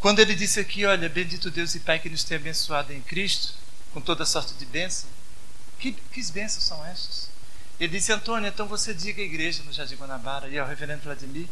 Quando 0.00 0.18
ele 0.20 0.34
disse 0.34 0.58
aqui, 0.58 0.86
olha, 0.86 1.08
bendito 1.08 1.50
Deus 1.50 1.74
e 1.74 1.80
Pai 1.80 1.98
que 1.98 2.08
nos 2.08 2.24
tem 2.24 2.38
abençoado 2.38 2.92
em 2.92 3.02
Cristo, 3.02 3.54
com 3.92 4.00
toda 4.00 4.24
sorte 4.24 4.54
de 4.54 4.64
bênção, 4.64 5.08
que, 5.80 5.92
que 5.92 6.32
bênçãos 6.32 6.64
são 6.64 6.84
estas? 6.86 7.30
Ele 7.78 7.96
disse, 7.96 8.12
Antônio, 8.12 8.48
então 8.48 8.66
você 8.66 8.92
diga 8.92 9.20
à 9.22 9.24
igreja 9.24 9.62
no 9.62 9.72
Jardim 9.72 9.96
Guanabara 9.96 10.48
e 10.48 10.58
ao 10.58 10.66
reverendo 10.66 11.02
Vladimir 11.02 11.48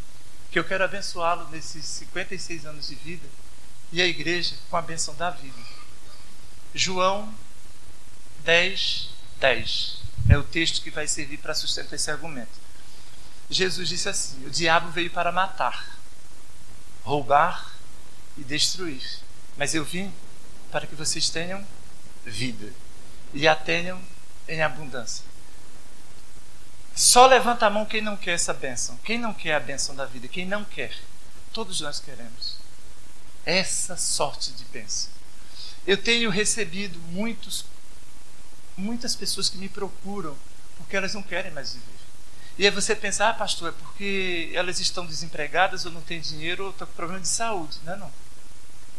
que 0.51 0.59
eu 0.59 0.65
quero 0.65 0.85
abençoá-lo 0.85 1.49
nesses 1.51 1.85
56 1.85 2.67
anos 2.67 2.89
de 2.89 2.95
vida 2.95 3.27
e 3.93 4.01
a 4.01 4.07
igreja 4.07 4.55
com 4.71 4.77
a 4.77 4.83
benção 4.83 5.15
da 5.15 5.31
vida. 5.31 5.59
João 6.75 7.35
10, 8.45 9.09
10 9.41 10.03
é 10.29 10.39
o 10.39 10.45
texto 10.45 10.83
que 10.83 10.91
vai 10.91 11.07
servir 11.07 11.39
para 11.39 11.55
sustentar 11.55 11.97
esse 11.97 12.11
argumento. 12.11 12.53
Jesus 13.51 13.89
disse 13.89 14.09
assim: 14.09 14.47
O 14.47 14.51
diabo 14.51 14.91
veio 14.91 15.11
para 15.11 15.33
matar, 15.33 15.99
roubar 17.03 17.78
e 18.39 18.45
destruir, 18.45 19.03
mas 19.57 19.75
eu 19.75 19.85
vim 19.85 20.13
para 20.71 20.87
que 20.87 20.95
vocês 20.95 21.29
tenham 21.29 21.65
vida 22.25 22.73
e 23.35 23.49
a 23.49 23.55
tenham 23.55 24.01
em 24.47 24.63
abundância. 24.63 25.25
Só 26.95 27.27
levanta 27.27 27.67
a 27.67 27.71
mão 27.71 27.87
quem 27.87 28.03
não 28.03 28.17
quer 28.17 28.33
essa 28.33 28.53
bênção. 28.53 28.99
Quem 29.05 29.19
não 29.19 29.33
quer 29.33 29.55
a 29.55 29.61
bênção 29.61 29.95
da 29.95 30.05
vida? 30.05 30.27
Quem 30.27 30.47
não 30.47 30.65
quer? 30.65 30.97
Todos 31.53 31.81
nós 31.81 32.01
queremos. 32.01 32.57
Essa 33.45 33.97
sorte 33.97 34.53
de 34.53 34.65
bênção. 34.65 35.11
Eu 35.87 35.97
tenho 35.97 36.29
recebido 36.29 36.99
muitos, 37.13 37.65
muitas 38.77 39.15
pessoas 39.15 39.49
que 39.49 39.57
me 39.57 39.69
procuram 39.69 40.37
porque 40.77 40.97
elas 40.97 41.15
não 41.15 41.23
querem 41.23 41.53
mais 41.53 41.73
viver. 41.73 41.99
E 42.59 42.65
aí 42.65 42.71
você 42.73 42.97
pensa, 42.97 43.29
ah, 43.29 43.35
pastor, 43.35 43.69
é 43.69 43.73
porque 43.73 44.51
elas 44.53 44.81
estão 44.81 45.07
desempregadas 45.07 45.87
ou 45.87 45.93
não 45.93 46.01
têm 46.01 46.21
dinheiro 46.21 46.65
ou 46.65 46.71
estão 46.71 46.87
com 46.87 46.95
problema 46.95 47.21
de 47.21 47.29
saúde. 47.29 47.79
Não, 47.85 47.97
não. 47.97 48.13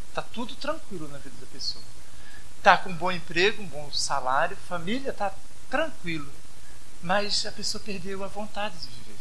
Está 0.10 0.22
tudo 0.22 0.56
tranquilo 0.56 1.08
na 1.08 1.18
vida 1.18 1.36
da 1.40 1.48
pessoa. 1.48 1.84
Está 2.58 2.78
com 2.78 2.90
um 2.90 2.96
bom 2.96 3.12
emprego, 3.12 3.64
um 3.64 3.68
bom 3.68 3.90
salário, 3.92 4.58
família, 4.68 5.12
está 5.12 5.34
tranquilo 5.70 6.30
mas 7.02 7.46
a 7.46 7.52
pessoa 7.52 7.82
perdeu 7.84 8.24
a 8.24 8.28
vontade 8.28 8.76
de 8.76 8.88
viver. 8.88 9.20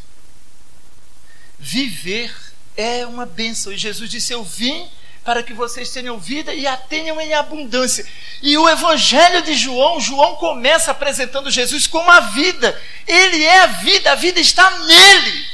Viver 1.59 2.53
é 2.77 3.07
uma 3.07 3.24
bênção. 3.24 3.72
E 3.72 3.79
Jesus 3.79 4.11
disse: 4.11 4.33
Eu 4.33 4.42
vim 4.42 4.88
para 5.24 5.42
que 5.42 5.53
vocês 5.53 5.90
tenham 5.90 6.18
vida 6.18 6.55
e 6.55 6.66
a 6.66 6.77
tenham 6.77 7.20
em 7.20 7.35
abundância. 7.35 8.07
E 8.42 8.57
o 8.57 8.68
Evangelho 8.68 9.42
de 9.42 9.55
João, 9.55 10.01
João 10.01 10.37
começa 10.37 10.90
apresentando 10.90 11.51
Jesus 11.51 11.87
como 11.87 12.11
a 12.11 12.20
vida. 12.20 12.81
Ele 13.07 13.44
é 13.44 13.61
a 13.61 13.66
vida, 13.66 14.12
a 14.12 14.14
vida 14.14 14.40
está 14.40 14.79
nele. 14.79 15.46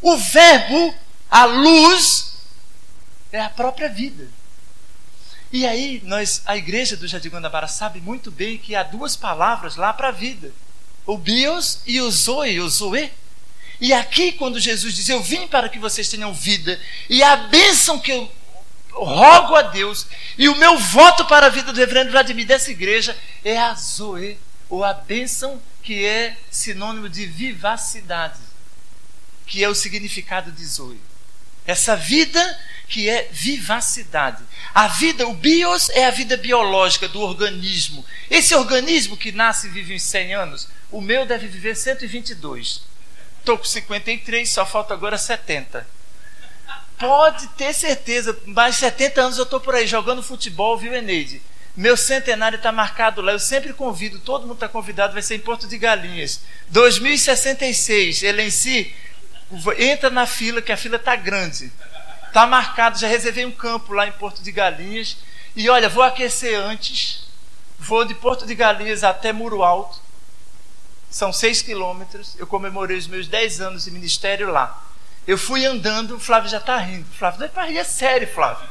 O 0.00 0.16
Verbo, 0.16 0.94
a 1.30 1.44
luz, 1.44 2.34
é 3.30 3.40
a 3.40 3.48
própria 3.48 3.88
vida. 3.88 4.28
E 5.52 5.66
aí, 5.66 6.00
nós, 6.04 6.42
a 6.46 6.56
igreja 6.56 6.96
do 6.96 7.06
Jardim 7.06 7.28
Guanabara 7.28 7.68
sabe 7.68 8.00
muito 8.00 8.30
bem 8.30 8.56
que 8.56 8.74
há 8.74 8.82
duas 8.82 9.14
palavras 9.14 9.76
lá 9.76 9.92
para 9.92 10.08
a 10.08 10.12
vida 10.12 10.52
o 11.06 11.18
bios 11.18 11.80
e 11.86 12.00
o 12.00 12.10
zoe, 12.10 12.60
o 12.60 12.68
zoe. 12.68 13.10
E 13.80 13.92
aqui, 13.92 14.32
quando 14.32 14.60
Jesus 14.60 14.94
diz: 14.94 15.08
Eu 15.08 15.22
vim 15.22 15.46
para 15.48 15.68
que 15.68 15.78
vocês 15.78 16.08
tenham 16.08 16.32
vida, 16.32 16.80
e 17.08 17.22
a 17.22 17.36
bênção 17.36 17.98
que 17.98 18.12
eu 18.12 18.30
rogo 18.92 19.56
a 19.56 19.62
Deus, 19.62 20.06
e 20.38 20.48
o 20.48 20.56
meu 20.56 20.78
voto 20.78 21.24
para 21.26 21.46
a 21.46 21.50
vida 21.50 21.72
do 21.72 21.78
reverendo 21.78 22.12
Vladimir 22.12 22.46
dessa 22.46 22.70
igreja 22.70 23.16
é 23.44 23.58
a 23.58 23.74
zoe, 23.74 24.38
ou 24.68 24.84
a 24.84 24.92
bênção 24.92 25.60
que 25.82 26.04
é 26.04 26.36
sinônimo 26.50 27.08
de 27.08 27.26
vivacidade, 27.26 28.38
que 29.46 29.64
é 29.64 29.68
o 29.68 29.74
significado 29.74 30.52
de 30.52 30.64
zoe. 30.64 31.00
Essa 31.66 31.96
vida 31.96 32.60
que 32.92 33.08
é 33.08 33.26
vivacidade. 33.32 34.44
A 34.74 34.86
vida, 34.86 35.26
o 35.26 35.32
bios 35.32 35.88
é 35.88 36.04
a 36.04 36.10
vida 36.10 36.36
biológica 36.36 37.08
do 37.08 37.22
organismo. 37.22 38.04
Esse 38.30 38.54
organismo 38.54 39.16
que 39.16 39.32
nasce 39.32 39.66
e 39.66 39.70
vive 39.70 39.94
uns 39.94 40.02
100 40.02 40.34
anos, 40.34 40.68
o 40.90 41.00
meu 41.00 41.24
deve 41.24 41.48
viver 41.48 41.74
122. 41.74 42.82
Estou 43.38 43.56
com 43.56 43.64
53, 43.64 44.46
só 44.46 44.66
falta 44.66 44.92
agora 44.92 45.16
70. 45.16 45.86
Pode 46.98 47.48
ter 47.56 47.72
certeza, 47.72 48.38
mais 48.44 48.76
70 48.76 49.22
anos 49.22 49.38
eu 49.38 49.44
estou 49.44 49.58
por 49.58 49.74
aí 49.74 49.86
jogando 49.86 50.22
futebol, 50.22 50.76
viu, 50.76 50.92
Eneide? 50.92 51.40
Meu 51.74 51.96
centenário 51.96 52.56
está 52.56 52.70
marcado 52.70 53.22
lá. 53.22 53.32
Eu 53.32 53.38
sempre 53.38 53.72
convido, 53.72 54.18
todo 54.18 54.42
mundo 54.42 54.52
está 54.52 54.68
convidado, 54.68 55.14
vai 55.14 55.22
ser 55.22 55.36
em 55.36 55.40
Porto 55.40 55.66
de 55.66 55.78
Galinhas. 55.78 56.42
2066, 56.68 58.22
ele 58.22 58.42
em 58.42 58.50
si, 58.50 58.94
entra 59.78 60.10
na 60.10 60.26
fila, 60.26 60.60
que 60.60 60.70
a 60.70 60.76
fila 60.76 60.96
está 60.96 61.16
grande. 61.16 61.72
Está 62.32 62.46
marcado, 62.46 62.98
já 62.98 63.06
reservei 63.06 63.44
um 63.44 63.52
campo 63.52 63.92
lá 63.92 64.06
em 64.06 64.12
Porto 64.12 64.42
de 64.42 64.50
Galinhas. 64.50 65.18
E 65.54 65.68
olha, 65.68 65.86
vou 65.90 66.02
aquecer 66.02 66.58
antes. 66.58 67.26
Vou 67.78 68.06
de 68.06 68.14
Porto 68.14 68.46
de 68.46 68.54
Galinhas 68.54 69.04
até 69.04 69.34
Muro 69.34 69.62
Alto. 69.62 70.00
São 71.10 71.30
seis 71.30 71.60
quilômetros. 71.60 72.34
Eu 72.38 72.46
comemorei 72.46 72.96
os 72.96 73.06
meus 73.06 73.28
dez 73.28 73.60
anos 73.60 73.84
de 73.84 73.90
ministério 73.90 74.50
lá. 74.50 74.82
Eu 75.26 75.36
fui 75.36 75.66
andando, 75.66 76.16
o 76.16 76.18
Flávio 76.18 76.48
já 76.48 76.56
está 76.56 76.78
rindo. 76.78 77.04
Flávio, 77.12 77.40
não 77.40 77.46
é 77.46 77.50
para 77.50 77.66
rir, 77.66 77.76
é 77.76 77.84
sério, 77.84 78.26
Flávio. 78.26 78.66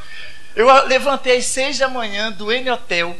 Eu 0.55 0.67
levantei 0.87 1.37
às 1.37 1.45
seis 1.45 1.77
da 1.77 1.87
manhã 1.87 2.31
do 2.31 2.51
N 2.51 2.71
Hotel. 2.71 3.15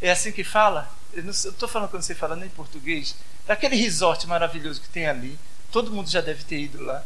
É 0.00 0.12
assim 0.12 0.30
que 0.30 0.44
fala? 0.44 0.88
Eu 1.12 1.24
não 1.24 1.32
estou 1.32 1.68
falando 1.68 1.90
quando 1.90 2.04
você 2.04 2.14
fala 2.14 2.36
nem 2.36 2.48
português. 2.48 3.16
Daquele 3.44 3.74
resort 3.74 4.24
maravilhoso 4.28 4.80
que 4.80 4.88
tem 4.88 5.08
ali. 5.08 5.36
Todo 5.72 5.90
mundo 5.90 6.08
já 6.08 6.20
deve 6.20 6.44
ter 6.44 6.60
ido 6.60 6.80
lá. 6.80 7.04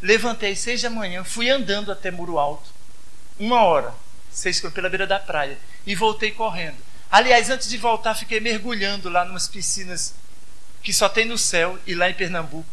Levantei 0.00 0.52
às 0.52 0.60
seis 0.60 0.82
da 0.82 0.90
manhã, 0.90 1.24
fui 1.24 1.50
andando 1.50 1.90
até 1.90 2.10
Muro 2.10 2.38
Alto. 2.38 2.70
Uma 3.38 3.62
hora, 3.62 3.94
seis 4.30 4.60
pela 4.60 4.88
beira 4.88 5.06
da 5.06 5.18
praia. 5.18 5.58
E 5.86 5.94
voltei 5.94 6.30
correndo. 6.30 6.76
Aliás, 7.10 7.50
antes 7.50 7.68
de 7.68 7.78
voltar, 7.78 8.14
fiquei 8.14 8.38
mergulhando 8.38 9.08
lá 9.08 9.24
numas 9.24 9.48
piscinas 9.48 10.14
que 10.82 10.92
só 10.92 11.08
tem 11.08 11.24
no 11.24 11.38
céu 11.38 11.78
e 11.86 11.94
lá 11.94 12.08
em 12.08 12.14
Pernambuco. 12.14 12.68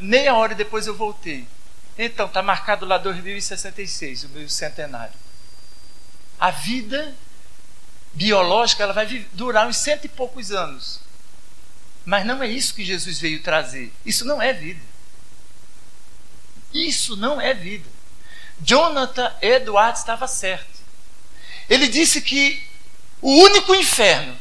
Meia 0.00 0.34
hora 0.34 0.54
depois 0.54 0.86
eu 0.86 0.94
voltei. 0.94 1.46
Então, 1.98 2.26
está 2.26 2.42
marcado 2.42 2.84
lá 2.84 2.98
2066, 2.98 4.24
o 4.24 4.28
meu 4.30 4.48
centenário. 4.48 5.14
A 6.38 6.50
vida 6.50 7.14
biológica 8.12 8.82
ela 8.82 8.92
vai 8.92 9.06
durar 9.32 9.66
uns 9.66 9.78
cento 9.78 10.04
e 10.04 10.08
poucos 10.08 10.52
anos. 10.52 11.00
Mas 12.04 12.26
não 12.26 12.42
é 12.42 12.48
isso 12.48 12.74
que 12.74 12.84
Jesus 12.84 13.18
veio 13.18 13.42
trazer. 13.42 13.92
Isso 14.04 14.24
não 14.24 14.40
é 14.40 14.52
vida. 14.52 14.80
Isso 16.76 17.16
não 17.16 17.40
é 17.40 17.54
vida. 17.54 17.88
Jonathan 18.60 19.32
Edwards 19.40 20.00
estava 20.00 20.26
certo. 20.26 20.76
Ele 21.68 21.88
disse 21.88 22.20
que 22.20 22.62
o 23.20 23.30
único 23.42 23.74
inferno 23.74 24.36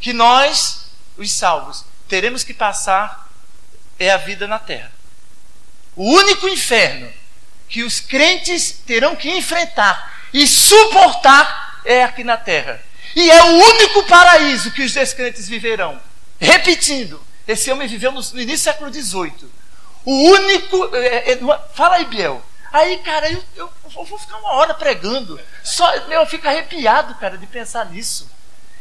que 0.00 0.12
nós, 0.12 0.86
os 1.16 1.30
salvos, 1.30 1.84
teremos 2.08 2.42
que 2.44 2.54
passar 2.54 3.30
é 3.98 4.10
a 4.10 4.16
vida 4.16 4.46
na 4.46 4.58
terra. 4.58 4.92
O 5.94 6.12
único 6.12 6.48
inferno 6.48 7.10
que 7.68 7.82
os 7.82 8.00
crentes 8.00 8.82
terão 8.86 9.16
que 9.16 9.30
enfrentar 9.30 10.14
e 10.32 10.46
suportar 10.46 11.80
é 11.84 12.04
aqui 12.04 12.22
na 12.22 12.36
terra. 12.36 12.82
E 13.14 13.30
é 13.30 13.42
o 13.42 13.46
único 13.46 14.02
paraíso 14.04 14.70
que 14.70 14.82
os 14.82 14.92
descrentes 14.92 15.48
viverão. 15.48 16.00
Repetindo, 16.38 17.20
esse 17.48 17.70
homem 17.70 17.88
viveu 17.88 18.12
no, 18.12 18.20
início 18.20 18.46
do 18.46 18.58
século 18.58 18.92
XVIII. 18.92 19.55
O 20.06 20.30
único. 20.30 20.94
É, 20.94 21.32
é, 21.32 21.38
fala 21.74 21.96
aí, 21.96 22.04
Biel. 22.04 22.40
Aí, 22.72 22.98
cara, 22.98 23.28
eu, 23.30 23.42
eu, 23.56 23.72
eu, 23.84 24.04
vou 24.04 24.18
ficar 24.18 24.38
uma 24.38 24.52
hora 24.52 24.72
pregando. 24.72 25.38
Só 25.64 25.92
eu 25.94 26.24
fico 26.26 26.46
arrepiado, 26.46 27.16
cara, 27.16 27.36
de 27.36 27.46
pensar 27.46 27.86
nisso. 27.86 28.30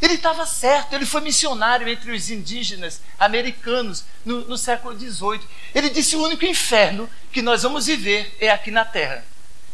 Ele 0.01 0.15
estava 0.15 0.45
certo, 0.45 0.93
ele 0.93 1.05
foi 1.05 1.21
missionário 1.21 1.87
entre 1.87 2.11
os 2.11 2.29
indígenas 2.29 3.01
americanos 3.17 4.03
no, 4.23 4.41
no 4.41 4.57
século 4.57 4.97
XVIII. 4.97 5.41
Ele 5.73 5.89
disse: 5.89 6.15
o 6.15 6.23
único 6.23 6.45
inferno 6.45 7.09
que 7.31 7.41
nós 7.41 7.63
vamos 7.63 7.87
viver 7.87 8.37
é 8.39 8.51
aqui 8.51 8.69
na 8.69 8.85
terra. 8.85 9.25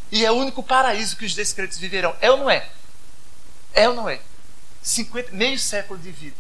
E 0.10 0.26
é 0.26 0.32
o 0.32 0.36
único 0.36 0.64
paraíso 0.64 1.18
que 1.18 1.26
os 1.26 1.36
descrentes 1.36 1.78
viverão. 1.78 2.16
É 2.22 2.32
ou 2.32 2.38
não 2.38 2.50
é? 2.50 2.70
É 3.74 3.90
ou 3.90 3.96
não 3.96 4.08
é? 4.08 4.22
50, 4.82 5.32
meio 5.34 5.60
século 5.60 6.00
de 6.00 6.12
vida. 6.12 6.38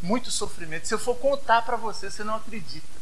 Muito 0.00 0.30
sofrimento. 0.30 0.88
Se 0.88 0.94
eu 0.94 0.98
for 0.98 1.16
contar 1.16 1.62
para 1.62 1.76
você, 1.76 2.10
você 2.10 2.24
não 2.24 2.36
acredita. 2.36 2.97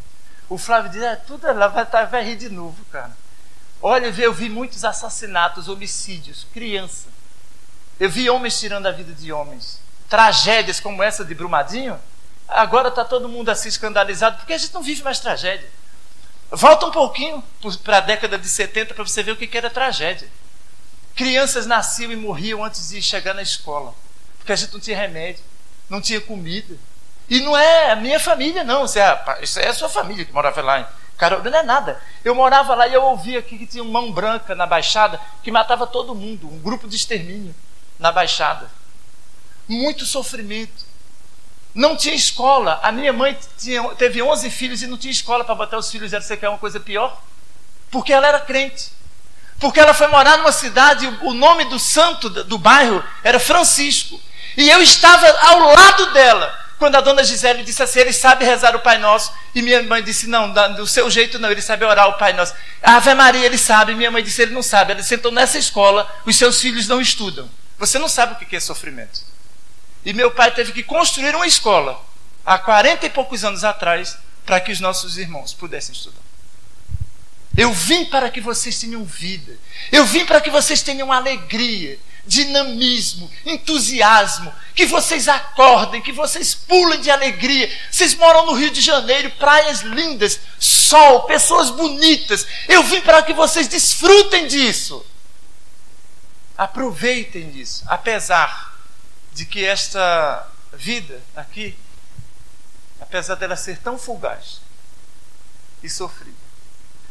O 0.48 0.58
Flávio 0.58 0.90
diz: 0.90 1.02
é, 1.02 1.16
tudo 1.16 1.46
ela 1.46 1.68
vai, 1.68 1.86
tá, 1.86 2.04
vai 2.04 2.24
rir 2.24 2.36
de 2.36 2.48
novo, 2.48 2.84
cara. 2.86 3.16
Olha, 3.82 4.06
eu 4.06 4.32
vi 4.32 4.48
muitos 4.48 4.84
assassinatos, 4.84 5.68
homicídios, 5.68 6.46
criança. 6.52 7.08
Eu 7.98 8.10
vi 8.10 8.28
homens 8.28 8.58
tirando 8.58 8.86
a 8.86 8.90
vida 8.90 9.12
de 9.12 9.32
homens 9.32 9.80
tragédias 10.08 10.80
como 10.80 11.02
essa 11.02 11.24
de 11.24 11.34
Brumadinho, 11.34 11.98
agora 12.48 12.88
está 12.88 13.04
todo 13.04 13.28
mundo 13.28 13.48
assim 13.48 13.68
escandalizado, 13.68 14.38
porque 14.38 14.52
a 14.52 14.58
gente 14.58 14.72
não 14.72 14.82
vive 14.82 15.02
mais 15.02 15.20
tragédia. 15.20 15.68
Volta 16.50 16.86
um 16.86 16.92
pouquinho 16.92 17.42
para 17.82 17.98
a 17.98 18.00
década 18.00 18.38
de 18.38 18.48
70 18.48 18.94
para 18.94 19.04
você 19.04 19.22
ver 19.22 19.32
o 19.32 19.36
que 19.36 19.56
era 19.56 19.68
tragédia. 19.68 20.28
Crianças 21.14 21.66
nasciam 21.66 22.12
e 22.12 22.16
morriam 22.16 22.64
antes 22.64 22.90
de 22.90 23.02
chegar 23.02 23.34
na 23.34 23.42
escola, 23.42 23.94
porque 24.38 24.52
a 24.52 24.56
gente 24.56 24.72
não 24.72 24.80
tinha 24.80 24.96
remédio, 24.96 25.42
não 25.88 26.00
tinha 26.00 26.20
comida. 26.20 26.76
E 27.28 27.40
não 27.40 27.56
é 27.56 27.92
a 27.92 27.96
minha 27.96 28.20
família, 28.20 28.62
não. 28.64 28.84
Isso 28.84 28.98
é 28.98 29.02
a, 29.02 29.38
isso 29.42 29.58
é 29.58 29.68
a 29.68 29.74
sua 29.74 29.88
família 29.88 30.24
que 30.24 30.32
morava 30.32 30.60
lá 30.62 30.80
em 30.80 30.86
Carolina, 31.16 31.50
não 31.50 31.58
é 31.58 31.62
nada. 31.62 32.00
Eu 32.24 32.34
morava 32.34 32.74
lá 32.74 32.86
e 32.86 32.94
eu 32.94 33.02
ouvia 33.02 33.38
aqui 33.38 33.58
que 33.58 33.66
tinha 33.66 33.82
uma 33.82 34.00
mão 34.00 34.12
branca 34.12 34.54
na 34.54 34.66
Baixada 34.66 35.20
que 35.42 35.50
matava 35.50 35.86
todo 35.86 36.14
mundo, 36.14 36.46
um 36.46 36.58
grupo 36.58 36.86
de 36.86 36.96
extermínio 36.96 37.54
na 37.98 38.12
Baixada 38.12 38.70
muito 39.68 40.04
sofrimento. 40.04 40.84
Não 41.74 41.96
tinha 41.96 42.14
escola. 42.14 42.80
A 42.82 42.90
minha 42.90 43.12
mãe 43.12 43.36
tinha, 43.58 43.82
teve 43.94 44.22
11 44.22 44.50
filhos 44.50 44.82
e 44.82 44.86
não 44.86 44.96
tinha 44.96 45.10
escola 45.10 45.44
para 45.44 45.54
botar 45.54 45.78
os 45.78 45.90
filhos. 45.90 46.12
Você 46.12 46.36
quer 46.36 46.48
uma 46.48 46.58
coisa 46.58 46.80
pior? 46.80 47.20
Porque 47.90 48.12
ela 48.12 48.26
era 48.26 48.40
crente. 48.40 48.90
Porque 49.58 49.80
ela 49.80 49.94
foi 49.94 50.06
morar 50.08 50.36
numa 50.38 50.52
cidade, 50.52 51.06
o 51.22 51.32
nome 51.32 51.64
do 51.66 51.78
santo 51.78 52.28
do 52.28 52.58
bairro 52.58 53.02
era 53.24 53.40
Francisco. 53.40 54.20
E 54.56 54.68
eu 54.68 54.82
estava 54.82 55.26
ao 55.26 55.74
lado 55.74 56.12
dela. 56.12 56.65
Quando 56.78 56.96
a 56.96 57.00
dona 57.00 57.24
Gisele 57.24 57.62
disse 57.62 57.82
assim, 57.82 58.00
ele 58.00 58.12
sabe 58.12 58.44
rezar 58.44 58.76
o 58.76 58.80
Pai 58.80 58.98
Nosso. 58.98 59.32
E 59.54 59.62
minha 59.62 59.82
mãe 59.82 60.02
disse, 60.02 60.26
não, 60.26 60.52
do 60.74 60.86
seu 60.86 61.10
jeito 61.10 61.38
não, 61.38 61.50
ele 61.50 61.62
sabe 61.62 61.84
orar 61.84 62.08
o 62.08 62.14
Pai 62.14 62.32
Nosso. 62.32 62.54
A 62.82 62.96
Ave 62.96 63.14
Maria, 63.14 63.46
ele 63.46 63.56
sabe. 63.56 63.94
Minha 63.94 64.10
mãe 64.10 64.22
disse, 64.22 64.42
ele 64.42 64.52
não 64.52 64.62
sabe. 64.62 64.92
Ela 64.92 65.02
sentou 65.02 65.32
nessa 65.32 65.58
escola, 65.58 66.10
os 66.26 66.36
seus 66.36 66.60
filhos 66.60 66.86
não 66.86 67.00
estudam. 67.00 67.48
Você 67.78 67.98
não 67.98 68.08
sabe 68.08 68.34
o 68.34 68.46
que 68.46 68.56
é 68.56 68.60
sofrimento. 68.60 69.20
E 70.04 70.12
meu 70.12 70.30
pai 70.30 70.52
teve 70.52 70.72
que 70.72 70.82
construir 70.82 71.34
uma 71.34 71.46
escola 71.46 72.00
há 72.44 72.58
40 72.58 73.06
e 73.06 73.10
poucos 73.10 73.44
anos 73.44 73.64
atrás 73.64 74.16
para 74.44 74.60
que 74.60 74.70
os 74.70 74.78
nossos 74.78 75.18
irmãos 75.18 75.52
pudessem 75.52 75.94
estudar. 75.94 76.22
Eu 77.56 77.72
vim 77.72 78.04
para 78.04 78.30
que 78.30 78.40
vocês 78.40 78.78
tenham 78.78 79.04
vida. 79.04 79.58
Eu 79.90 80.04
vim 80.04 80.24
para 80.24 80.40
que 80.40 80.50
vocês 80.50 80.82
tenham 80.82 81.10
alegria, 81.10 81.98
dinamismo, 82.26 83.30
entusiasmo, 83.44 84.52
que 84.74 84.84
vocês 84.84 85.28
acordem, 85.28 86.02
que 86.02 86.12
vocês 86.12 86.54
pulem 86.54 87.00
de 87.00 87.10
alegria. 87.10 87.70
Vocês 87.90 88.14
moram 88.14 88.46
no 88.46 88.52
Rio 88.52 88.70
de 88.70 88.80
Janeiro, 88.80 89.30
praias 89.32 89.80
lindas, 89.80 90.40
sol, 90.58 91.22
pessoas 91.22 91.70
bonitas. 91.70 92.46
Eu 92.68 92.82
vim 92.82 93.00
para 93.00 93.22
que 93.22 93.32
vocês 93.32 93.68
desfrutem 93.68 94.46
disso. 94.46 95.04
Aproveitem 96.58 97.50
disso, 97.50 97.84
apesar 97.86 98.74
de 99.32 99.44
que 99.44 99.64
esta 99.64 100.46
vida 100.72 101.20
aqui, 101.34 101.78
apesar 103.00 103.34
dela 103.34 103.56
ser 103.56 103.78
tão 103.78 103.98
fugaz 103.98 104.60
e 105.82 105.88
sofrida, 105.90 106.36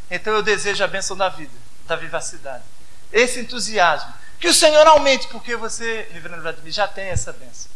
então 0.09 0.33
eu 0.33 0.41
desejo 0.41 0.83
a 0.83 0.87
bênção 0.87 1.15
da 1.15 1.29
vida, 1.29 1.53
da 1.87 1.95
vivacidade, 1.95 2.63
esse 3.11 3.39
entusiasmo. 3.39 4.24
Que 4.39 4.47
o 4.47 4.53
Senhor 4.53 4.85
aumente, 4.87 5.27
porque 5.27 5.55
você, 5.55 6.07
Reverendo 6.11 6.41
Vladimir, 6.41 6.71
já 6.71 6.87
tem 6.87 7.05
essa 7.05 7.33
bênção. 7.33 7.71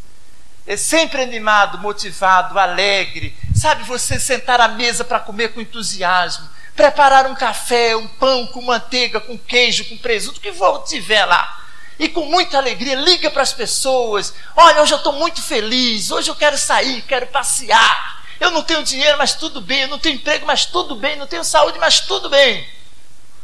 É 0.68 0.78
sempre 0.78 1.22
animado, 1.22 1.80
motivado, 1.80 2.60
alegre. 2.60 3.36
Sabe, 3.56 3.84
você 3.84 4.20
sentar 4.20 4.62
à 4.62 4.68
mesa 4.68 5.04
para 5.04 5.20
comer 5.20 5.54
com 5.54 5.62
entusiasmo, 5.62 6.48
preparar 6.76 7.26
um 7.28 7.36
café, 7.36 7.96
um 7.96 8.08
pão 8.08 8.48
com 8.48 8.62
manteiga, 8.62 9.20
com 9.20 9.38
queijo, 9.38 9.86
com 9.86 9.98
presunto, 9.98 10.38
o 10.38 10.42
que 10.42 10.54
for 10.54 10.84
tiver 10.84 11.26
lá 11.26 11.60
e 12.00 12.08
com 12.08 12.26
muita 12.26 12.58
alegria 12.58 12.96
liga 12.96 13.30
para 13.30 13.42
as 13.42 13.52
pessoas: 13.52 14.34
Olha, 14.56 14.82
hoje 14.82 14.94
eu 14.94 14.98
estou 14.98 15.14
muito 15.14 15.42
feliz, 15.42 16.10
hoje 16.10 16.32
eu 16.32 16.36
quero 16.36 16.58
sair, 16.58 17.02
quero 17.02 17.28
passear. 17.28 18.24
Eu 18.40 18.52
não 18.52 18.64
tenho 18.64 18.82
dinheiro, 18.84 19.18
mas 19.18 19.34
tudo 19.34 19.60
bem. 19.60 19.82
Eu 19.82 19.90
não 19.90 20.00
tenho 20.00 20.16
emprego, 20.16 20.46
mas 20.46 20.66
tudo 20.66 20.96
bem. 20.96 21.18
Não 21.18 21.28
tenho 21.28 21.44
saúde, 21.44 21.78
mas 21.78 22.00
tudo 22.00 22.30
bem. 22.30 22.66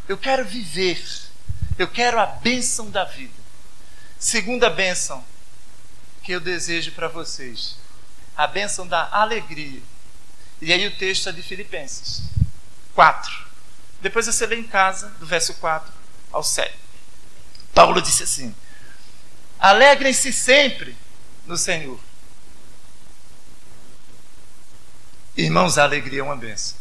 Eu 0.07 0.17
quero 0.17 0.45
viver. 0.45 1.03
Eu 1.77 1.87
quero 1.87 2.19
a 2.19 2.25
bênção 2.25 2.89
da 2.89 3.03
vida. 3.03 3.33
Segunda 4.17 4.69
bênção 4.69 5.23
que 6.23 6.31
eu 6.31 6.39
desejo 6.39 6.91
para 6.93 7.07
vocês: 7.07 7.77
a 8.35 8.47
bênção 8.47 8.87
da 8.87 9.09
alegria. 9.11 9.81
E 10.61 10.71
aí 10.71 10.87
o 10.87 10.95
texto 10.97 11.29
é 11.29 11.31
de 11.31 11.43
Filipenses 11.43 12.23
4. 12.93 13.45
Depois 14.01 14.25
você 14.25 14.45
lê 14.45 14.57
em 14.57 14.67
casa, 14.67 15.09
do 15.19 15.25
verso 15.25 15.53
4 15.55 15.91
ao 16.31 16.43
7. 16.43 16.73
Paulo 17.73 18.01
disse 18.01 18.23
assim: 18.23 18.55
Alegrem-se 19.59 20.31
sempre 20.31 20.95
no 21.45 21.57
Senhor. 21.57 21.99
Irmãos, 25.35 25.77
a 25.77 25.83
alegria 25.83 26.21
é 26.21 26.23
uma 26.23 26.37
benção. 26.37 26.77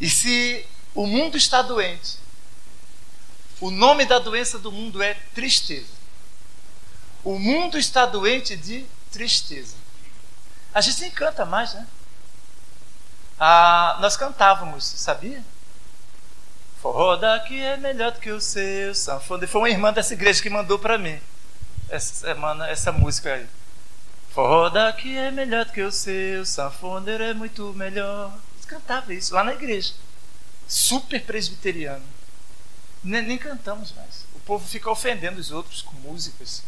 E 0.00 0.08
se 0.08 0.66
o 0.94 1.06
mundo 1.06 1.36
está 1.36 1.62
doente, 1.62 2.18
o 3.60 3.70
nome 3.70 4.04
da 4.04 4.18
doença 4.18 4.58
do 4.58 4.70
mundo 4.70 5.02
é 5.02 5.14
tristeza. 5.34 5.94
O 7.22 7.38
mundo 7.38 7.78
está 7.78 8.04
doente 8.04 8.56
de 8.56 8.86
tristeza. 9.10 9.74
A 10.74 10.80
gente 10.80 11.00
nem 11.00 11.10
canta 11.10 11.44
mais, 11.44 11.72
né? 11.72 11.86
Ah, 13.38 13.96
nós 14.00 14.16
cantávamos, 14.16 14.84
sabia? 14.84 15.42
Forró 16.82 17.16
daqui 17.16 17.58
é 17.58 17.76
melhor 17.78 18.12
do 18.12 18.20
que 18.20 18.30
o 18.30 18.40
seu 18.40 18.94
sanfona. 18.94 19.46
Foi 19.46 19.60
uma 19.62 19.70
irmã 19.70 19.92
dessa 19.92 20.12
igreja 20.12 20.42
que 20.42 20.50
mandou 20.50 20.78
para 20.78 20.98
mim 20.98 21.18
essa 21.88 22.14
semana 22.26 22.68
essa 22.68 22.92
música 22.92 23.32
aí. 23.32 23.46
Forró 24.30 24.68
daqui 24.68 25.16
é 25.16 25.30
melhor 25.30 25.64
do 25.64 25.72
que 25.72 25.82
o 25.82 25.90
seu 25.90 26.44
é 27.20 27.32
muito 27.32 27.72
melhor. 27.72 28.36
Eles 28.54 28.66
cantavam 28.66 29.14
isso 29.14 29.34
lá 29.34 29.42
na 29.42 29.54
igreja. 29.54 29.94
Super 30.66 31.22
presbiteriano. 31.22 32.04
Nem, 33.02 33.22
nem 33.22 33.38
cantamos 33.38 33.92
mais. 33.92 34.26
O 34.34 34.40
povo 34.40 34.66
fica 34.66 34.90
ofendendo 34.90 35.40
os 35.40 35.50
outros 35.50 35.82
com 35.82 35.94
músicas. 35.96 36.62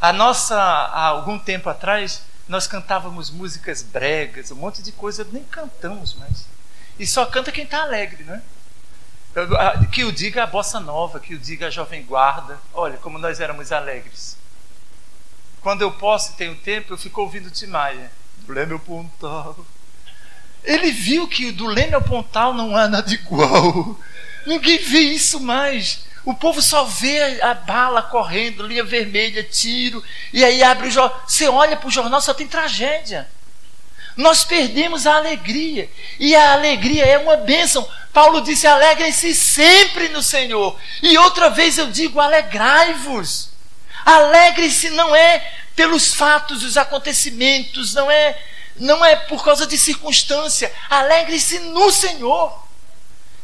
A 0.00 0.12
nossa, 0.12 0.56
há 0.56 1.06
algum 1.06 1.38
tempo 1.38 1.68
atrás, 1.68 2.22
nós 2.48 2.66
cantávamos 2.66 3.30
músicas 3.30 3.82
bregas, 3.82 4.50
um 4.50 4.56
monte 4.56 4.82
de 4.82 4.92
coisa, 4.92 5.26
nem 5.32 5.44
cantamos 5.44 6.14
mais. 6.14 6.46
E 6.98 7.06
só 7.06 7.24
canta 7.26 7.52
quem 7.52 7.64
está 7.64 7.82
alegre, 7.82 8.24
não 8.24 8.34
é? 8.34 8.42
Que 9.92 10.04
o 10.04 10.12
diga 10.12 10.42
a 10.42 10.46
bossa 10.46 10.80
nova, 10.80 11.20
que 11.20 11.34
o 11.34 11.38
diga 11.38 11.68
a 11.68 11.70
jovem 11.70 12.04
guarda. 12.04 12.58
Olha 12.74 12.98
como 12.98 13.18
nós 13.18 13.40
éramos 13.40 13.70
alegres. 13.70 14.36
Quando 15.60 15.82
eu 15.82 15.92
posso 15.92 16.32
e 16.32 16.36
tenho 16.36 16.56
tempo, 16.56 16.92
eu 16.92 16.98
fico 16.98 17.20
ouvindo 17.20 17.50
Timaya. 17.50 18.10
Do 18.38 18.52
Leme 18.52 18.72
ao 18.72 18.78
Pontal. 18.78 19.64
Ele 20.64 20.90
viu 20.90 21.26
que 21.26 21.50
do 21.50 21.66
Leme 21.66 21.94
ao 21.94 22.02
Pontal 22.02 22.52
não 22.54 22.76
há 22.76 22.88
nada 22.88 23.12
igual. 23.12 23.98
Ninguém 24.46 24.78
vê 24.78 25.00
isso 25.00 25.40
mais. 25.40 26.00
O 26.24 26.34
povo 26.34 26.60
só 26.60 26.84
vê 26.84 27.40
a 27.40 27.54
bala 27.54 28.02
correndo, 28.02 28.66
linha 28.66 28.84
vermelha, 28.84 29.42
tiro, 29.42 30.04
e 30.32 30.44
aí 30.44 30.62
abre 30.62 30.88
o 30.88 30.90
jornal. 30.90 31.24
Você 31.26 31.48
olha 31.48 31.76
para 31.76 31.88
o 31.88 31.90
jornal, 31.90 32.20
só 32.20 32.34
tem 32.34 32.46
tragédia. 32.46 33.26
Nós 34.16 34.44
perdemos 34.44 35.06
a 35.06 35.16
alegria. 35.16 35.90
E 36.18 36.34
a 36.34 36.52
alegria 36.52 37.06
é 37.06 37.18
uma 37.18 37.36
bênção. 37.36 37.88
Paulo 38.12 38.42
disse: 38.42 38.66
alegrem-se 38.66 39.34
sempre 39.34 40.08
no 40.08 40.22
Senhor. 40.22 40.78
E 41.02 41.16
outra 41.16 41.48
vez 41.48 41.78
eu 41.78 41.86
digo: 41.90 42.20
alegrai-vos. 42.20 43.50
Alegre-se 44.04 44.90
não 44.90 45.14
é 45.14 45.52
pelos 45.74 46.12
fatos, 46.12 46.62
os 46.62 46.76
acontecimentos, 46.76 47.94
não 47.94 48.10
é 48.10 48.36
não 48.80 49.04
é 49.04 49.14
por 49.14 49.44
causa 49.44 49.66
de 49.66 49.76
circunstância. 49.76 50.72
Alegre-se 50.88 51.58
no 51.58 51.92
Senhor. 51.92 52.66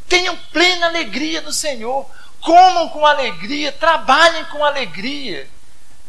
Tenham 0.09 0.37
plena 0.51 0.87
alegria 0.87 1.43
no 1.43 1.53
Senhor. 1.53 2.09
Comam 2.41 2.89
com 2.89 3.05
alegria, 3.05 3.71
trabalhem 3.71 4.45
com 4.47 4.65
alegria. 4.65 5.49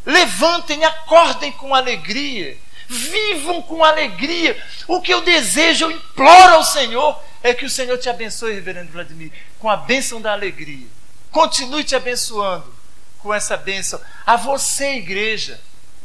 Levantem, 0.06 0.82
acordem 0.84 1.52
com 1.52 1.74
alegria. 1.74 2.56
Vivam 2.88 3.60
com 3.60 3.84
alegria. 3.84 4.60
O 4.86 5.00
que 5.02 5.12
eu 5.12 5.20
desejo, 5.20 5.84
eu 5.84 5.90
imploro 5.90 6.54
ao 6.54 6.64
Senhor, 6.64 7.22
é 7.42 7.52
que 7.52 7.66
o 7.66 7.70
Senhor 7.70 7.98
te 7.98 8.08
abençoe, 8.08 8.54
Reverendo 8.54 8.92
Vladimir, 8.92 9.30
com 9.58 9.68
a 9.68 9.76
bênção 9.76 10.22
da 10.22 10.32
alegria. 10.32 10.86
Continue 11.30 11.84
te 11.84 11.94
abençoando 11.94 12.74
com 13.18 13.34
essa 13.34 13.56
bênção. 13.58 14.00
A 14.24 14.36
você, 14.36 14.94
igreja, 14.94 15.60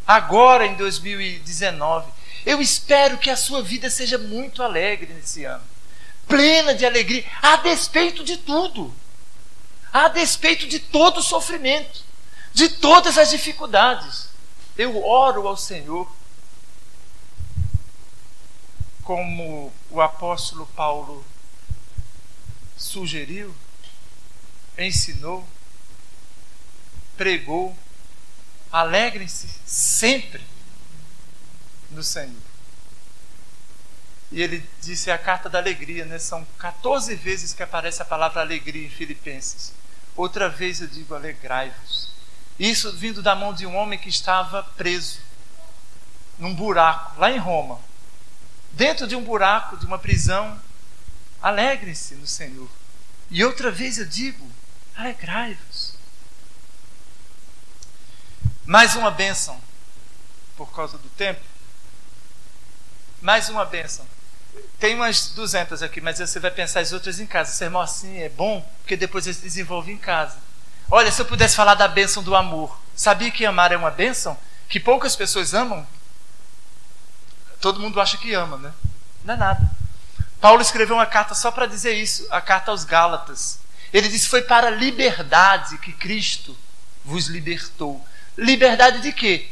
agora 0.05 0.65
em 0.65 0.75
2019, 0.75 2.11
eu 2.45 2.61
espero 2.61 3.17
que 3.17 3.29
a 3.29 3.37
sua 3.37 3.61
vida 3.61 3.89
seja 3.89 4.17
muito 4.17 4.61
alegre 4.61 5.13
nesse 5.13 5.45
ano 5.45 5.73
plena 6.27 6.73
de 6.73 6.85
alegria, 6.85 7.25
a 7.41 7.57
despeito 7.57 8.23
de 8.23 8.37
tudo, 8.37 8.93
a 9.91 10.07
despeito 10.07 10.67
de 10.67 10.79
todo 10.79 11.17
o 11.17 11.23
sofrimento, 11.23 12.03
de 12.53 12.69
todas 12.69 13.17
as 13.17 13.29
dificuldades. 13.29 14.29
Eu 14.77 15.03
oro 15.05 15.47
ao 15.47 15.57
Senhor, 15.57 16.11
como 19.03 19.71
o 19.89 20.01
apóstolo 20.01 20.65
Paulo 20.67 21.23
sugeriu, 22.77 23.53
ensinou, 24.77 25.47
pregou. 27.17 27.77
Alegrem-se 28.71 29.47
sempre 29.67 30.41
no 31.93 32.03
Senhor. 32.03 32.35
E 34.31 34.41
ele 34.41 34.67
disse 34.81 35.11
a 35.11 35.17
carta 35.17 35.47
da 35.47 35.59
alegria, 35.59 36.05
né? 36.05 36.17
São 36.17 36.45
14 36.57 37.13
vezes 37.15 37.53
que 37.53 37.61
aparece 37.61 38.01
a 38.01 38.05
palavra 38.05 38.41
alegria 38.41 38.85
em 38.85 38.89
Filipenses. 38.89 39.73
Outra 40.15 40.49
vez 40.49 40.81
eu 40.81 40.87
digo 40.87 41.13
alegrai-vos. 41.13 42.09
Isso 42.59 42.91
vindo 42.93 43.21
da 43.21 43.35
mão 43.35 43.53
de 43.53 43.65
um 43.65 43.75
homem 43.75 43.97
que 43.97 44.09
estava 44.09 44.63
preso 44.75 45.19
num 46.39 46.53
buraco, 46.55 47.19
lá 47.19 47.31
em 47.31 47.37
Roma. 47.37 47.79
Dentro 48.71 49.07
de 49.07 49.15
um 49.15 49.23
buraco, 49.23 49.77
de 49.77 49.85
uma 49.85 49.99
prisão. 49.99 50.59
Alegrem-se 51.41 52.15
no 52.15 52.25
Senhor. 52.25 52.69
E 53.29 53.43
outra 53.43 53.69
vez 53.69 53.97
eu 53.99 54.05
digo, 54.05 54.49
alegrai-vos. 54.95 55.93
Mais 58.65 58.95
uma 58.95 59.11
bênção, 59.11 59.61
por 60.55 60.71
causa 60.73 60.97
do 60.97 61.09
tempo. 61.09 61.52
Mais 63.23 63.47
uma 63.47 63.63
bênção. 63.63 64.05
Tem 64.77 64.95
umas 64.95 65.29
200 65.29 65.81
aqui, 65.81 66.01
mas 66.01 66.19
você 66.19 66.41
vai 66.41 66.51
pensar 66.51 66.81
as 66.81 66.91
outras 66.91 67.21
em 67.21 67.25
casa. 67.25 67.63
Irmão 67.63 67.81
assim 67.81 68.19
é 68.19 68.27
bom, 68.27 68.61
porque 68.81 68.97
depois 68.97 69.25
ele 69.25 69.37
desenvolve 69.37 69.93
em 69.93 69.97
casa. 69.97 70.35
Olha, 70.91 71.09
se 71.09 71.21
eu 71.21 71.25
pudesse 71.25 71.55
falar 71.55 71.75
da 71.75 71.87
bênção 71.87 72.21
do 72.21 72.35
amor. 72.35 72.77
Sabia 72.93 73.31
que 73.31 73.45
amar 73.45 73.71
é 73.71 73.77
uma 73.77 73.89
bênção? 73.89 74.37
Que 74.67 74.77
poucas 74.77 75.15
pessoas 75.15 75.53
amam? 75.53 75.87
Todo 77.61 77.79
mundo 77.79 78.01
acha 78.01 78.17
que 78.17 78.33
ama, 78.33 78.57
né? 78.57 78.73
Não 79.23 79.35
é 79.35 79.37
nada. 79.37 79.71
Paulo 80.41 80.61
escreveu 80.61 80.97
uma 80.97 81.05
carta 81.05 81.33
só 81.33 81.49
para 81.49 81.65
dizer 81.65 81.93
isso, 81.93 82.27
a 82.29 82.41
carta 82.41 82.71
aos 82.71 82.83
Gálatas. 82.83 83.57
Ele 83.93 84.09
disse: 84.09 84.27
Foi 84.27 84.41
para 84.41 84.67
a 84.67 84.71
liberdade 84.71 85.77
que 85.77 85.93
Cristo 85.93 86.57
vos 87.05 87.27
libertou. 87.27 88.05
Liberdade 88.37 88.99
de 88.99 89.13
quê? 89.13 89.49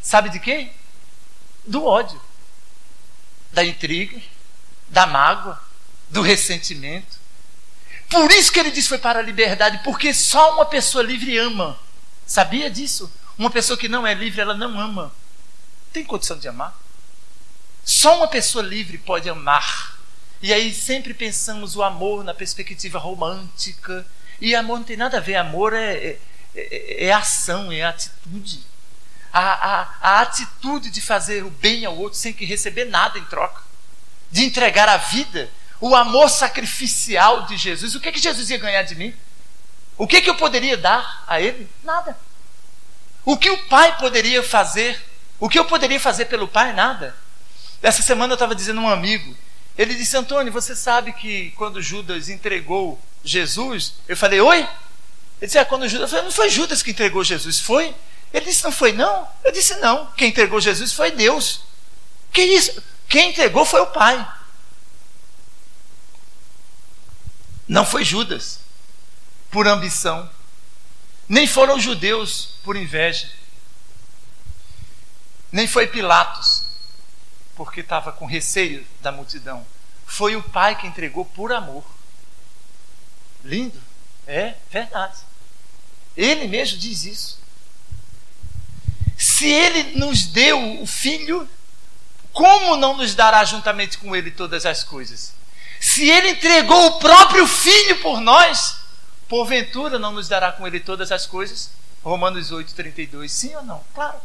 Sabe 0.00 0.30
de 0.30 0.40
quê? 0.40 0.72
Do 1.66 1.84
ódio 1.84 2.20
da 3.54 3.64
intriga, 3.64 4.20
da 4.88 5.06
mágoa, 5.06 5.62
do 6.10 6.20
ressentimento. 6.20 7.16
Por 8.10 8.30
isso 8.32 8.52
que 8.52 8.58
ele 8.58 8.70
disse 8.70 8.88
foi 8.88 8.98
para 8.98 9.20
a 9.20 9.22
liberdade, 9.22 9.80
porque 9.82 10.12
só 10.12 10.54
uma 10.54 10.66
pessoa 10.66 11.02
livre 11.02 11.38
ama. 11.38 11.78
Sabia 12.26 12.68
disso? 12.68 13.10
Uma 13.38 13.50
pessoa 13.50 13.78
que 13.78 13.88
não 13.88 14.06
é 14.06 14.12
livre, 14.12 14.40
ela 14.40 14.54
não 14.54 14.78
ama. 14.78 15.12
Tem 15.92 16.04
condição 16.04 16.36
de 16.36 16.48
amar? 16.48 16.76
Só 17.84 18.16
uma 18.16 18.28
pessoa 18.28 18.62
livre 18.62 18.98
pode 18.98 19.28
amar. 19.30 19.98
E 20.42 20.52
aí 20.52 20.74
sempre 20.74 21.14
pensamos 21.14 21.76
o 21.76 21.82
amor 21.82 22.24
na 22.24 22.34
perspectiva 22.34 22.98
romântica. 22.98 24.06
E 24.40 24.54
amor 24.54 24.78
não 24.78 24.84
tem 24.84 24.96
nada 24.96 25.18
a 25.18 25.20
ver. 25.20 25.36
Amor 25.36 25.72
é, 25.72 25.94
é, 25.94 26.18
é, 26.54 27.04
é 27.06 27.12
ação, 27.12 27.70
é 27.72 27.82
atitude 27.82 28.73
a, 29.34 29.80
a, 29.80 29.88
a 30.00 30.20
atitude 30.20 30.90
de 30.90 31.00
fazer 31.00 31.44
o 31.44 31.50
bem 31.50 31.84
ao 31.84 31.96
outro 31.96 32.16
sem 32.16 32.32
que 32.32 32.44
receber 32.44 32.84
nada 32.84 33.18
em 33.18 33.24
troca, 33.24 33.60
de 34.30 34.44
entregar 34.44 34.88
a 34.88 34.96
vida, 34.96 35.50
o 35.80 35.96
amor 35.96 36.30
sacrificial 36.30 37.44
de 37.46 37.56
Jesus. 37.56 37.96
O 37.96 38.00
que, 38.00 38.12
que 38.12 38.20
Jesus 38.20 38.48
ia 38.48 38.58
ganhar 38.58 38.82
de 38.84 38.94
mim? 38.94 39.12
O 39.98 40.06
que, 40.06 40.22
que 40.22 40.30
eu 40.30 40.36
poderia 40.36 40.76
dar 40.76 41.24
a 41.26 41.40
ele? 41.40 41.68
Nada. 41.82 42.16
O 43.24 43.36
que 43.36 43.50
o 43.50 43.66
pai 43.66 43.98
poderia 43.98 44.40
fazer? 44.40 45.02
O 45.40 45.48
que 45.48 45.58
eu 45.58 45.64
poderia 45.64 45.98
fazer 45.98 46.26
pelo 46.26 46.46
pai? 46.46 46.72
Nada. 46.72 47.16
Essa 47.82 48.02
semana 48.02 48.32
eu 48.32 48.36
estava 48.36 48.54
dizendo 48.54 48.80
a 48.80 48.84
um 48.84 48.88
amigo, 48.88 49.36
ele 49.76 49.94
disse: 49.94 50.16
Antônio, 50.16 50.52
você 50.52 50.76
sabe 50.76 51.12
que 51.12 51.50
quando 51.56 51.82
Judas 51.82 52.28
entregou 52.28 53.00
Jesus, 53.24 53.94
eu 54.06 54.16
falei: 54.16 54.40
Oi? 54.40 54.58
Ele 54.58 54.68
disse: 55.42 55.58
É, 55.58 55.64
quando 55.64 55.88
Judas. 55.88 56.02
Eu 56.02 56.08
falei: 56.08 56.24
Não 56.24 56.32
foi 56.32 56.48
Judas 56.50 56.82
que 56.82 56.92
entregou 56.92 57.24
Jesus, 57.24 57.58
foi? 57.58 57.94
Ele 58.34 58.46
disse: 58.46 58.64
Não 58.64 58.72
foi 58.72 58.92
não? 58.92 59.28
Eu 59.44 59.52
disse: 59.52 59.76
Não. 59.76 60.06
Quem 60.12 60.30
entregou 60.30 60.60
Jesus 60.60 60.92
foi 60.92 61.12
Deus. 61.12 61.60
Que 62.32 62.42
isso? 62.42 62.82
Quem 63.08 63.30
entregou 63.30 63.64
foi 63.64 63.80
o 63.80 63.86
Pai. 63.86 64.28
Não 67.68 67.86
foi 67.86 68.04
Judas, 68.04 68.58
por 69.52 69.68
ambição. 69.68 70.28
Nem 71.28 71.46
foram 71.46 71.76
os 71.76 71.82
judeus 71.82 72.56
por 72.64 72.76
inveja. 72.76 73.30
Nem 75.50 75.68
foi 75.68 75.86
Pilatos, 75.86 76.64
porque 77.54 77.80
estava 77.80 78.10
com 78.10 78.26
receio 78.26 78.84
da 79.00 79.12
multidão. 79.12 79.64
Foi 80.04 80.34
o 80.34 80.42
Pai 80.42 80.76
que 80.76 80.88
entregou 80.88 81.24
por 81.24 81.52
amor. 81.52 81.84
Lindo? 83.44 83.80
É 84.26 84.56
verdade. 84.70 85.18
Ele 86.16 86.48
mesmo 86.48 86.78
diz 86.78 87.04
isso. 87.04 87.43
Se 89.24 89.46
ele 89.50 89.98
nos 89.98 90.26
deu 90.26 90.82
o 90.82 90.86
filho, 90.86 91.48
como 92.30 92.76
não 92.76 92.94
nos 92.94 93.14
dará 93.14 93.42
juntamente 93.42 93.96
com 93.96 94.14
ele 94.14 94.30
todas 94.30 94.66
as 94.66 94.84
coisas? 94.84 95.32
Se 95.80 96.06
ele 96.10 96.32
entregou 96.32 96.88
o 96.88 96.98
próprio 96.98 97.46
filho 97.46 98.02
por 98.02 98.20
nós, 98.20 98.80
porventura 99.26 99.98
não 99.98 100.12
nos 100.12 100.28
dará 100.28 100.52
com 100.52 100.66
ele 100.66 100.78
todas 100.78 101.10
as 101.10 101.26
coisas? 101.26 101.70
Romanos 102.02 102.52
8, 102.52 102.74
32. 102.74 103.32
Sim 103.32 103.56
ou 103.56 103.62
não? 103.62 103.82
Claro. 103.94 104.20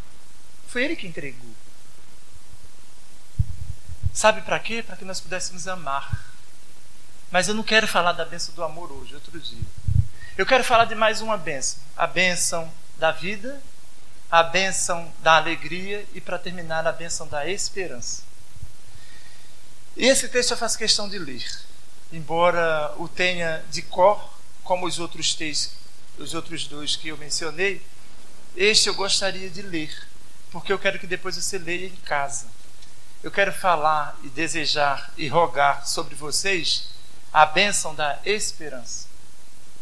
Foi 0.68 0.84
ele 0.84 0.98
que 0.98 1.08
entregou. 1.08 1.50
Sabe 4.14 4.42
para 4.42 4.60
quê? 4.60 4.84
Para 4.84 4.98
que 4.98 5.06
nós 5.06 5.22
pudéssemos 5.22 5.66
amar. 5.66 6.26
Mas 7.32 7.48
eu 7.48 7.56
não 7.56 7.64
quero 7.64 7.88
falar 7.88 8.12
da 8.12 8.26
benção 8.26 8.54
do 8.54 8.64
amor 8.66 8.92
hoje, 8.92 9.16
outro 9.16 9.40
dia. 9.40 9.64
Eu 10.38 10.46
quero 10.46 10.64
falar 10.64 10.86
de 10.86 10.94
mais 10.94 11.22
uma 11.22 11.38
benção: 11.38 11.80
a 11.96 12.06
benção 12.06 12.70
da 12.98 13.12
vida 13.12 13.62
a 14.32 14.44
bênção 14.44 15.12
da 15.22 15.38
alegria 15.38 16.06
e, 16.14 16.22
para 16.22 16.38
terminar, 16.38 16.86
a 16.86 16.92
bênção 16.92 17.28
da 17.28 17.48
esperança. 17.48 18.24
E 19.98 20.06
esse 20.06 20.30
texto 20.30 20.52
eu 20.52 20.58
faço 20.58 20.78
questão 20.78 21.10
de 21.10 21.18
ler, 21.18 21.46
embora 22.12 22.94
o 22.98 23.08
tenha 23.08 23.64
de 23.70 23.82
cor, 23.82 24.34
como 24.64 24.86
os 24.86 25.00
outros 25.00 25.34
textos, 25.34 25.74
os 26.18 26.34
outros 26.34 26.68
dois 26.68 26.96
que 26.96 27.08
eu 27.08 27.18
mencionei, 27.18 27.82
este 28.56 28.88
eu 28.88 28.94
gostaria 28.94 29.50
de 29.50 29.62
ler, 29.62 30.08
porque 30.52 30.72
eu 30.72 30.80
quero 30.80 31.00
que 31.00 31.08
depois 31.08 31.36
você 31.36 31.58
leia 31.58 31.88
em 31.88 31.96
casa. 31.98 32.48
Eu 33.22 33.32
quero 33.32 33.52
falar 33.52 34.18
e 34.24 34.30
desejar 34.30 35.12
e 35.18 35.28
rogar 35.28 35.86
sobre 35.86 36.16
vocês 36.16 36.90
a 37.34 37.46
bênção 37.46 37.94
da 37.94 38.20
esperança. 38.24 39.08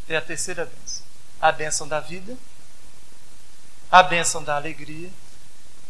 É 0.09 0.15
a 0.15 0.21
terceira 0.21 0.65
bênção. 0.65 1.03
A 1.39 1.51
bênção 1.51 1.87
da 1.87 1.99
vida 1.99 2.35
a 3.91 4.03
bênção 4.03 4.43
da 4.43 4.55
alegria 4.55 5.09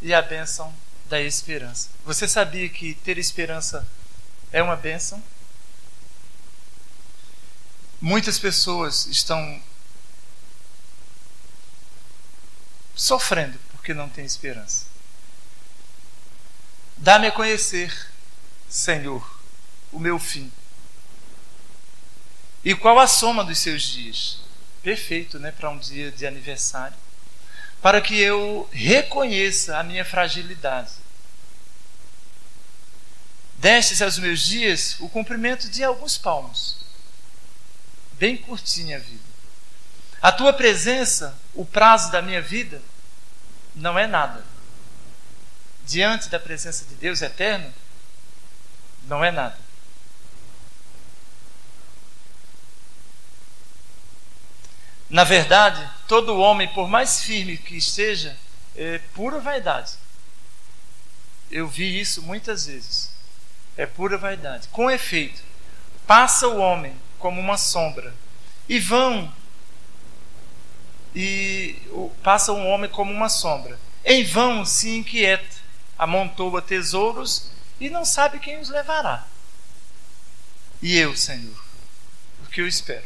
e 0.01 0.13
a 0.13 0.21
bênção 0.21 0.73
da 1.05 1.19
esperança. 1.19 1.89
Você 2.05 2.27
sabia 2.27 2.69
que 2.69 2.93
ter 2.95 3.17
esperança 3.17 3.87
é 4.51 4.61
uma 4.61 4.75
bênção? 4.75 5.21
Muitas 7.99 8.37
pessoas 8.37 9.07
estão 9.07 9.61
sofrendo 12.95 13.57
porque 13.71 13.93
não 13.93 14.09
têm 14.09 14.25
esperança. 14.25 14.85
Dá-me 16.97 17.27
a 17.27 17.31
conhecer, 17.31 18.11
Senhor, 18.69 19.39
o 19.91 19.99
meu 19.99 20.19
fim. 20.19 20.51
E 22.63 22.75
qual 22.75 22.99
a 22.99 23.07
soma 23.07 23.43
dos 23.43 23.59
seus 23.59 23.83
dias? 23.83 24.41
Perfeito, 24.83 25.39
né, 25.39 25.51
para 25.51 25.69
um 25.69 25.77
dia 25.77 26.11
de 26.11 26.25
aniversário 26.25 26.97
para 27.81 28.01
que 28.01 28.19
eu 28.19 28.67
reconheça 28.71 29.77
a 29.77 29.83
minha 29.83 30.03
fragilidade 30.03 30.91
Destes 33.57 34.03
aos 34.03 34.19
meus 34.19 34.41
dias 34.41 34.95
o 34.99 35.09
cumprimento 35.09 35.67
de 35.69 35.83
alguns 35.83 36.17
palmos. 36.17 36.77
Bem 38.13 38.37
curtinha 38.37 38.97
a 38.97 38.99
vida. 38.99 39.27
A 40.21 40.31
tua 40.31 40.53
presença, 40.53 41.37
o 41.53 41.65
prazo 41.65 42.11
da 42.11 42.21
minha 42.21 42.41
vida, 42.41 42.81
não 43.75 43.97
é 43.97 44.05
nada. 44.05 44.43
Diante 45.85 46.29
da 46.29 46.39
presença 46.39 46.85
de 46.85 46.95
Deus 46.95 47.21
eterno, 47.21 47.73
não 49.03 49.23
é 49.23 49.31
nada. 49.31 49.57
Na 55.09 55.23
verdade, 55.23 55.87
todo 56.07 56.37
homem, 56.37 56.67
por 56.67 56.87
mais 56.87 57.21
firme 57.21 57.57
que 57.57 57.77
esteja, 57.77 58.37
é 58.75 58.99
pura 59.13 59.39
vaidade. 59.39 59.93
Eu 61.49 61.67
vi 61.67 61.99
isso 61.99 62.21
muitas 62.21 62.65
vezes. 62.65 63.11
É 63.77 63.85
pura 63.85 64.17
vaidade. 64.17 64.67
Com 64.69 64.91
efeito, 64.91 65.41
passa 66.05 66.47
o 66.47 66.57
homem 66.57 66.95
como 67.19 67.39
uma 67.39 67.57
sombra, 67.57 68.13
e 68.69 68.79
vão 68.79 69.33
e 71.15 71.75
passa 72.21 72.51
um 72.51 72.67
homem 72.67 72.89
como 72.89 73.11
uma 73.11 73.29
sombra. 73.29 73.79
Em 74.05 74.23
vão 74.23 74.65
se 74.65 74.95
inquieta, 74.95 75.57
amontoa 75.97 76.61
tesouros 76.61 77.49
e 77.79 77.89
não 77.89 78.05
sabe 78.05 78.39
quem 78.39 78.59
os 78.59 78.69
levará. 78.69 79.25
E 80.81 80.95
eu, 80.95 81.17
Senhor, 81.17 81.57
o 82.43 82.49
que 82.51 82.61
eu 82.61 82.67
espero? 82.67 83.05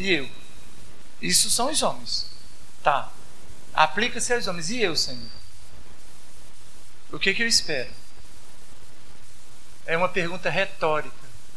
E 0.00 0.12
eu? 0.12 0.30
Isso 1.20 1.50
são 1.50 1.70
os 1.70 1.82
homens. 1.82 2.26
Tá. 2.82 3.12
Aplica-se 3.74 4.32
aos 4.32 4.46
homens. 4.46 4.70
E 4.70 4.80
eu, 4.80 4.96
Senhor? 4.96 5.28
O 7.12 7.18
que, 7.18 7.34
que 7.34 7.42
eu 7.42 7.46
espero? 7.46 7.90
É 9.84 9.98
uma 9.98 10.08
pergunta 10.08 10.48
retórica. 10.48 11.14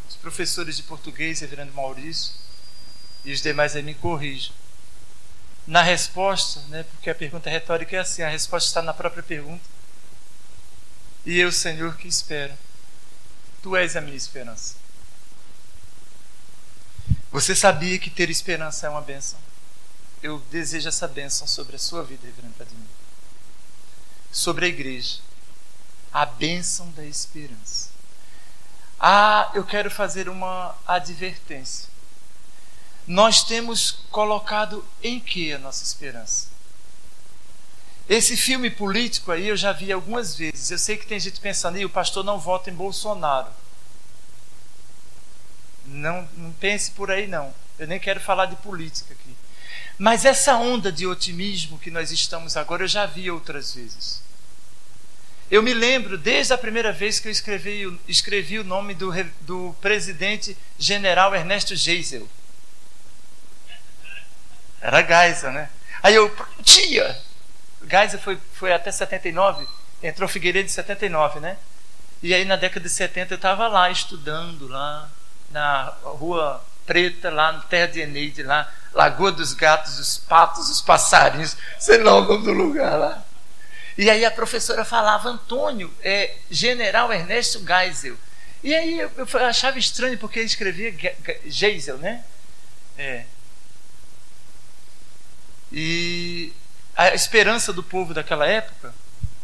Os 0.10 0.18
professores 0.18 0.76
de 0.76 0.84
português, 0.84 1.40
Reverendo 1.40 1.72
Maurício, 1.72 2.34
e 3.24 3.32
os 3.32 3.42
demais 3.42 3.78
aí 3.78 3.82
me 3.82 3.94
corrijam. 3.94 4.54
Na 5.66 5.82
resposta, 5.82 6.60
né, 6.68 6.84
porque 6.84 7.10
a 7.10 7.16
pergunta 7.16 7.50
retórica 7.50 7.96
é 7.96 8.00
assim, 8.00 8.24
a 8.24 8.30
resposta 8.30 8.68
está 8.68 8.82
na 8.82 8.94
própria 8.94 9.24
pergunta. 9.24 9.64
E 11.26 11.40
eu, 11.40 11.50
Senhor, 11.50 11.96
que 11.96 12.10
espero? 12.10 12.54
Tu 13.62 13.74
és 13.78 13.96
a 13.96 14.02
minha 14.02 14.18
esperança. 14.18 14.83
Você 17.34 17.56
sabia 17.56 17.98
que 17.98 18.12
ter 18.12 18.30
esperança 18.30 18.86
é 18.86 18.90
uma 18.92 19.02
bênção? 19.02 19.40
Eu 20.22 20.38
desejo 20.52 20.88
essa 20.88 21.08
bênção 21.08 21.48
sobre 21.48 21.76
a 21.76 21.80
sua 21.80 22.04
vida, 22.04 22.28
Reverendo 22.28 22.54
Vladimir. 22.56 22.86
Sobre 24.32 24.66
a 24.66 24.70
igreja. 24.70 25.18
A 26.14 26.28
bênção 26.28 26.92
da 26.92 27.04
esperança. 27.04 27.90
Ah, 29.00 29.50
eu 29.56 29.66
quero 29.66 29.90
fazer 29.90 30.30
uma 30.30 30.76
advertência. 30.86 31.90
Nós 33.08 33.44
temos 33.44 33.90
colocado 34.12 34.86
em 35.02 35.20
que 35.20 35.52
a 35.52 35.58
nossa 35.58 35.84
esperança? 35.84 36.50
Esse 38.08 38.38
filme 38.38 38.70
político 38.70 39.32
aí 39.32 39.48
eu 39.48 39.58
já 39.58 39.72
vi 39.72 39.92
algumas 39.92 40.36
vezes. 40.36 40.70
Eu 40.70 40.78
sei 40.78 40.98
que 40.98 41.08
tem 41.08 41.20
gente 41.20 41.42
pensando, 41.42 41.80
e 41.80 41.86
o 41.86 41.90
pastor 41.90 42.24
não 42.24 42.40
vota 42.40 42.70
em 42.70 42.76
Bolsonaro. 42.76 43.50
Não, 45.86 46.28
não 46.38 46.52
pense 46.54 46.92
por 46.92 47.12
aí, 47.12 47.28
não. 47.28 47.54
Eu 47.78 47.88
nem 47.88 48.00
quero 48.00 48.20
falar 48.20 48.46
de 48.46 48.56
política 48.58 49.14
aqui. 49.14 49.36
Mas 49.98 50.26
essa 50.26 50.56
onda 50.56 50.92
de 50.92 51.06
otimismo 51.06 51.78
que 51.78 51.92
nós 51.92 52.12
estamos 52.12 52.58
agora, 52.58 52.84
eu 52.84 52.88
já 52.88 53.06
vi 53.06 53.30
outras 53.30 53.74
vezes. 53.74 54.22
Eu 55.52 55.62
me 55.62 55.74
lembro, 55.74 56.18
desde 56.18 56.54
a 56.54 56.58
primeira 56.58 56.92
vez 56.92 57.20
que 57.20 57.28
eu 57.28 57.32
escrevi, 57.32 58.00
escrevi 58.08 58.58
o 58.60 58.64
nome 58.64 58.94
do, 58.94 59.12
do 59.42 59.76
presidente 59.82 60.58
general 60.80 61.36
Ernesto 61.36 61.76
Geisel. 61.76 62.28
Era 64.82 65.02
Geisel, 65.02 65.52
né? 65.52 65.70
Aí 66.02 66.16
eu, 66.16 66.36
tia! 66.64 67.22
Geisel 67.88 68.20
foi, 68.20 68.38
foi 68.54 68.74
até 68.74 68.92
79, 68.92 69.68
entrou 70.02 70.28
Figueiredo 70.28 70.66
em 70.66 70.72
79, 70.72 71.40
né? 71.40 71.58
E 72.22 72.34
aí 72.34 72.46
na 72.46 72.56
década 72.56 72.88
de 72.88 72.90
70 72.90 73.34
eu 73.34 73.36
estava 73.36 73.68
lá 73.68 73.92
estudando, 73.92 74.68
lá 74.68 75.10
na 75.54 75.94
Rua 76.04 76.62
Preta, 76.86 77.30
lá 77.30 77.54
no 77.54 77.62
Terra 77.62 77.88
de 77.88 78.02
Eneide, 78.02 78.44
lá, 78.44 78.70
Lagoa 78.94 79.32
dos 79.32 79.54
Gatos, 79.54 79.98
os 80.00 80.18
patos, 80.18 80.70
os 80.70 80.82
passarinhos, 80.82 81.56
sei 81.80 82.00
lá 82.00 82.16
o 82.16 82.26
nome 82.26 82.44
do 82.44 82.52
lugar 82.52 82.98
lá. 82.98 83.24
E 83.98 84.10
aí 84.10 84.26
a 84.26 84.32
professora 84.32 84.84
falava, 84.84 85.30
Antônio, 85.30 85.94
é 86.02 86.36
General 86.50 87.14
Ernesto 87.14 87.64
Geisel. 87.66 88.18
E 88.64 88.74
aí 88.74 89.00
eu, 89.00 89.12
eu 89.16 89.46
achava 89.46 89.78
estranho 89.78 90.18
porque 90.18 90.40
ele 90.40 90.48
escrevia 90.48 90.94
Geisel, 91.46 91.98
né? 91.98 92.24
É. 92.98 93.26
E 95.72 96.54
a 96.96 97.14
esperança 97.14 97.72
do 97.72 97.84
povo 97.84 98.14
daquela 98.14 98.48
época 98.48 98.94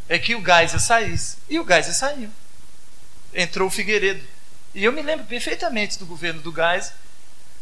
é 0.08 0.18
que 0.18 0.36
o 0.36 0.44
Geisel 0.44 0.80
saísse. 0.80 1.38
E 1.48 1.60
o 1.60 1.68
Geisel 1.68 1.94
saiu. 1.94 2.30
Entrou 3.34 3.68
o 3.68 3.72
Figueiredo. 3.72 4.26
E 4.74 4.84
eu 4.84 4.92
me 4.92 5.02
lembro 5.02 5.26
perfeitamente 5.26 5.98
do 5.98 6.06
governo 6.06 6.42
do 6.42 6.52
Gás, 6.52 6.94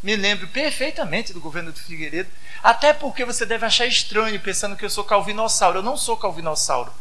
me 0.03 0.15
lembro 0.15 0.47
perfeitamente 0.49 1.33
do 1.33 1.39
governo 1.39 1.71
do 1.71 1.79
Figueiredo, 1.79 2.29
até 2.61 2.93
porque 2.93 3.25
você 3.25 3.45
deve 3.45 3.65
achar 3.65 3.85
estranho 3.85 4.39
pensando 4.39 4.75
que 4.75 4.85
eu 4.85 4.89
sou 4.89 5.03
calvinossauro. 5.03 5.79
Eu 5.79 5.83
não 5.83 5.97
sou 5.97 6.17
calvinossauro. 6.17 6.93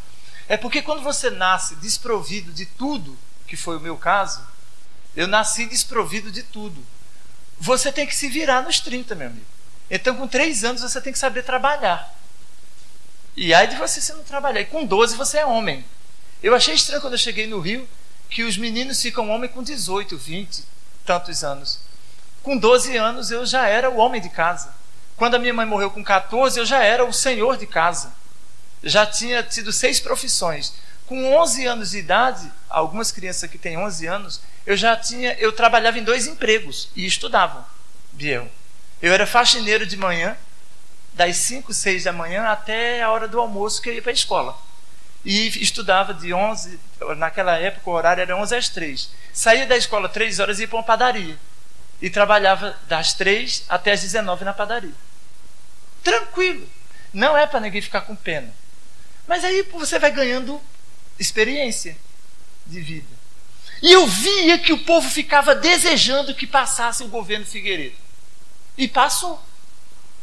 É 0.48 0.56
porque 0.56 0.80
quando 0.80 1.02
você 1.02 1.28
nasce 1.28 1.74
desprovido 1.76 2.52
de 2.52 2.66
tudo, 2.66 3.18
que 3.46 3.56
foi 3.56 3.76
o 3.76 3.80
meu 3.80 3.96
caso, 3.96 4.46
eu 5.14 5.26
nasci 5.26 5.66
desprovido 5.66 6.30
de 6.30 6.42
tudo. 6.42 6.84
Você 7.58 7.90
tem 7.90 8.06
que 8.06 8.14
se 8.14 8.28
virar 8.28 8.62
nos 8.62 8.80
30, 8.80 9.14
meu 9.14 9.28
amigo. 9.28 9.46
Então, 9.90 10.14
com 10.16 10.28
3 10.28 10.64
anos, 10.64 10.82
você 10.82 11.00
tem 11.00 11.12
que 11.12 11.18
saber 11.18 11.42
trabalhar. 11.42 12.14
E 13.36 13.52
aí 13.52 13.66
de 13.66 13.76
você 13.76 14.00
se 14.00 14.12
não 14.12 14.22
trabalhar. 14.24 14.60
E 14.60 14.66
com 14.66 14.84
12 14.84 15.16
você 15.16 15.38
é 15.38 15.46
homem. 15.46 15.84
Eu 16.42 16.54
achei 16.54 16.74
estranho 16.74 17.00
quando 17.00 17.14
eu 17.14 17.18
cheguei 17.18 17.46
no 17.46 17.60
Rio 17.60 17.88
que 18.28 18.42
os 18.44 18.56
meninos 18.56 19.00
ficam 19.00 19.30
homem 19.30 19.48
com 19.48 19.62
18, 19.62 20.16
20, 20.16 20.64
tantos 21.04 21.44
anos. 21.44 21.80
Com 22.42 22.56
12 22.56 22.96
anos 22.96 23.30
eu 23.30 23.46
já 23.46 23.66
era 23.66 23.90
o 23.90 23.96
homem 23.96 24.20
de 24.20 24.28
casa. 24.28 24.74
Quando 25.16 25.34
a 25.34 25.38
minha 25.38 25.54
mãe 25.54 25.66
morreu 25.66 25.90
com 25.90 26.04
14, 26.04 26.58
eu 26.58 26.66
já 26.66 26.82
era 26.82 27.04
o 27.04 27.12
senhor 27.12 27.56
de 27.56 27.66
casa. 27.66 28.12
Já 28.82 29.06
tinha 29.06 29.42
tido 29.42 29.72
seis 29.72 29.98
profissões. 29.98 30.74
Com 31.06 31.34
11 31.36 31.66
anos 31.66 31.90
de 31.90 31.98
idade, 31.98 32.52
algumas 32.68 33.10
crianças 33.10 33.50
que 33.50 33.58
têm 33.58 33.78
11 33.78 34.06
anos, 34.06 34.40
eu 34.66 34.76
já 34.76 34.96
tinha, 34.96 35.32
eu 35.34 35.52
trabalhava 35.52 35.98
em 35.98 36.04
dois 36.04 36.26
empregos 36.26 36.90
e 36.94 37.06
estudava, 37.06 37.66
Biel. 38.12 38.48
Eu 39.00 39.12
era 39.12 39.26
faxineiro 39.26 39.86
de 39.86 39.96
manhã, 39.96 40.36
das 41.14 41.36
5, 41.36 41.72
6 41.72 42.04
da 42.04 42.12
manhã 42.12 42.44
até 42.48 43.02
a 43.02 43.10
hora 43.10 43.26
do 43.26 43.40
almoço 43.40 43.80
que 43.80 43.88
eu 43.88 43.94
ia 43.94 44.02
para 44.02 44.10
a 44.10 44.14
escola 44.14 44.66
e 45.26 45.48
estudava 45.60 46.14
de 46.14 46.32
11, 46.32 46.78
naquela 47.16 47.56
época 47.58 47.90
o 47.90 47.92
horário 47.92 48.20
era 48.20 48.36
11 48.36 48.54
às 48.54 48.68
3. 48.68 49.10
Saía 49.32 49.66
da 49.66 49.76
escola 49.76 50.08
3 50.08 50.38
horas 50.38 50.60
e 50.60 50.62
ia 50.62 50.68
para 50.68 50.76
uma 50.76 50.84
padaria. 50.84 51.36
E 52.00 52.08
trabalhava 52.08 52.78
das 52.86 53.12
3 53.14 53.64
até 53.68 53.90
as 53.90 54.02
19 54.02 54.44
na 54.44 54.54
padaria. 54.54 54.94
Tranquilo. 56.04 56.68
Não 57.12 57.36
é 57.36 57.44
para 57.44 57.58
ninguém 57.58 57.82
ficar 57.82 58.02
com 58.02 58.14
pena. 58.14 58.54
Mas 59.26 59.42
aí 59.42 59.62
você 59.62 59.98
vai 59.98 60.12
ganhando 60.12 60.62
experiência 61.18 61.96
de 62.64 62.80
vida. 62.80 63.16
E 63.82 63.92
eu 63.92 64.06
via 64.06 64.58
que 64.58 64.72
o 64.72 64.84
povo 64.84 65.10
ficava 65.10 65.56
desejando 65.56 66.36
que 66.36 66.46
passasse 66.46 67.02
o 67.02 67.08
governo 67.08 67.44
Figueiredo. 67.44 67.96
E 68.78 68.86
passou. 68.86 69.42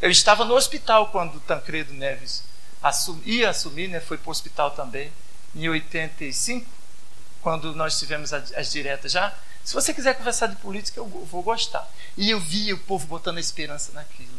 Eu 0.01 0.09
estava 0.09 0.45
no 0.45 0.55
hospital 0.55 1.07
quando 1.07 1.41
Tancredo 1.41 1.93
Neves 1.93 2.52
assum, 2.83 3.19
ia 3.25 3.49
assumir, 3.49 3.87
né, 3.87 4.01
foi 4.01 4.17
para 4.17 4.27
o 4.27 4.31
hospital 4.31 4.71
também, 4.71 5.11
em 5.55 5.69
85, 5.69 6.69
quando 7.41 7.73
nós 7.73 7.97
tivemos 7.97 8.33
as, 8.33 8.51
as 8.53 8.71
diretas 8.71 9.11
já. 9.11 9.33
Se 9.63 9.73
você 9.73 9.93
quiser 9.93 10.15
conversar 10.15 10.47
de 10.47 10.57
política, 10.57 10.99
eu 10.99 11.05
vou 11.05 11.41
gostar. 11.41 11.89
E 12.17 12.29
eu 12.29 12.39
via 12.39 12.75
o 12.75 12.79
povo 12.79 13.07
botando 13.07 13.37
a 13.37 13.39
esperança 13.39 13.93
naquilo. 13.93 14.33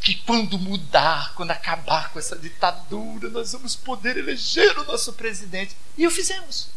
Que 0.00 0.16
quando 0.16 0.58
mudar, 0.58 1.32
quando 1.34 1.52
acabar 1.52 2.12
com 2.12 2.18
essa 2.18 2.36
ditadura, 2.36 3.30
nós 3.30 3.52
vamos 3.52 3.76
poder 3.76 4.16
eleger 4.16 4.76
o 4.78 4.84
nosso 4.84 5.12
presidente. 5.12 5.76
E 5.96 6.06
o 6.06 6.10
fizemos. 6.10 6.68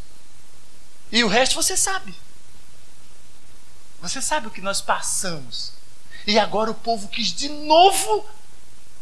E 1.12 1.24
o 1.24 1.28
resto 1.28 1.56
você 1.56 1.76
sabe. 1.76 2.14
Você 4.00 4.22
sabe 4.22 4.48
o 4.48 4.52
que 4.52 4.62
nós 4.62 4.80
passamos. 4.80 5.74
E 6.26 6.38
agora 6.38 6.70
o 6.70 6.76
povo 6.76 7.08
quis 7.08 7.34
de 7.34 7.50
novo 7.50 8.30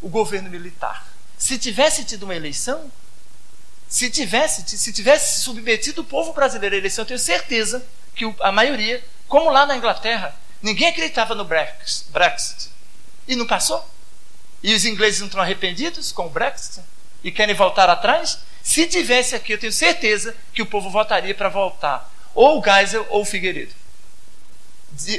o 0.01 0.07
governo 0.07 0.49
militar. 0.49 1.14
Se 1.38 1.57
tivesse 1.57 2.05
tido 2.05 2.23
uma 2.23 2.36
eleição, 2.36 2.91
se 3.88 4.09
tivesse, 4.09 4.77
se 4.77 4.91
tivesse 4.91 5.41
submetido 5.41 6.01
o 6.01 6.05
povo 6.05 6.33
brasileiro 6.33 6.75
à 6.75 6.77
eleição, 6.77 7.03
eu 7.03 7.07
tenho 7.07 7.19
certeza 7.19 7.86
que 8.15 8.25
a 8.39 8.51
maioria, 8.51 9.03
como 9.27 9.49
lá 9.49 9.65
na 9.65 9.77
Inglaterra, 9.77 10.36
ninguém 10.61 10.88
acreditava 10.88 11.36
no 11.36 11.45
Brexit. 11.45 12.69
E 13.27 13.36
não 13.36 13.45
passou? 13.45 13.88
E 14.63 14.73
os 14.73 14.86
ingleses 14.86 15.19
não 15.19 15.27
estão 15.27 15.41
arrependidos 15.41 16.11
com 16.11 16.25
o 16.25 16.29
Brexit? 16.29 16.81
E 17.23 17.31
querem 17.31 17.55
voltar 17.55 17.89
atrás? 17.89 18.39
Se 18.63 18.88
tivesse 18.88 19.36
aqui, 19.36 19.53
eu 19.53 19.59
tenho 19.59 19.71
certeza 19.71 20.36
que 20.53 20.61
o 20.61 20.65
povo 20.65 20.89
votaria 20.89 21.36
para 21.36 21.49
voltar 21.49 22.11
ou 22.36 22.59
o 22.59 22.63
Geisel 22.63 23.07
ou 23.09 23.21
o 23.21 23.25
Figueiredo. 23.25 23.73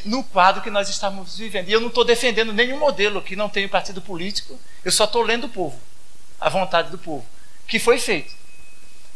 no 0.05 0.23
quadro 0.25 0.63
que 0.63 0.71
nós 0.71 0.89
estamos 0.89 1.39
vivendo. 1.39 1.69
E 1.69 1.73
eu 1.73 1.81
não 1.81 1.89
estou 1.89 2.05
defendendo 2.05 2.53
nenhum 2.53 2.79
modelo 2.79 3.19
aqui, 3.19 3.35
não 3.35 3.49
tenho 3.49 3.69
partido 3.69 4.01
político, 4.01 4.59
eu 4.85 4.93
só 4.93 5.05
estou 5.05 5.23
lendo 5.23 5.45
o 5.45 5.51
povo, 5.51 5.79
a 6.41 6.49
vontade 6.49 6.91
do 6.91 6.99
povo, 6.99 7.27
que 7.67 7.79
foi 7.79 7.99
feito. 7.99 8.35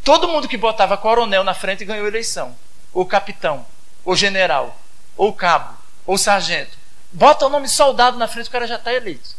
Todo 0.04 0.28
mundo 0.28 0.48
que 0.48 0.56
botava 0.56 0.96
coronel 0.96 1.44
na 1.44 1.54
frente 1.54 1.84
ganhou 1.84 2.06
eleição, 2.06 2.56
ou 2.92 3.04
capitão, 3.06 3.66
ou 4.04 4.16
general, 4.16 4.78
ou 5.16 5.32
cabo, 5.32 5.76
ou 6.06 6.16
sargento. 6.16 6.78
Bota 7.12 7.46
o 7.46 7.50
nome 7.50 7.68
soldado 7.68 8.16
na 8.16 8.28
frente, 8.28 8.48
o 8.48 8.52
cara 8.52 8.66
já 8.66 8.76
está 8.76 8.92
eleito. 8.92 9.30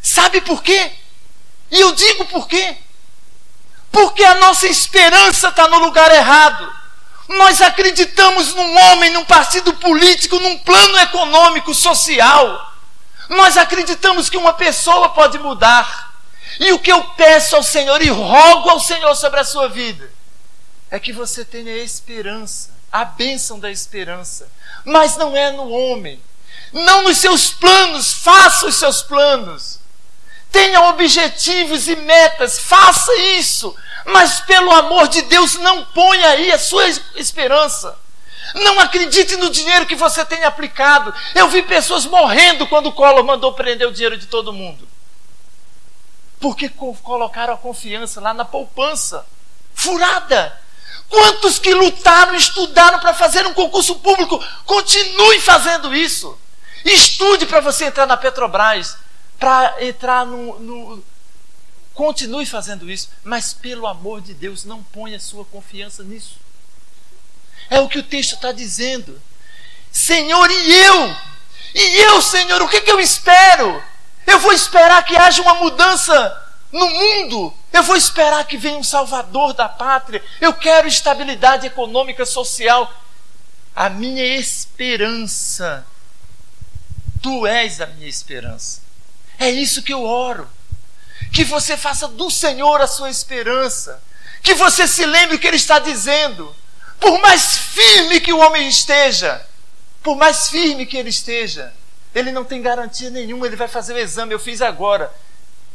Sabe 0.00 0.40
por 0.40 0.62
quê? 0.62 0.92
E 1.70 1.80
eu 1.80 1.92
digo 1.92 2.24
por 2.26 2.48
quê? 2.48 2.76
Porque 3.90 4.24
a 4.24 4.34
nossa 4.36 4.66
esperança 4.66 5.48
está 5.48 5.68
no 5.68 5.78
lugar 5.78 6.10
errado. 6.10 6.72
Nós 7.28 7.62
acreditamos 7.62 8.54
num 8.54 8.76
homem, 8.78 9.10
num 9.10 9.24
partido 9.24 9.72
político, 9.74 10.40
num 10.40 10.58
plano 10.58 10.98
econômico, 10.98 11.72
social. 11.72 12.72
Nós 13.28 13.56
acreditamos 13.56 14.28
que 14.28 14.36
uma 14.36 14.54
pessoa 14.54 15.10
pode 15.10 15.38
mudar. 15.38 16.11
E 16.60 16.72
o 16.72 16.78
que 16.78 16.92
eu 16.92 17.02
peço 17.16 17.56
ao 17.56 17.62
Senhor 17.62 18.02
e 18.02 18.08
rogo 18.08 18.68
ao 18.68 18.80
Senhor 18.80 19.14
sobre 19.14 19.40
a 19.40 19.44
sua 19.44 19.68
vida 19.68 20.10
é 20.90 20.98
que 20.98 21.12
você 21.12 21.44
tenha 21.44 21.74
esperança, 21.76 22.70
a 22.90 23.04
bênção 23.04 23.58
da 23.58 23.70
esperança. 23.70 24.46
Mas 24.84 25.16
não 25.16 25.34
é 25.34 25.50
no 25.50 25.68
homem, 25.70 26.20
não 26.72 27.02
nos 27.02 27.18
seus 27.18 27.50
planos, 27.50 28.12
faça 28.12 28.66
os 28.66 28.76
seus 28.76 29.02
planos. 29.02 29.78
Tenha 30.50 30.82
objetivos 30.82 31.88
e 31.88 31.96
metas, 31.96 32.58
faça 32.58 33.10
isso, 33.38 33.74
mas 34.04 34.40
pelo 34.40 34.70
amor 34.70 35.08
de 35.08 35.22
Deus, 35.22 35.54
não 35.54 35.82
ponha 35.86 36.28
aí 36.28 36.52
a 36.52 36.58
sua 36.58 36.86
esperança. 37.16 37.98
Não 38.54 38.78
acredite 38.78 39.36
no 39.36 39.48
dinheiro 39.48 39.86
que 39.86 39.94
você 39.94 40.24
tem 40.26 40.44
aplicado. 40.44 41.14
Eu 41.34 41.48
vi 41.48 41.62
pessoas 41.62 42.04
morrendo 42.04 42.66
quando 42.66 42.88
o 42.88 42.92
Collor 42.92 43.24
mandou 43.24 43.54
prender 43.54 43.88
o 43.88 43.92
dinheiro 43.92 44.18
de 44.18 44.26
todo 44.26 44.52
mundo. 44.52 44.86
Porque 46.42 46.68
colocaram 46.68 47.54
a 47.54 47.56
confiança 47.56 48.20
lá 48.20 48.34
na 48.34 48.44
poupança. 48.44 49.24
Furada. 49.72 50.60
Quantos 51.08 51.58
que 51.58 51.72
lutaram, 51.72 52.34
estudaram 52.34 52.98
para 52.98 53.14
fazer 53.14 53.46
um 53.46 53.54
concurso 53.54 53.94
público, 54.00 54.42
continue 54.66 55.40
fazendo 55.40 55.94
isso. 55.94 56.36
Estude 56.84 57.46
para 57.46 57.60
você 57.60 57.84
entrar 57.84 58.06
na 58.06 58.16
Petrobras 58.16 58.96
para 59.38 59.84
entrar 59.84 60.26
no, 60.26 60.58
no. 60.58 61.04
Continue 61.94 62.46
fazendo 62.46 62.90
isso, 62.90 63.10
mas 63.22 63.52
pelo 63.52 63.86
amor 63.86 64.20
de 64.20 64.34
Deus, 64.34 64.64
não 64.64 64.82
ponha 64.82 65.20
sua 65.20 65.44
confiança 65.44 66.02
nisso. 66.02 66.36
É 67.68 67.78
o 67.80 67.88
que 67.88 67.98
o 67.98 68.02
texto 68.02 68.34
está 68.34 68.50
dizendo. 68.50 69.20
Senhor, 69.90 70.50
e 70.50 70.74
eu? 70.74 71.16
E 71.74 71.96
eu, 72.02 72.22
Senhor, 72.22 72.62
o 72.62 72.68
que, 72.68 72.80
que 72.80 72.90
eu 72.90 72.98
espero? 72.98 73.82
Eu 74.26 74.38
vou 74.38 74.52
esperar 74.52 75.04
que 75.04 75.16
haja 75.16 75.42
uma 75.42 75.54
mudança 75.54 76.42
no 76.70 76.88
mundo. 76.88 77.54
Eu 77.72 77.82
vou 77.82 77.96
esperar 77.96 78.44
que 78.46 78.56
venha 78.56 78.78
um 78.78 78.84
salvador 78.84 79.52
da 79.52 79.68
pátria. 79.68 80.22
Eu 80.40 80.52
quero 80.54 80.88
estabilidade 80.88 81.66
econômica, 81.66 82.24
social. 82.24 82.92
A 83.74 83.88
minha 83.88 84.24
esperança. 84.24 85.86
Tu 87.20 87.46
és 87.46 87.80
a 87.80 87.86
minha 87.86 88.08
esperança. 88.08 88.80
É 89.38 89.50
isso 89.50 89.82
que 89.82 89.92
eu 89.92 90.04
oro. 90.04 90.48
Que 91.32 91.44
você 91.44 91.76
faça 91.76 92.08
do 92.08 92.30
Senhor 92.30 92.80
a 92.80 92.86
sua 92.86 93.10
esperança. 93.10 94.02
Que 94.42 94.54
você 94.54 94.86
se 94.86 95.06
lembre 95.06 95.36
o 95.36 95.38
que 95.38 95.46
Ele 95.46 95.56
está 95.56 95.78
dizendo. 95.78 96.54
Por 97.02 97.20
mais 97.20 97.58
firme 97.58 98.20
que 98.20 98.32
o 98.32 98.38
homem 98.38 98.68
esteja, 98.68 99.44
por 100.04 100.16
mais 100.16 100.48
firme 100.48 100.86
que 100.86 100.96
ele 100.96 101.10
esteja, 101.10 101.74
ele 102.14 102.30
não 102.32 102.44
tem 102.44 102.60
garantia 102.60 103.10
nenhuma, 103.10 103.46
ele 103.46 103.56
vai 103.56 103.68
fazer 103.68 103.94
o 103.94 103.98
exame. 103.98 104.32
Eu 104.32 104.38
fiz 104.38 104.60
agora 104.60 105.12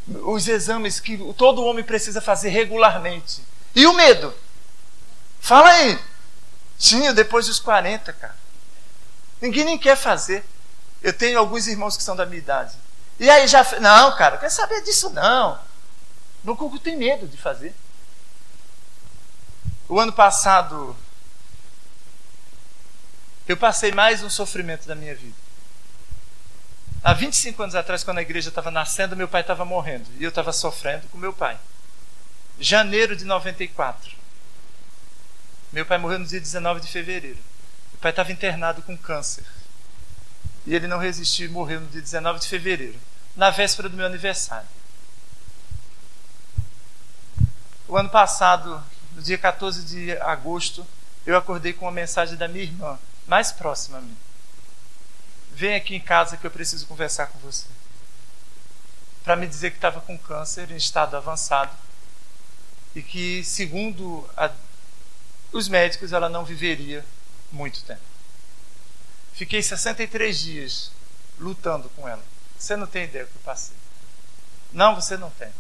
os 0.07 0.47
exames 0.47 0.99
que 0.99 1.17
todo 1.33 1.63
homem 1.63 1.83
precisa 1.83 2.21
fazer 2.21 2.49
regularmente. 2.49 3.41
E 3.75 3.85
o 3.85 3.93
medo? 3.93 4.33
Fala 5.39 5.69
aí. 5.69 5.99
Tinha 6.77 7.13
depois 7.13 7.47
dos 7.47 7.59
40, 7.59 8.13
cara. 8.13 8.35
Ninguém 9.41 9.65
nem 9.65 9.77
quer 9.77 9.95
fazer. 9.95 10.45
Eu 11.01 11.13
tenho 11.13 11.39
alguns 11.39 11.67
irmãos 11.67 11.97
que 11.97 12.03
são 12.03 12.15
da 12.15 12.25
minha 12.25 12.39
idade. 12.39 12.75
E 13.19 13.29
aí 13.29 13.47
já. 13.47 13.63
Não, 13.79 14.15
cara, 14.15 14.37
quer 14.37 14.49
saber 14.49 14.81
disso 14.81 15.09
não. 15.09 15.59
Meu 16.43 16.55
cuco 16.55 16.79
tem 16.79 16.95
medo 16.95 17.27
de 17.27 17.37
fazer. 17.37 17.75
O 19.89 19.99
ano 19.99 20.11
passado, 20.11 20.95
eu 23.47 23.55
passei 23.55 23.91
mais 23.91 24.21
um 24.21 24.29
sofrimento 24.29 24.87
da 24.87 24.95
minha 24.95 25.15
vida. 25.15 25.46
Há 27.07 27.13
25 27.13 27.63
anos 27.63 27.73
atrás, 27.73 28.03
quando 28.03 28.17
a 28.17 28.21
igreja 28.21 28.49
estava 28.49 28.69
nascendo, 28.69 29.15
meu 29.15 29.29
pai 29.29 29.39
estava 29.39 29.63
morrendo. 29.63 30.09
E 30.19 30.25
eu 30.25 30.27
estava 30.27 30.51
sofrendo 30.51 31.07
com 31.07 31.17
meu 31.17 31.31
pai. 31.31 31.57
Janeiro 32.59 33.15
de 33.15 33.23
94. 33.23 34.11
Meu 35.71 35.85
pai 35.85 35.97
morreu 35.97 36.19
no 36.19 36.25
dia 36.25 36.41
19 36.41 36.81
de 36.81 36.89
fevereiro. 36.89 37.37
Meu 37.93 38.01
pai 38.01 38.11
estava 38.11 38.29
internado 38.29 38.81
com 38.81 38.97
câncer. 38.97 39.45
E 40.65 40.75
ele 40.75 40.85
não 40.85 40.97
resistiu 40.97 41.45
e 41.45 41.49
morreu 41.49 41.79
no 41.79 41.87
dia 41.87 42.01
19 42.01 42.39
de 42.39 42.47
fevereiro, 42.49 42.99
na 43.37 43.51
véspera 43.51 43.87
do 43.87 43.95
meu 43.95 44.05
aniversário. 44.05 44.67
O 47.87 47.95
ano 47.95 48.09
passado, 48.09 48.83
no 49.15 49.21
dia 49.21 49.37
14 49.37 49.85
de 49.85 50.11
agosto, 50.17 50.85
eu 51.25 51.37
acordei 51.37 51.71
com 51.71 51.85
uma 51.85 51.91
mensagem 51.93 52.35
da 52.35 52.49
minha 52.49 52.65
irmã, 52.65 52.99
mais 53.25 53.53
próxima 53.53 53.99
a 53.99 54.01
mim. 54.01 54.17
Vem 55.57 55.73
aqui 55.73 55.95
em 55.95 55.99
casa 55.99 56.37
que 56.37 56.45
eu 56.45 56.51
preciso 56.51 56.85
conversar 56.85 57.25
com 57.25 57.39
você. 57.39 57.65
Para 59.23 59.35
me 59.35 59.47
dizer 59.47 59.71
que 59.71 59.77
estava 59.77 59.99
com 59.99 60.15
câncer 60.15 60.69
em 60.69 60.75
estado 60.75 61.17
avançado 61.17 61.75
e 62.93 63.01
que, 63.01 63.43
segundo 63.43 64.29
a, 64.37 64.51
os 65.51 65.67
médicos, 65.67 66.13
ela 66.13 66.29
não 66.29 66.45
viveria 66.45 67.03
muito 67.51 67.83
tempo. 67.83 68.03
Fiquei 69.33 69.63
63 69.63 70.37
dias 70.37 70.91
lutando 71.39 71.89
com 71.95 72.07
ela. 72.07 72.23
Você 72.55 72.75
não 72.75 72.85
tem 72.85 73.05
ideia 73.05 73.25
do 73.25 73.31
que 73.31 73.37
eu 73.37 73.41
passei. 73.41 73.75
Não, 74.71 74.93
você 74.93 75.17
não 75.17 75.31
tem. 75.31 75.51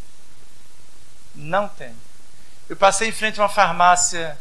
Não 1.33 1.67
tem. 1.67 1.95
Eu 2.69 2.77
passei 2.77 3.07
em 3.09 3.11
frente 3.11 3.39
a 3.39 3.43
uma 3.43 3.49
farmácia 3.49 4.37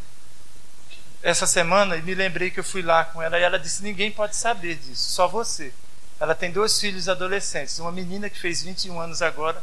essa 1.22 1.46
semana 1.46 1.96
e 1.96 2.02
me 2.02 2.14
lembrei 2.14 2.50
que 2.50 2.60
eu 2.60 2.64
fui 2.64 2.82
lá 2.82 3.04
com 3.04 3.20
ela 3.20 3.38
e 3.38 3.42
ela 3.42 3.58
disse: 3.58 3.82
ninguém 3.82 4.10
pode 4.10 4.36
saber 4.36 4.76
disso, 4.76 5.10
só 5.10 5.26
você. 5.26 5.72
Ela 6.18 6.34
tem 6.34 6.50
dois 6.50 6.78
filhos 6.80 7.08
adolescentes, 7.08 7.78
uma 7.78 7.92
menina 7.92 8.30
que 8.30 8.38
fez 8.38 8.62
21 8.62 8.98
anos 8.98 9.20
agora 9.20 9.62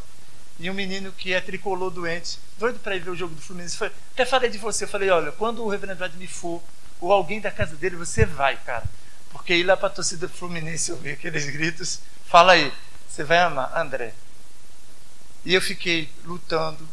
e 0.60 0.70
um 0.70 0.74
menino 0.74 1.12
que 1.12 1.34
é 1.34 1.42
tricolor 1.42 1.90
doente, 1.90 2.38
doido 2.60 2.80
para 2.80 2.96
ir 2.96 3.00
ver 3.00 3.10
o 3.10 3.16
jogo 3.16 3.34
do 3.34 3.42
Fluminense. 3.42 3.78
Foi, 3.78 3.92
até 4.14 4.26
falei 4.26 4.50
de 4.50 4.58
você, 4.58 4.84
eu 4.84 4.88
falei: 4.88 5.10
olha, 5.10 5.32
quando 5.32 5.64
o 5.64 5.70
reverendo 5.70 5.98
Vladimir 5.98 6.30
for, 6.30 6.62
ou 7.02 7.12
alguém 7.12 7.42
da 7.42 7.52
casa 7.52 7.76
dele, 7.76 7.96
você 7.96 8.26
vai, 8.26 8.56
cara. 8.58 8.84
Porque 9.32 9.56
ir 9.56 9.64
lá 9.64 9.76
para 9.76 9.88
a 9.88 9.92
torcida 9.92 10.30
Fluminense 10.30 10.92
ouvir 10.92 11.14
aqueles 11.14 11.46
gritos, 11.50 12.00
fala 12.26 12.54
aí, 12.54 12.72
você 13.10 13.24
vai 13.24 13.40
amar, 13.40 13.76
André. 13.76 14.14
E 15.44 15.54
eu 15.54 15.62
fiquei 15.62 16.10
lutando 16.24 16.88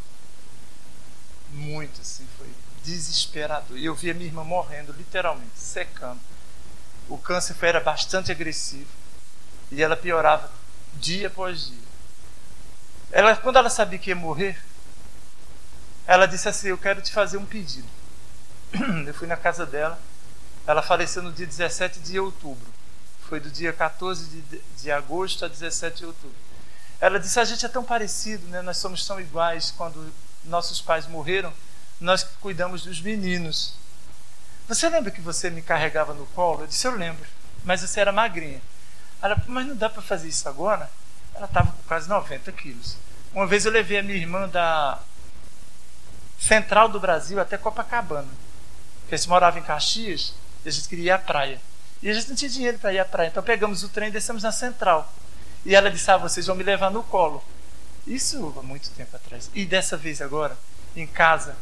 muito, 1.52 2.00
assim, 2.00 2.26
foi 2.38 2.48
desesperador. 2.84 3.76
E 3.76 3.84
eu 3.84 3.94
vi 3.94 4.10
a 4.10 4.14
minha 4.14 4.26
irmã 4.26 4.44
morrendo, 4.44 4.92
literalmente, 4.92 5.56
secando. 5.58 6.20
O 7.08 7.18
câncer 7.18 7.56
era 7.62 7.80
bastante 7.80 8.30
agressivo 8.30 8.90
e 9.70 9.82
ela 9.82 9.96
piorava 9.96 10.50
dia 10.94 11.26
após 11.26 11.66
dia. 11.66 11.90
Ela, 13.10 13.36
quando 13.36 13.56
ela 13.56 13.70
sabia 13.70 13.98
que 13.98 14.10
ia 14.10 14.16
morrer, 14.16 14.60
ela 16.06 16.26
disse 16.26 16.48
assim: 16.48 16.68
Eu 16.68 16.78
quero 16.78 17.02
te 17.02 17.12
fazer 17.12 17.36
um 17.36 17.44
pedido. 17.44 17.88
Eu 19.06 19.14
fui 19.14 19.26
na 19.26 19.36
casa 19.36 19.66
dela 19.66 20.00
ela 20.66 20.82
faleceu 20.82 21.22
no 21.22 21.32
dia 21.32 21.46
17 21.46 22.00
de 22.00 22.20
outubro. 22.20 22.66
Foi 23.28 23.40
do 23.40 23.50
dia 23.50 23.72
14 23.72 24.24
de, 24.26 24.62
de 24.76 24.90
agosto 24.90 25.44
a 25.44 25.48
17 25.48 25.98
de 25.98 26.06
outubro. 26.06 26.36
Ela 27.00 27.18
disse: 27.18 27.40
A 27.40 27.44
gente 27.44 27.64
é 27.64 27.68
tão 27.68 27.84
parecido, 27.84 28.46
né? 28.48 28.62
nós 28.62 28.76
somos 28.76 29.06
tão 29.06 29.20
iguais. 29.20 29.72
Quando 29.76 30.12
nossos 30.44 30.80
pais 30.80 31.06
morreram, 31.06 31.52
nós 32.00 32.24
cuidamos 32.40 32.84
dos 32.84 33.00
meninos. 33.00 33.74
Você 34.66 34.88
lembra 34.88 35.10
que 35.10 35.20
você 35.20 35.50
me 35.50 35.62
carregava 35.62 36.14
no 36.14 36.26
colo? 36.26 36.62
Eu 36.62 36.66
disse: 36.66 36.86
Eu 36.86 36.96
lembro, 36.96 37.26
mas 37.64 37.82
você 37.82 38.00
era 38.00 38.12
magrinha. 38.12 38.60
Ela, 39.22 39.36
mas 39.46 39.66
não 39.66 39.76
dá 39.76 39.90
para 39.90 40.00
fazer 40.00 40.28
isso 40.28 40.48
agora? 40.48 40.90
Ela 41.34 41.46
estava 41.46 41.72
com 41.72 41.82
quase 41.86 42.08
90 42.08 42.50
quilos. 42.52 42.96
Uma 43.34 43.46
vez 43.46 43.66
eu 43.66 43.72
levei 43.72 43.98
a 43.98 44.02
minha 44.02 44.16
irmã 44.16 44.48
da 44.48 44.98
Central 46.38 46.88
do 46.88 46.98
Brasil 46.98 47.38
até 47.38 47.58
Copacabana. 47.58 48.28
Porque 49.00 49.14
eles 49.14 49.26
moravam 49.26 49.60
em 49.60 49.64
Caxias 49.64 50.34
e 50.64 50.68
a 50.68 50.72
gente 50.72 50.88
queria 50.88 51.04
ir 51.04 51.10
à 51.10 51.18
praia. 51.18 51.60
E 52.02 52.08
a 52.08 52.14
gente 52.14 52.28
não 52.28 52.36
tinha 52.36 52.50
dinheiro 52.50 52.78
para 52.78 52.92
ir 52.92 52.98
à 52.98 53.04
praia. 53.04 53.28
Então 53.28 53.42
pegamos 53.42 53.82
o 53.82 53.88
trem 53.88 54.08
e 54.08 54.12
descemos 54.12 54.42
na 54.42 54.52
central. 54.52 55.12
E 55.64 55.74
ela 55.74 55.90
disse: 55.90 56.10
Ah, 56.10 56.16
vocês 56.16 56.46
vão 56.46 56.56
me 56.56 56.64
levar 56.64 56.90
no 56.90 57.02
colo. 57.02 57.44
Isso 58.06 58.54
há 58.58 58.62
muito 58.62 58.90
tempo 58.90 59.14
atrás. 59.14 59.50
E 59.54 59.66
dessa 59.66 59.96
vez 59.96 60.22
agora, 60.22 60.56
em 60.96 61.06
casa, 61.06 61.54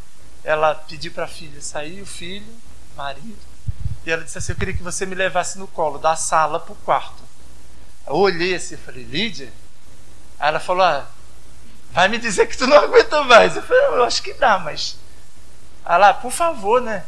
ela 0.49 0.75
pediu 0.75 1.13
para 1.13 1.27
a 1.27 1.29
filha 1.29 1.61
sair, 1.61 2.01
o 2.01 2.07
filho, 2.07 2.57
marido, 2.97 3.37
e 4.07 4.11
ela 4.11 4.25
disse 4.25 4.39
assim: 4.39 4.53
Eu 4.53 4.57
queria 4.57 4.73
que 4.73 4.83
você 4.83 5.05
me 5.05 5.15
levasse 5.15 5.59
no 5.59 5.69
colo, 5.69 5.99
da 5.99 6.17
sala 6.17 6.59
para 6.59 6.73
o 6.73 6.77
quarto. 6.77 7.23
Eu 8.07 8.15
olhei 8.15 8.55
assim 8.55 8.75
e 8.75 8.79
falei: 8.79 9.05
Lídia? 9.05 9.53
Aí 10.41 10.49
ela 10.49 10.59
falou: 10.59 10.85
ah, 10.85 11.07
Vai 11.91 12.09
me 12.09 12.17
dizer 12.17 12.47
que 12.47 12.57
tu 12.57 12.67
não 12.67 12.79
aguenta 12.79 13.23
mais. 13.25 13.57
Eu 13.57 13.63
falei: 13.63 13.85
Eu 13.89 14.05
acho 14.05 14.23
que 14.23 14.33
dá, 14.33 14.59
mas. 14.59 14.97
Ela, 15.85 16.15
por 16.15 16.33
favor, 16.33 16.81
né? 16.81 17.05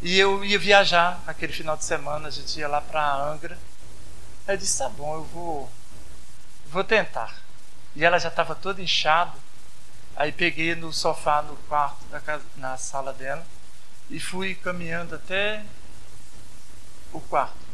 E 0.00 0.18
eu 0.18 0.42
ia 0.42 0.58
viajar 0.58 1.22
aquele 1.26 1.52
final 1.52 1.76
de 1.76 1.84
semana, 1.84 2.28
a 2.28 2.30
gente 2.30 2.58
ia 2.58 2.68
lá 2.68 2.80
para 2.80 3.16
Angra. 3.16 3.58
Aí 4.48 4.54
eu 4.54 4.58
disse: 4.58 4.78
Tá 4.78 4.88
bom, 4.88 5.14
eu 5.14 5.24
vou, 5.24 5.70
vou 6.70 6.84
tentar. 6.84 7.34
E 7.94 8.02
ela 8.02 8.18
já 8.18 8.28
estava 8.30 8.54
toda 8.54 8.80
inchada. 8.80 9.43
Aí 10.16 10.30
peguei 10.30 10.74
no 10.74 10.92
sofá 10.92 11.42
no 11.42 11.56
quarto 11.68 12.04
da 12.06 12.20
casa, 12.20 12.44
na 12.56 12.76
sala 12.76 13.12
dela 13.12 13.44
e 14.08 14.20
fui 14.20 14.54
caminhando 14.54 15.14
até 15.14 15.64
o 17.12 17.20
quarto. 17.20 17.64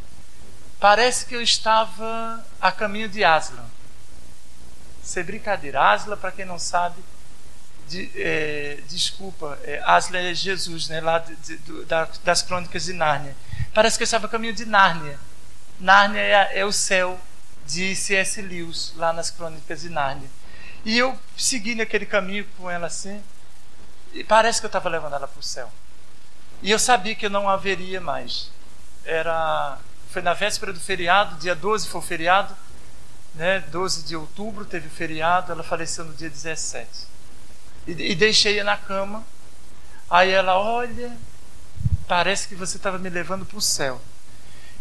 Parece 0.79 1.27
que 1.27 1.35
eu 1.35 1.43
estava 1.43 2.45
a 2.61 2.73
caminho 2.73 3.09
de 3.09 3.23
Aslan. 3.23 3.67
Sem 5.03 5.23
brincadeira, 5.25 5.93
Aslan, 5.93 6.17
para 6.17 6.33
quem 6.33 6.45
não 6.45 6.59
sabe, 6.59 7.03
de, 7.89 8.11
é, 8.15 8.79
desculpa, 8.89 9.59
é, 9.65 9.83
Aslan 9.85 10.21
é 10.21 10.35
Jesus, 10.35 10.89
né, 10.89 11.01
lá 11.01 11.19
de, 11.19 11.37
de, 11.37 11.85
da, 11.85 12.09
das 12.25 12.43
crônicas 12.43 12.85
de 12.85 12.93
Nárnia. 12.93 13.37
Parece 13.75 13.99
que 13.99 14.03
eu 14.03 14.07
estava 14.07 14.27
a 14.27 14.31
caminho 14.31 14.55
de 14.55 14.65
Nárnia. 14.65 15.19
Nárnia 15.79 16.21
é, 16.21 16.61
é 16.61 16.65
o 16.65 16.73
céu 16.73 17.21
de 17.67 17.95
C.S. 17.95 18.41
Lewis, 18.41 18.93
lá 18.97 19.13
nas 19.13 19.31
crônicas 19.31 19.83
de 19.83 19.91
Nárnia. 19.91 20.29
E 20.85 20.97
eu 20.97 21.19
segui 21.37 21.75
naquele 21.75 22.07
caminho 22.07 22.47
com 22.57 22.71
ela 22.71 22.87
assim, 22.87 23.23
e 24.13 24.25
parece 24.25 24.61
que 24.61 24.67
eu 24.67 24.69
estava 24.69 24.89
levando 24.89 25.15
ela 25.15 25.29
para 25.29 25.41
o 25.41 25.43
céu. 25.43 25.71
E 26.63 26.71
eu 26.71 26.79
sabia 26.79 27.15
que 27.15 27.27
eu 27.27 27.31
não 27.31 27.49
haveria 27.49 28.01
mais. 28.01 28.51
Era 29.05 29.79
foi 30.11 30.23
na 30.23 30.35
véspera 30.35 30.73
do 30.73 30.81
feriado, 30.81 31.37
dia 31.37 31.55
12 31.55 31.87
foi 31.87 32.01
o 32.01 32.05
feriado, 32.05 32.57
né? 33.35 33.61
12 33.71 34.03
de 34.03 34.17
outubro 34.17 34.65
teve 34.65 34.89
o 34.89 34.91
feriado, 34.91 35.53
ela 35.53 35.63
faleceu 35.63 36.05
no 36.05 36.13
dia 36.15 36.29
17. 36.29 36.89
E, 37.87 37.93
e 37.93 38.15
deixei-a 38.17 38.65
na 38.65 38.77
cama. 38.77 39.25
Aí 40.11 40.31
ela, 40.31 40.59
olha, 40.59 41.17
parece 42.09 42.49
que 42.49 42.57
você 42.57 42.77
estava 42.77 42.99
me 42.99 43.09
levando 43.09 43.47
para 43.47 43.57
o 43.57 43.61
céu. 43.61 44.01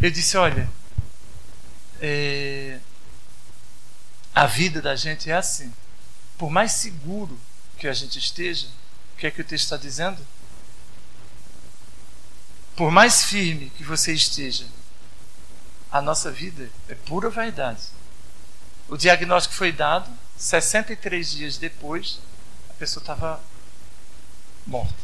Eu 0.02 0.10
disse, 0.10 0.36
olha, 0.36 0.68
é, 2.02 2.80
a 4.34 4.48
vida 4.48 4.82
da 4.82 4.96
gente 4.96 5.30
é 5.30 5.36
assim 5.36 5.72
por 6.40 6.50
mais 6.50 6.72
seguro 6.72 7.38
que 7.78 7.86
a 7.86 7.94
gente 7.94 8.18
esteja, 8.18 8.68
o 9.14 9.18
que 9.18 9.28
é 9.28 9.32
que 9.32 9.42
o 9.42 9.44
texto 9.44 9.66
está 9.66 9.78
dizendo? 9.78 10.26
Por 12.78 12.90
mais 12.90 13.26
firme 13.26 13.70
que 13.72 13.84
você 13.84 14.14
esteja, 14.14 14.66
a 15.92 16.02
nossa 16.02 16.32
vida 16.32 16.70
é 16.88 16.96
pura 16.96 17.30
vaidade. 17.30 17.82
O 18.88 18.96
diagnóstico 18.96 19.54
foi 19.54 19.74
dado, 19.74 20.10
63 20.38 21.30
dias 21.30 21.58
depois, 21.58 22.20
a 22.70 22.74
pessoa 22.76 23.04
estava 23.04 23.44
morta. 24.66 24.96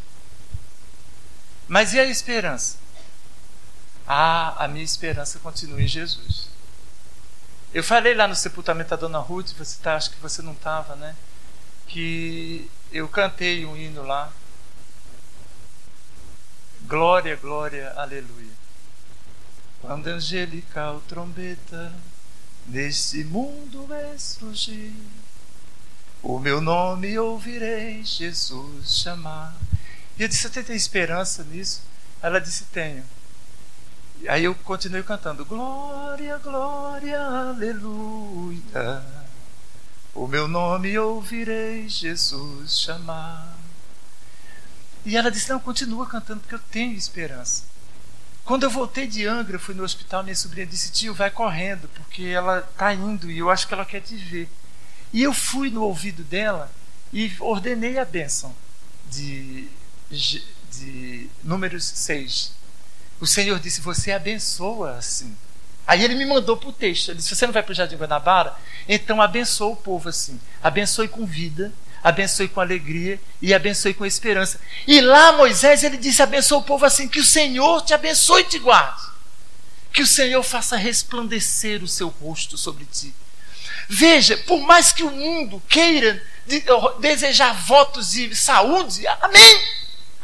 Mas 1.67 1.93
e 1.93 1.99
a 1.99 2.05
esperança? 2.05 2.77
Ah, 4.07 4.63
a 4.63 4.69
minha 4.69 4.86
esperança 4.86 5.38
continua 5.39 5.81
em 5.81 5.88
Jesus. 5.88 6.47
Eu 7.76 7.84
falei 7.84 8.15
lá 8.15 8.26
no 8.26 8.38
sepultamento 8.38 8.91
da 8.91 8.95
Dona 8.95 9.19
Ruth, 9.19 9.51
você 9.57 9.78
tá, 9.84 9.97
acho 9.97 10.09
que 10.11 10.21
você 10.21 10.41
não 10.41 10.53
estava, 10.53 10.95
né? 10.95 11.13
Que 11.86 12.71
eu 12.89 13.05
cantei 13.09 13.65
um 13.65 13.76
hino 13.76 14.01
lá. 14.01 14.32
Glória, 16.84 17.36
glória, 17.36 17.91
aleluia. 17.97 18.53
Quando 19.82 20.07
angelical 20.07 21.03
trombeta 21.05 21.93
neste 22.65 23.26
mundo 23.26 23.89
surgir, 24.17 24.95
o 26.23 26.39
meu 26.39 26.61
nome 26.61 27.19
ouvirei 27.19 28.05
Jesus 28.05 29.01
chamar. 29.01 29.53
E 30.17 30.23
eu 30.23 30.30
disse: 30.30 30.47
Você 30.47 30.63
tem 30.63 30.78
esperança 30.78 31.43
nisso? 31.43 31.82
Ela 32.21 32.39
disse: 32.39 32.63
Tenho. 32.71 33.03
Aí 34.28 34.43
eu 34.45 34.55
continuei 34.55 35.03
cantando: 35.03 35.45
Glória, 35.45 36.38
glória, 36.38 37.19
aleluia. 37.21 39.03
O 40.13 40.28
meu 40.28 40.47
nome 40.47 40.97
ouvirei 40.97 41.88
Jesus 41.88 42.80
chamar. 42.80 43.55
E 45.05 45.15
ela 45.15 45.30
disse: 45.30 45.49
Não, 45.49 45.59
continua 45.59 46.07
cantando, 46.07 46.39
porque 46.39 46.55
eu 46.55 46.59
tenho 46.71 46.95
esperança. 46.95 47.63
Quando 48.43 48.63
eu 48.63 48.69
voltei 48.69 49.07
de 49.07 49.26
Angra, 49.26 49.59
fui 49.59 49.76
no 49.76 49.84
hospital, 49.84 50.23
minha 50.23 50.36
sobrinha 50.36 50.65
disse: 50.65 50.91
Tio, 50.91 51.13
vai 51.13 51.30
correndo, 51.30 51.88
porque 51.89 52.23
ela 52.23 52.59
está 52.59 52.93
indo 52.93 53.30
e 53.30 53.38
eu 53.38 53.49
acho 53.49 53.67
que 53.67 53.73
ela 53.73 53.86
quer 53.86 54.01
te 54.01 54.15
ver. 54.15 54.49
E 55.13 55.21
eu 55.21 55.34
fui 55.34 55.69
no 55.69 55.84
ouvido 55.84 56.23
dela 56.23 56.71
e 57.13 57.32
ordenei 57.39 57.99
a 57.99 58.05
bênção 58.05 58.55
de, 59.09 59.69
de 60.09 61.30
números 61.43 61.86
6 61.86 62.64
o 63.20 63.28
Senhor 63.28 63.59
disse: 63.59 63.82
Você 63.82 64.11
abençoa 64.11 64.97
assim. 64.97 65.36
Aí 65.88 66.03
ele 66.03 66.16
me 66.16 66.26
mandou 66.26 66.57
para 66.57 66.70
o 66.70 66.74
texto. 66.74 67.09
Ele 67.09 67.18
disse: 67.18 67.36
Você 67.36 67.45
não 67.45 67.53
vai 67.53 67.63
para 67.63 67.72
o 67.72 67.76
Jardim 67.76 67.95
Guanabara? 67.95 68.55
Então 68.88 69.22
abençoa 69.22 69.74
o 69.74 69.76
povo 69.76 70.09
assim. 70.09 70.39
Abençoe 70.63 71.07
com 71.07 71.26
vida, 71.26 71.72
abençoe 72.03 72.47
com 72.47 72.59
alegria 72.59 73.20
e 73.41 73.53
abençoe 73.53 73.93
com 73.93 74.05
esperança. 74.05 74.59
E 74.88 74.99
lá 75.01 75.32
Moisés 75.34 75.84
ele 75.84 75.97
disse: 75.97 76.22
Abençoa 76.22 76.59
o 76.59 76.63
povo 76.63 76.86
assim. 76.86 77.07
Que 77.07 77.20
o 77.20 77.26
Senhor 77.26 77.82
te 77.82 77.93
abençoe 77.93 78.41
e 78.41 78.45
te 78.45 78.59
guarde. 78.59 79.03
Que 79.93 80.01
o 80.01 80.07
Senhor 80.07 80.43
faça 80.43 80.76
resplandecer 80.76 81.82
o 81.84 81.88
seu 81.88 82.09
rosto 82.09 82.57
sobre 82.57 82.86
ti. 82.86 83.13
Veja, 83.88 84.36
por 84.38 84.59
mais 84.61 84.91
que 84.91 85.03
o 85.03 85.11
mundo 85.11 85.61
queira 85.70 86.22
desejar 86.99 87.53
votos 87.53 88.11
de 88.11 88.36
saúde, 88.36 89.05
amém. 89.22 89.61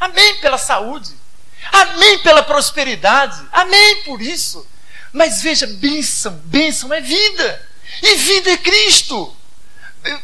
Amém 0.00 0.36
pela 0.40 0.58
saúde. 0.58 1.21
Amém 1.70 2.18
pela 2.18 2.42
prosperidade. 2.42 3.40
Amém 3.52 4.02
por 4.02 4.20
isso. 4.20 4.66
Mas 5.12 5.42
veja, 5.42 5.66
bênção, 5.66 6.32
bênção 6.44 6.92
é 6.92 7.00
vida. 7.00 7.68
E 8.02 8.16
vida 8.16 8.50
é 8.50 8.56
Cristo. 8.56 9.36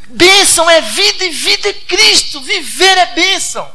Bênção 0.08 0.68
é 0.68 0.80
vida 0.80 1.24
e 1.24 1.30
vida 1.30 1.68
é 1.68 1.72
Cristo. 1.74 2.40
Viver 2.40 2.98
é 2.98 3.06
bênção. 3.06 3.70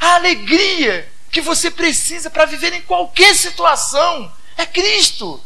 A 0.00 0.14
alegria 0.14 1.10
que 1.30 1.40
você 1.40 1.70
precisa 1.70 2.30
para 2.30 2.46
viver 2.46 2.72
em 2.72 2.82
qualquer 2.82 3.34
situação 3.34 4.32
é 4.56 4.64
Cristo. 4.64 5.42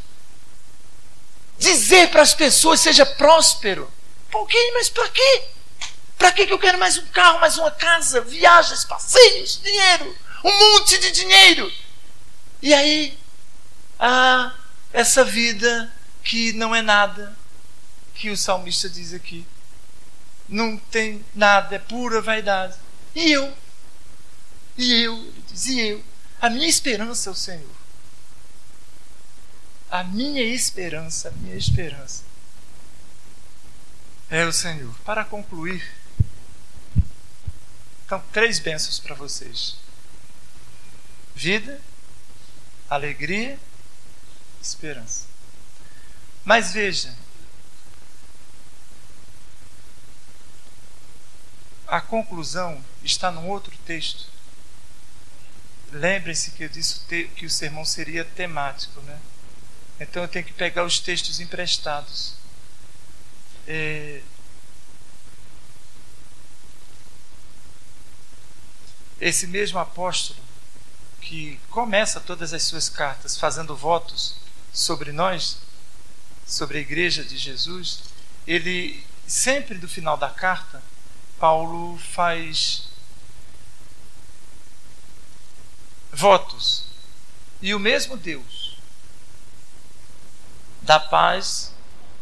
Dizer 1.59 2.11
para 2.11 2.23
as 2.23 2.35
pessoas 2.35 2.81
seja 2.81 3.07
próspero. 3.07 3.91
Por 4.31 4.47
quê? 4.47 4.71
Mas 4.75 4.89
para 4.89 5.09
quê? 5.09 5.43
Para 6.19 6.33
que 6.33 6.43
eu 6.43 6.59
quero 6.59 6.79
mais 6.79 6.99
um 6.99 7.07
carro, 7.07 7.41
mais 7.41 7.59
uma 7.59 7.71
casa, 7.71 8.21
viagens, 8.21 8.85
passeios, 8.85 9.61
dinheiro? 9.63 10.17
Um 10.45 10.59
monte 10.59 10.99
de 10.99 11.11
dinheiro. 11.13 11.73
E 12.61 12.73
aí, 12.73 13.19
ah, 13.99 14.55
essa 14.93 15.25
vida 15.25 15.93
que 16.23 16.53
não 16.53 16.75
é 16.75 16.83
nada, 16.83 17.37
que 18.15 18.31
o 18.31 18.37
salmista 18.37 18.89
diz 18.89 19.13
aqui, 19.13 19.47
não 20.49 20.77
tem 20.77 21.25
nada, 21.35 21.77
é 21.77 21.79
pura 21.79 22.21
vaidade. 22.21 22.77
E 23.15 23.33
eu? 23.33 23.57
E 24.77 24.93
eu? 25.03 25.15
Ele 25.15 25.45
diz, 25.49 25.67
e 25.67 25.81
eu? 25.81 26.05
A 26.41 26.51
minha 26.51 26.69
esperança 26.69 27.31
é 27.31 27.33
o 27.33 27.37
Senhor. 27.37 27.83
A 29.91 30.03
minha 30.05 30.43
esperança, 30.43 31.29
a 31.29 31.33
minha 31.33 31.57
esperança 31.57 32.25
é 34.31 34.45
o 34.45 34.53
Senhor. 34.53 34.95
Para 35.05 35.25
concluir, 35.25 35.87
então, 38.07 38.23
três 38.33 38.59
bênçãos 38.59 38.99
para 38.99 39.15
vocês 39.15 39.82
vida, 41.35 41.81
alegria, 42.89 43.59
esperança. 44.61 45.27
Mas 46.45 46.73
veja, 46.73 47.15
a 51.87 52.01
conclusão 52.01 52.83
está 53.03 53.31
num 53.31 53.49
outro 53.49 53.77
texto. 53.85 54.27
Lembrem-se 55.93 56.53
que 56.53 56.65
eu 56.65 56.69
disse 56.69 57.01
que 57.37 57.45
o 57.45 57.51
sermão 57.51 57.85
seria 57.85 58.25
temático, 58.25 59.01
né? 59.03 59.21
Então 60.01 60.23
eu 60.23 60.29
tenho 60.29 60.45
que 60.45 60.53
pegar 60.53 60.85
os 60.85 60.99
textos 60.99 61.39
emprestados. 61.39 62.35
É... 63.67 64.23
Esse 69.21 69.47
mesmo 69.47 69.79
apóstolo 69.79 70.41
que 71.23 71.59
começa 71.71 72.21
todas 72.21 72.53
as 72.53 72.65
suas 72.65 72.89
cartas 72.89 73.39
fazendo 73.39 73.75
votos 73.75 74.35
sobre 74.73 75.13
nós, 75.13 75.59
sobre 76.47 76.79
a 76.79 76.81
igreja 76.81 77.25
de 77.25 77.39
Jesus, 77.39 78.03
ele 78.47 79.05
sempre 79.27 79.79
do 79.79 79.89
final 79.89 80.17
da 80.17 80.29
carta, 80.29 80.83
Paulo 81.39 81.99
faz 81.99 82.89
votos. 86.13 86.85
E 87.63 87.75
o 87.75 87.79
mesmo 87.79 88.17
Deus 88.17 88.77
da 90.83 90.99
paz 90.99 91.73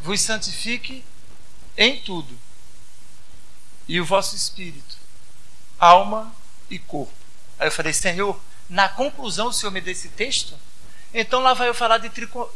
vos 0.00 0.20
santifique 0.20 1.04
em 1.76 2.00
tudo, 2.02 2.38
e 3.88 3.98
o 3.98 4.04
vosso 4.04 4.36
espírito, 4.36 4.96
alma 5.78 6.32
e 6.68 6.78
corpo. 6.78 7.12
Aí 7.58 7.66
eu 7.66 7.72
falei, 7.72 7.92
Senhor, 7.92 8.38
na 8.70 8.88
conclusão 8.88 9.48
o 9.48 9.52
Senhor 9.52 9.72
me 9.72 9.80
desse 9.80 10.08
texto? 10.08 10.56
Então 11.12 11.40
lá 11.40 11.52
vai 11.52 11.68
eu 11.68 11.74
falar 11.74 11.98
de 11.98 12.08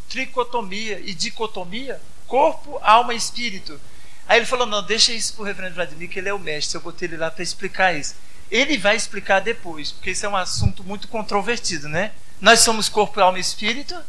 tricotomia 0.09 1.01
e 1.01 1.13
dicotomia, 1.13 2.01
corpo, 2.27 2.79
alma 2.83 3.13
e 3.13 3.17
espírito. 3.17 3.79
Aí 4.27 4.39
ele 4.39 4.47
falou: 4.47 4.67
não, 4.67 4.83
deixa 4.83 5.13
isso 5.13 5.35
para 5.35 5.43
o 5.43 5.45
reverendo 5.45 5.75
Vladimir, 5.75 6.09
que 6.09 6.19
ele 6.19 6.29
é 6.29 6.35
o 6.35 6.39
mestre. 6.39 6.77
Eu 6.77 6.81
botei 6.81 7.09
ele 7.09 7.17
lá 7.17 7.31
para 7.31 7.43
explicar 7.43 7.95
isso. 7.95 8.15
Ele 8.51 8.79
vai 8.79 8.95
explicar 8.95 9.41
depois, 9.41 9.91
porque 9.91 10.13
isso 10.13 10.25
é 10.25 10.29
um 10.29 10.37
assunto 10.37 10.85
muito 10.85 11.09
controvertido, 11.09 11.89
né? 11.89 12.13
Nós 12.41 12.61
somos 12.61 12.89
corpo, 12.89 13.21
alma 13.21 13.39
e 13.39 13.41
espírito, 13.41 14.01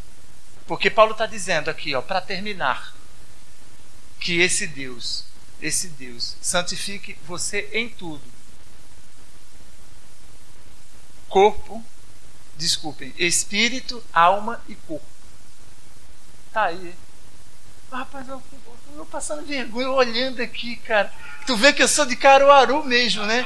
porque 0.68 0.90
Paulo 0.90 1.14
está 1.14 1.26
dizendo 1.26 1.70
aqui, 1.70 1.96
ó, 1.96 2.02
para 2.02 2.22
terminar, 2.22 2.94
que 4.20 4.42
esse 4.42 4.68
Deus, 4.68 5.24
esse 5.62 5.88
Deus, 5.88 6.36
santifique 6.42 7.18
você 7.26 7.70
em 7.72 7.90
tudo. 7.90 8.24
Corpo, 11.30 11.84
desculpem, 12.56 13.14
espírito, 13.18 14.04
alma 14.14 14.62
e 14.68 14.76
corpo. 14.76 15.06
Tá 16.52 16.66
aí. 16.66 16.96
Rapaz, 17.92 18.28
eu, 18.28 18.42
eu 18.96 19.06
passando 19.06 19.46
vergonha 19.46 19.90
olhando 19.90 20.42
aqui, 20.42 20.78
cara. 20.78 21.12
Tu 21.46 21.56
vê 21.56 21.74
que 21.74 21.84
eu 21.84 21.88
sou 21.88 22.06
de 22.06 22.16
Caruaru 22.16 22.84
mesmo, 22.84 23.26
né? 23.26 23.46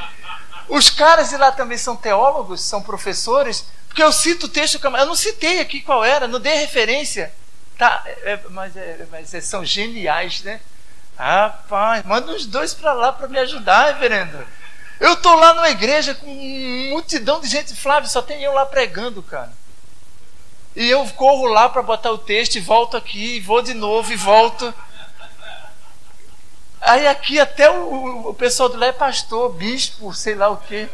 Os 0.68 0.90
caras 0.90 1.30
de 1.30 1.38
lá 1.38 1.52
também 1.52 1.78
são 1.78 1.96
teólogos, 1.96 2.62
são 2.62 2.82
professores, 2.82 3.66
porque 3.88 4.04
eu 4.04 4.12
cito 4.12 4.46
o 4.46 4.50
texto, 4.50 4.80
eu 4.84 5.06
não 5.06 5.16
citei 5.16 5.60
aqui 5.60 5.82
qual 5.82 6.04
era, 6.06 6.28
não 6.28 6.40
dei 6.40 6.54
referência. 6.56 7.34
Tá, 7.78 8.04
é, 8.06 8.34
é 8.34 8.40
mas, 8.50 8.78
é, 8.78 9.08
mas 9.10 9.34
é, 9.34 9.42
são 9.42 9.66
geniais, 9.66 10.44
né? 10.44 10.60
Rapaz, 11.18 12.06
manda 12.06 12.32
uns 12.32 12.46
dois 12.46 12.74
para 12.74 12.94
lá 12.94 13.12
para 13.12 13.28
me 13.28 13.40
ajudar, 13.40 13.94
reverendo. 13.94 14.46
Eu 15.00 15.16
tô 15.16 15.34
lá 15.34 15.54
numa 15.54 15.70
igreja 15.70 16.14
com 16.14 16.28
multidão 16.90 17.40
de 17.40 17.48
gente, 17.48 17.74
Flávio, 17.74 18.10
só 18.10 18.22
tem 18.22 18.44
eu 18.44 18.54
lá 18.54 18.66
pregando, 18.66 19.24
cara. 19.24 19.52
E 20.76 20.90
eu 20.90 21.06
corro 21.12 21.46
lá 21.46 21.70
para 21.70 21.82
botar 21.82 22.12
o 22.12 22.18
texto 22.18 22.56
e 22.56 22.60
volto 22.60 22.98
aqui, 22.98 23.38
e 23.38 23.40
vou 23.40 23.62
de 23.62 23.74
novo 23.74 24.12
e 24.12 24.16
volto. 24.16 24.74
Aí 26.82 27.08
aqui 27.08 27.40
até 27.40 27.70
o, 27.70 28.30
o 28.30 28.34
pessoal 28.34 28.70
de 28.70 28.78
lá 28.78 28.88
é 28.88 28.92
pastor, 28.92 29.54
bispo, 29.54 30.14
sei 30.14 30.36
lá 30.36 30.50
o 30.50 30.58
quê. 30.58 30.90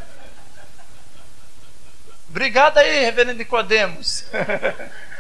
Obrigado 2.30 2.78
aí, 2.78 3.00
reverendo 3.00 3.38
Nicodemos. 3.38 4.26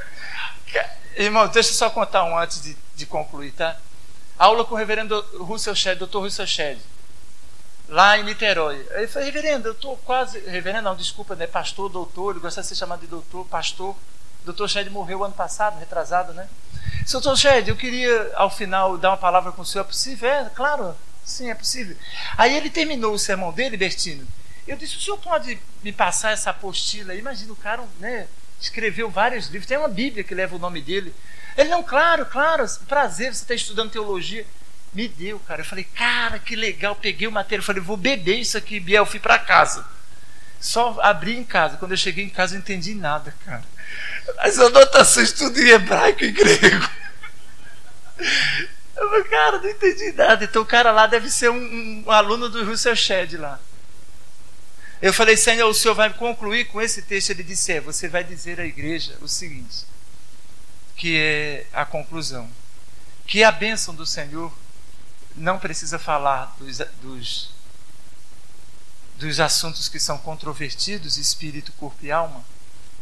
Irmão, 1.16 1.48
deixa 1.48 1.70
eu 1.70 1.76
só 1.76 1.90
contar 1.90 2.24
um 2.26 2.38
antes 2.38 2.62
de, 2.62 2.78
de 2.94 3.06
concluir, 3.06 3.52
tá? 3.52 3.78
Aula 4.38 4.66
com 4.66 4.76
o 4.76 4.78
reverendo 4.78 5.22
Russell 5.40 5.74
Shedd, 5.74 5.98
doutor 5.98 6.22
Russell 6.22 6.46
Shedd, 6.46 6.78
lá 7.88 8.18
em 8.18 8.24
Niterói. 8.24 8.86
Ele 8.92 9.08
falou, 9.08 9.26
reverendo, 9.26 9.68
eu 9.68 9.74
estou 9.74 9.98
quase. 9.98 10.40
Reverendo, 10.40 10.84
não, 10.84 10.96
desculpa, 10.96 11.36
né? 11.36 11.48
Pastor, 11.48 11.90
doutor, 11.90 12.32
ele 12.32 12.40
gosta 12.40 12.62
de 12.62 12.68
ser 12.68 12.76
chamado 12.76 13.02
de 13.02 13.08
doutor, 13.08 13.46
pastor. 13.46 13.96
Doutor 14.44 14.70
Shedd 14.70 14.90
morreu 14.90 15.24
ano 15.24 15.34
passado, 15.34 15.80
retrasado, 15.80 16.34
né? 16.34 16.48
Doutor 17.12 17.36
Shedd, 17.38 17.68
eu 17.68 17.76
queria, 17.76 18.32
ao 18.36 18.50
final, 18.50 18.98
dar 18.98 19.12
uma 19.12 19.18
palavra 19.18 19.52
com 19.52 19.62
o 19.62 19.66
senhor. 19.66 19.84
É 19.84 19.88
possível? 19.88 20.30
É, 20.30 20.50
claro, 20.54 20.96
sim, 21.24 21.50
é 21.50 21.56
possível. 21.56 21.96
Aí 22.38 22.56
ele 22.56 22.70
terminou 22.70 23.14
o 23.14 23.20
sermão 23.20 23.52
dele, 23.52 23.78
Bertino. 23.78 24.28
Eu 24.68 24.78
disse: 24.78 24.98
o 24.98 25.02
senhor 25.02 25.18
pode 25.18 25.60
me 25.84 25.92
passar 25.92 26.32
essa 26.32 26.50
apostila? 26.50 27.14
Imagina, 27.16 27.54
o 27.54 27.56
cara 27.56 27.84
né, 28.00 28.28
escreveu 28.60 29.10
vários 29.10 29.48
livros, 29.48 29.68
tem 29.68 29.78
uma 29.78 29.88
Bíblia 29.88 30.24
que 30.24 30.36
leva 30.36 30.56
o 30.56 30.60
nome 30.60 30.82
dele. 30.82 31.14
Ele, 31.58 31.70
não, 31.70 31.82
claro, 31.82 32.26
claro, 32.26 32.66
prazer, 32.88 33.34
você 33.34 33.44
está 33.44 33.54
estudando 33.54 33.92
teologia. 33.92 34.46
Me 34.96 35.10
deu, 35.10 35.38
cara. 35.40 35.62
Eu 35.62 35.66
falei, 35.66 35.84
cara, 35.84 36.40
que 36.40 36.56
legal. 36.56 36.96
Peguei 36.96 37.28
o 37.28 37.32
material, 37.32 37.66
falei, 37.66 37.82
vou 37.82 37.98
beber 37.98 38.40
isso 38.40 38.58
aqui, 38.58 38.80
Biel. 38.80 39.06
Fui 39.06 39.20
para 39.20 39.38
casa. 39.38 39.86
Só 40.60 40.98
abri 41.02 41.36
em 41.36 41.44
casa. 41.44 41.76
Quando 41.76 41.92
eu 41.92 41.98
cheguei 41.98 42.24
em 42.24 42.30
casa, 42.30 42.56
eu 42.56 42.60
entendi 42.60 42.96
nada, 42.96 43.36
cara. 43.46 43.64
As 44.38 44.58
anotações 44.58 45.34
tudo 45.34 45.60
em 45.60 45.68
hebraico 45.68 46.24
e 46.24 46.32
grego. 46.32 46.90
Eu 48.96 49.10
falei, 49.10 49.24
cara, 49.26 49.60
não 49.60 49.70
entendi 49.70 50.14
nada. 50.14 50.46
Então 50.46 50.62
o 50.62 50.66
cara 50.66 50.92
lá 50.94 51.08
deve 51.08 51.30
ser 51.30 51.52
um, 51.52 52.04
um 52.08 52.10
aluno 52.10 52.48
do 52.48 52.64
Russell 52.64 52.96
Shedd 52.96 53.34
lá. 53.34 53.60
Eu 55.02 55.14
falei, 55.14 55.36
Senhor, 55.36 55.68
o 55.70 55.74
Senhor 55.74 55.94
vai 55.94 56.12
concluir 56.14 56.66
com 56.66 56.82
esse 56.82 57.02
texto. 57.02 57.32
Ele 57.32 57.44
disse: 57.44 57.74
É, 57.74 57.82
você 57.82 58.08
vai 58.08 58.24
dizer 58.24 58.62
à 58.62 58.66
igreja 58.66 59.18
o 59.22 59.28
seguinte, 59.28 59.86
que 60.96 61.18
é 61.18 61.66
a 61.74 61.84
conclusão: 61.86 62.50
que 63.28 63.44
a 63.44 63.52
bênção 63.52 63.94
do 63.94 64.06
Senhor 64.06 64.52
não 65.36 65.60
precisa 65.60 66.00
falar 66.00 66.56
dos, 66.58 66.78
dos, 67.02 67.50
dos 69.18 69.40
assuntos 69.40 69.90
que 69.90 70.00
são 70.00 70.18
controvertidos, 70.18 71.18
espírito, 71.18 71.72
corpo 71.74 71.98
e 72.04 72.12
alma, 72.12 72.44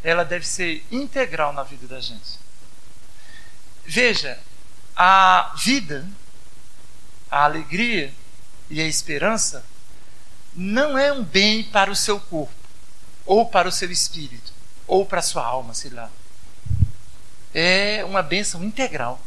ela 0.03 0.25
deve 0.25 0.45
ser 0.45 0.85
integral 0.91 1.53
na 1.53 1.63
vida 1.63 1.87
da 1.87 2.01
gente. 2.01 2.39
Veja, 3.85 4.39
a 4.95 5.53
vida, 5.57 6.07
a 7.29 7.43
alegria 7.43 8.13
e 8.69 8.81
a 8.81 8.87
esperança 8.87 9.65
não 10.55 10.97
é 10.97 11.11
um 11.11 11.23
bem 11.23 11.63
para 11.63 11.91
o 11.91 11.95
seu 11.95 12.19
corpo, 12.19 12.53
ou 13.25 13.47
para 13.47 13.67
o 13.67 13.71
seu 13.71 13.91
espírito, 13.91 14.51
ou 14.87 15.05
para 15.05 15.19
a 15.19 15.23
sua 15.23 15.45
alma, 15.45 15.73
sei 15.73 15.91
lá. 15.91 16.09
É 17.53 18.03
uma 18.05 18.21
bênção 18.21 18.63
integral 18.63 19.21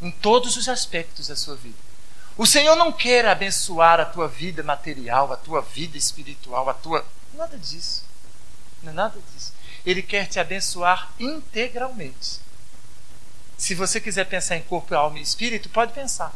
em 0.00 0.10
todos 0.10 0.56
os 0.56 0.68
aspectos 0.68 1.28
da 1.28 1.36
sua 1.36 1.56
vida. 1.56 1.76
O 2.36 2.46
Senhor 2.46 2.76
não 2.76 2.92
quer 2.92 3.26
abençoar 3.26 3.98
a 3.98 4.04
tua 4.04 4.28
vida 4.28 4.62
material, 4.62 5.32
a 5.32 5.36
tua 5.36 5.60
vida 5.60 5.98
espiritual, 5.98 6.68
a 6.68 6.74
tua. 6.74 7.04
Nada 7.34 7.58
disso. 7.58 8.04
Não 8.82 8.92
é 8.92 8.94
nada 8.94 9.18
disso. 9.34 9.52
Ele 9.84 10.02
quer 10.02 10.26
te 10.26 10.38
abençoar 10.38 11.10
integralmente. 11.18 12.40
Se 13.56 13.74
você 13.74 14.00
quiser 14.00 14.24
pensar 14.26 14.56
em 14.56 14.62
corpo, 14.62 14.94
alma 14.94 15.18
e 15.18 15.22
espírito, 15.22 15.68
pode 15.68 15.92
pensar. 15.92 16.32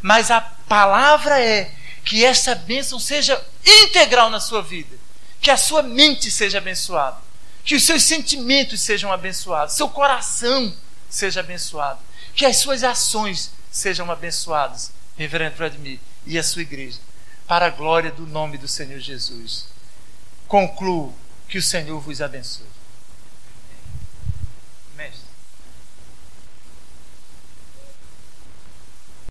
Mas 0.00 0.30
a 0.30 0.40
palavra 0.40 1.40
é 1.40 1.74
que 2.04 2.24
essa 2.24 2.54
bênção 2.54 3.00
seja 3.00 3.42
integral 3.64 4.30
na 4.30 4.38
sua 4.38 4.62
vida, 4.62 4.96
que 5.40 5.50
a 5.50 5.56
sua 5.56 5.82
mente 5.82 6.30
seja 6.30 6.58
abençoada, 6.58 7.16
que 7.64 7.74
os 7.74 7.82
seus 7.82 8.04
sentimentos 8.04 8.82
sejam 8.82 9.10
abençoados, 9.10 9.74
seu 9.74 9.88
coração 9.88 10.72
seja 11.08 11.40
abençoado, 11.40 11.98
que 12.34 12.44
as 12.44 12.56
suas 12.56 12.82
ações 12.82 13.52
sejam 13.70 14.10
abençoadas, 14.10 14.92
Reverendo 15.16 15.56
Vladimir, 15.56 16.00
e 16.26 16.38
a 16.38 16.42
sua 16.42 16.62
igreja, 16.62 16.98
para 17.46 17.66
a 17.66 17.70
glória 17.70 18.10
do 18.10 18.26
nome 18.26 18.58
do 18.58 18.66
Senhor 18.66 18.98
Jesus. 18.98 19.66
Concluo 20.48 21.14
que 21.48 21.58
o 21.58 21.62
Senhor 21.62 22.00
vos 22.00 22.20
abençoe. 22.20 22.73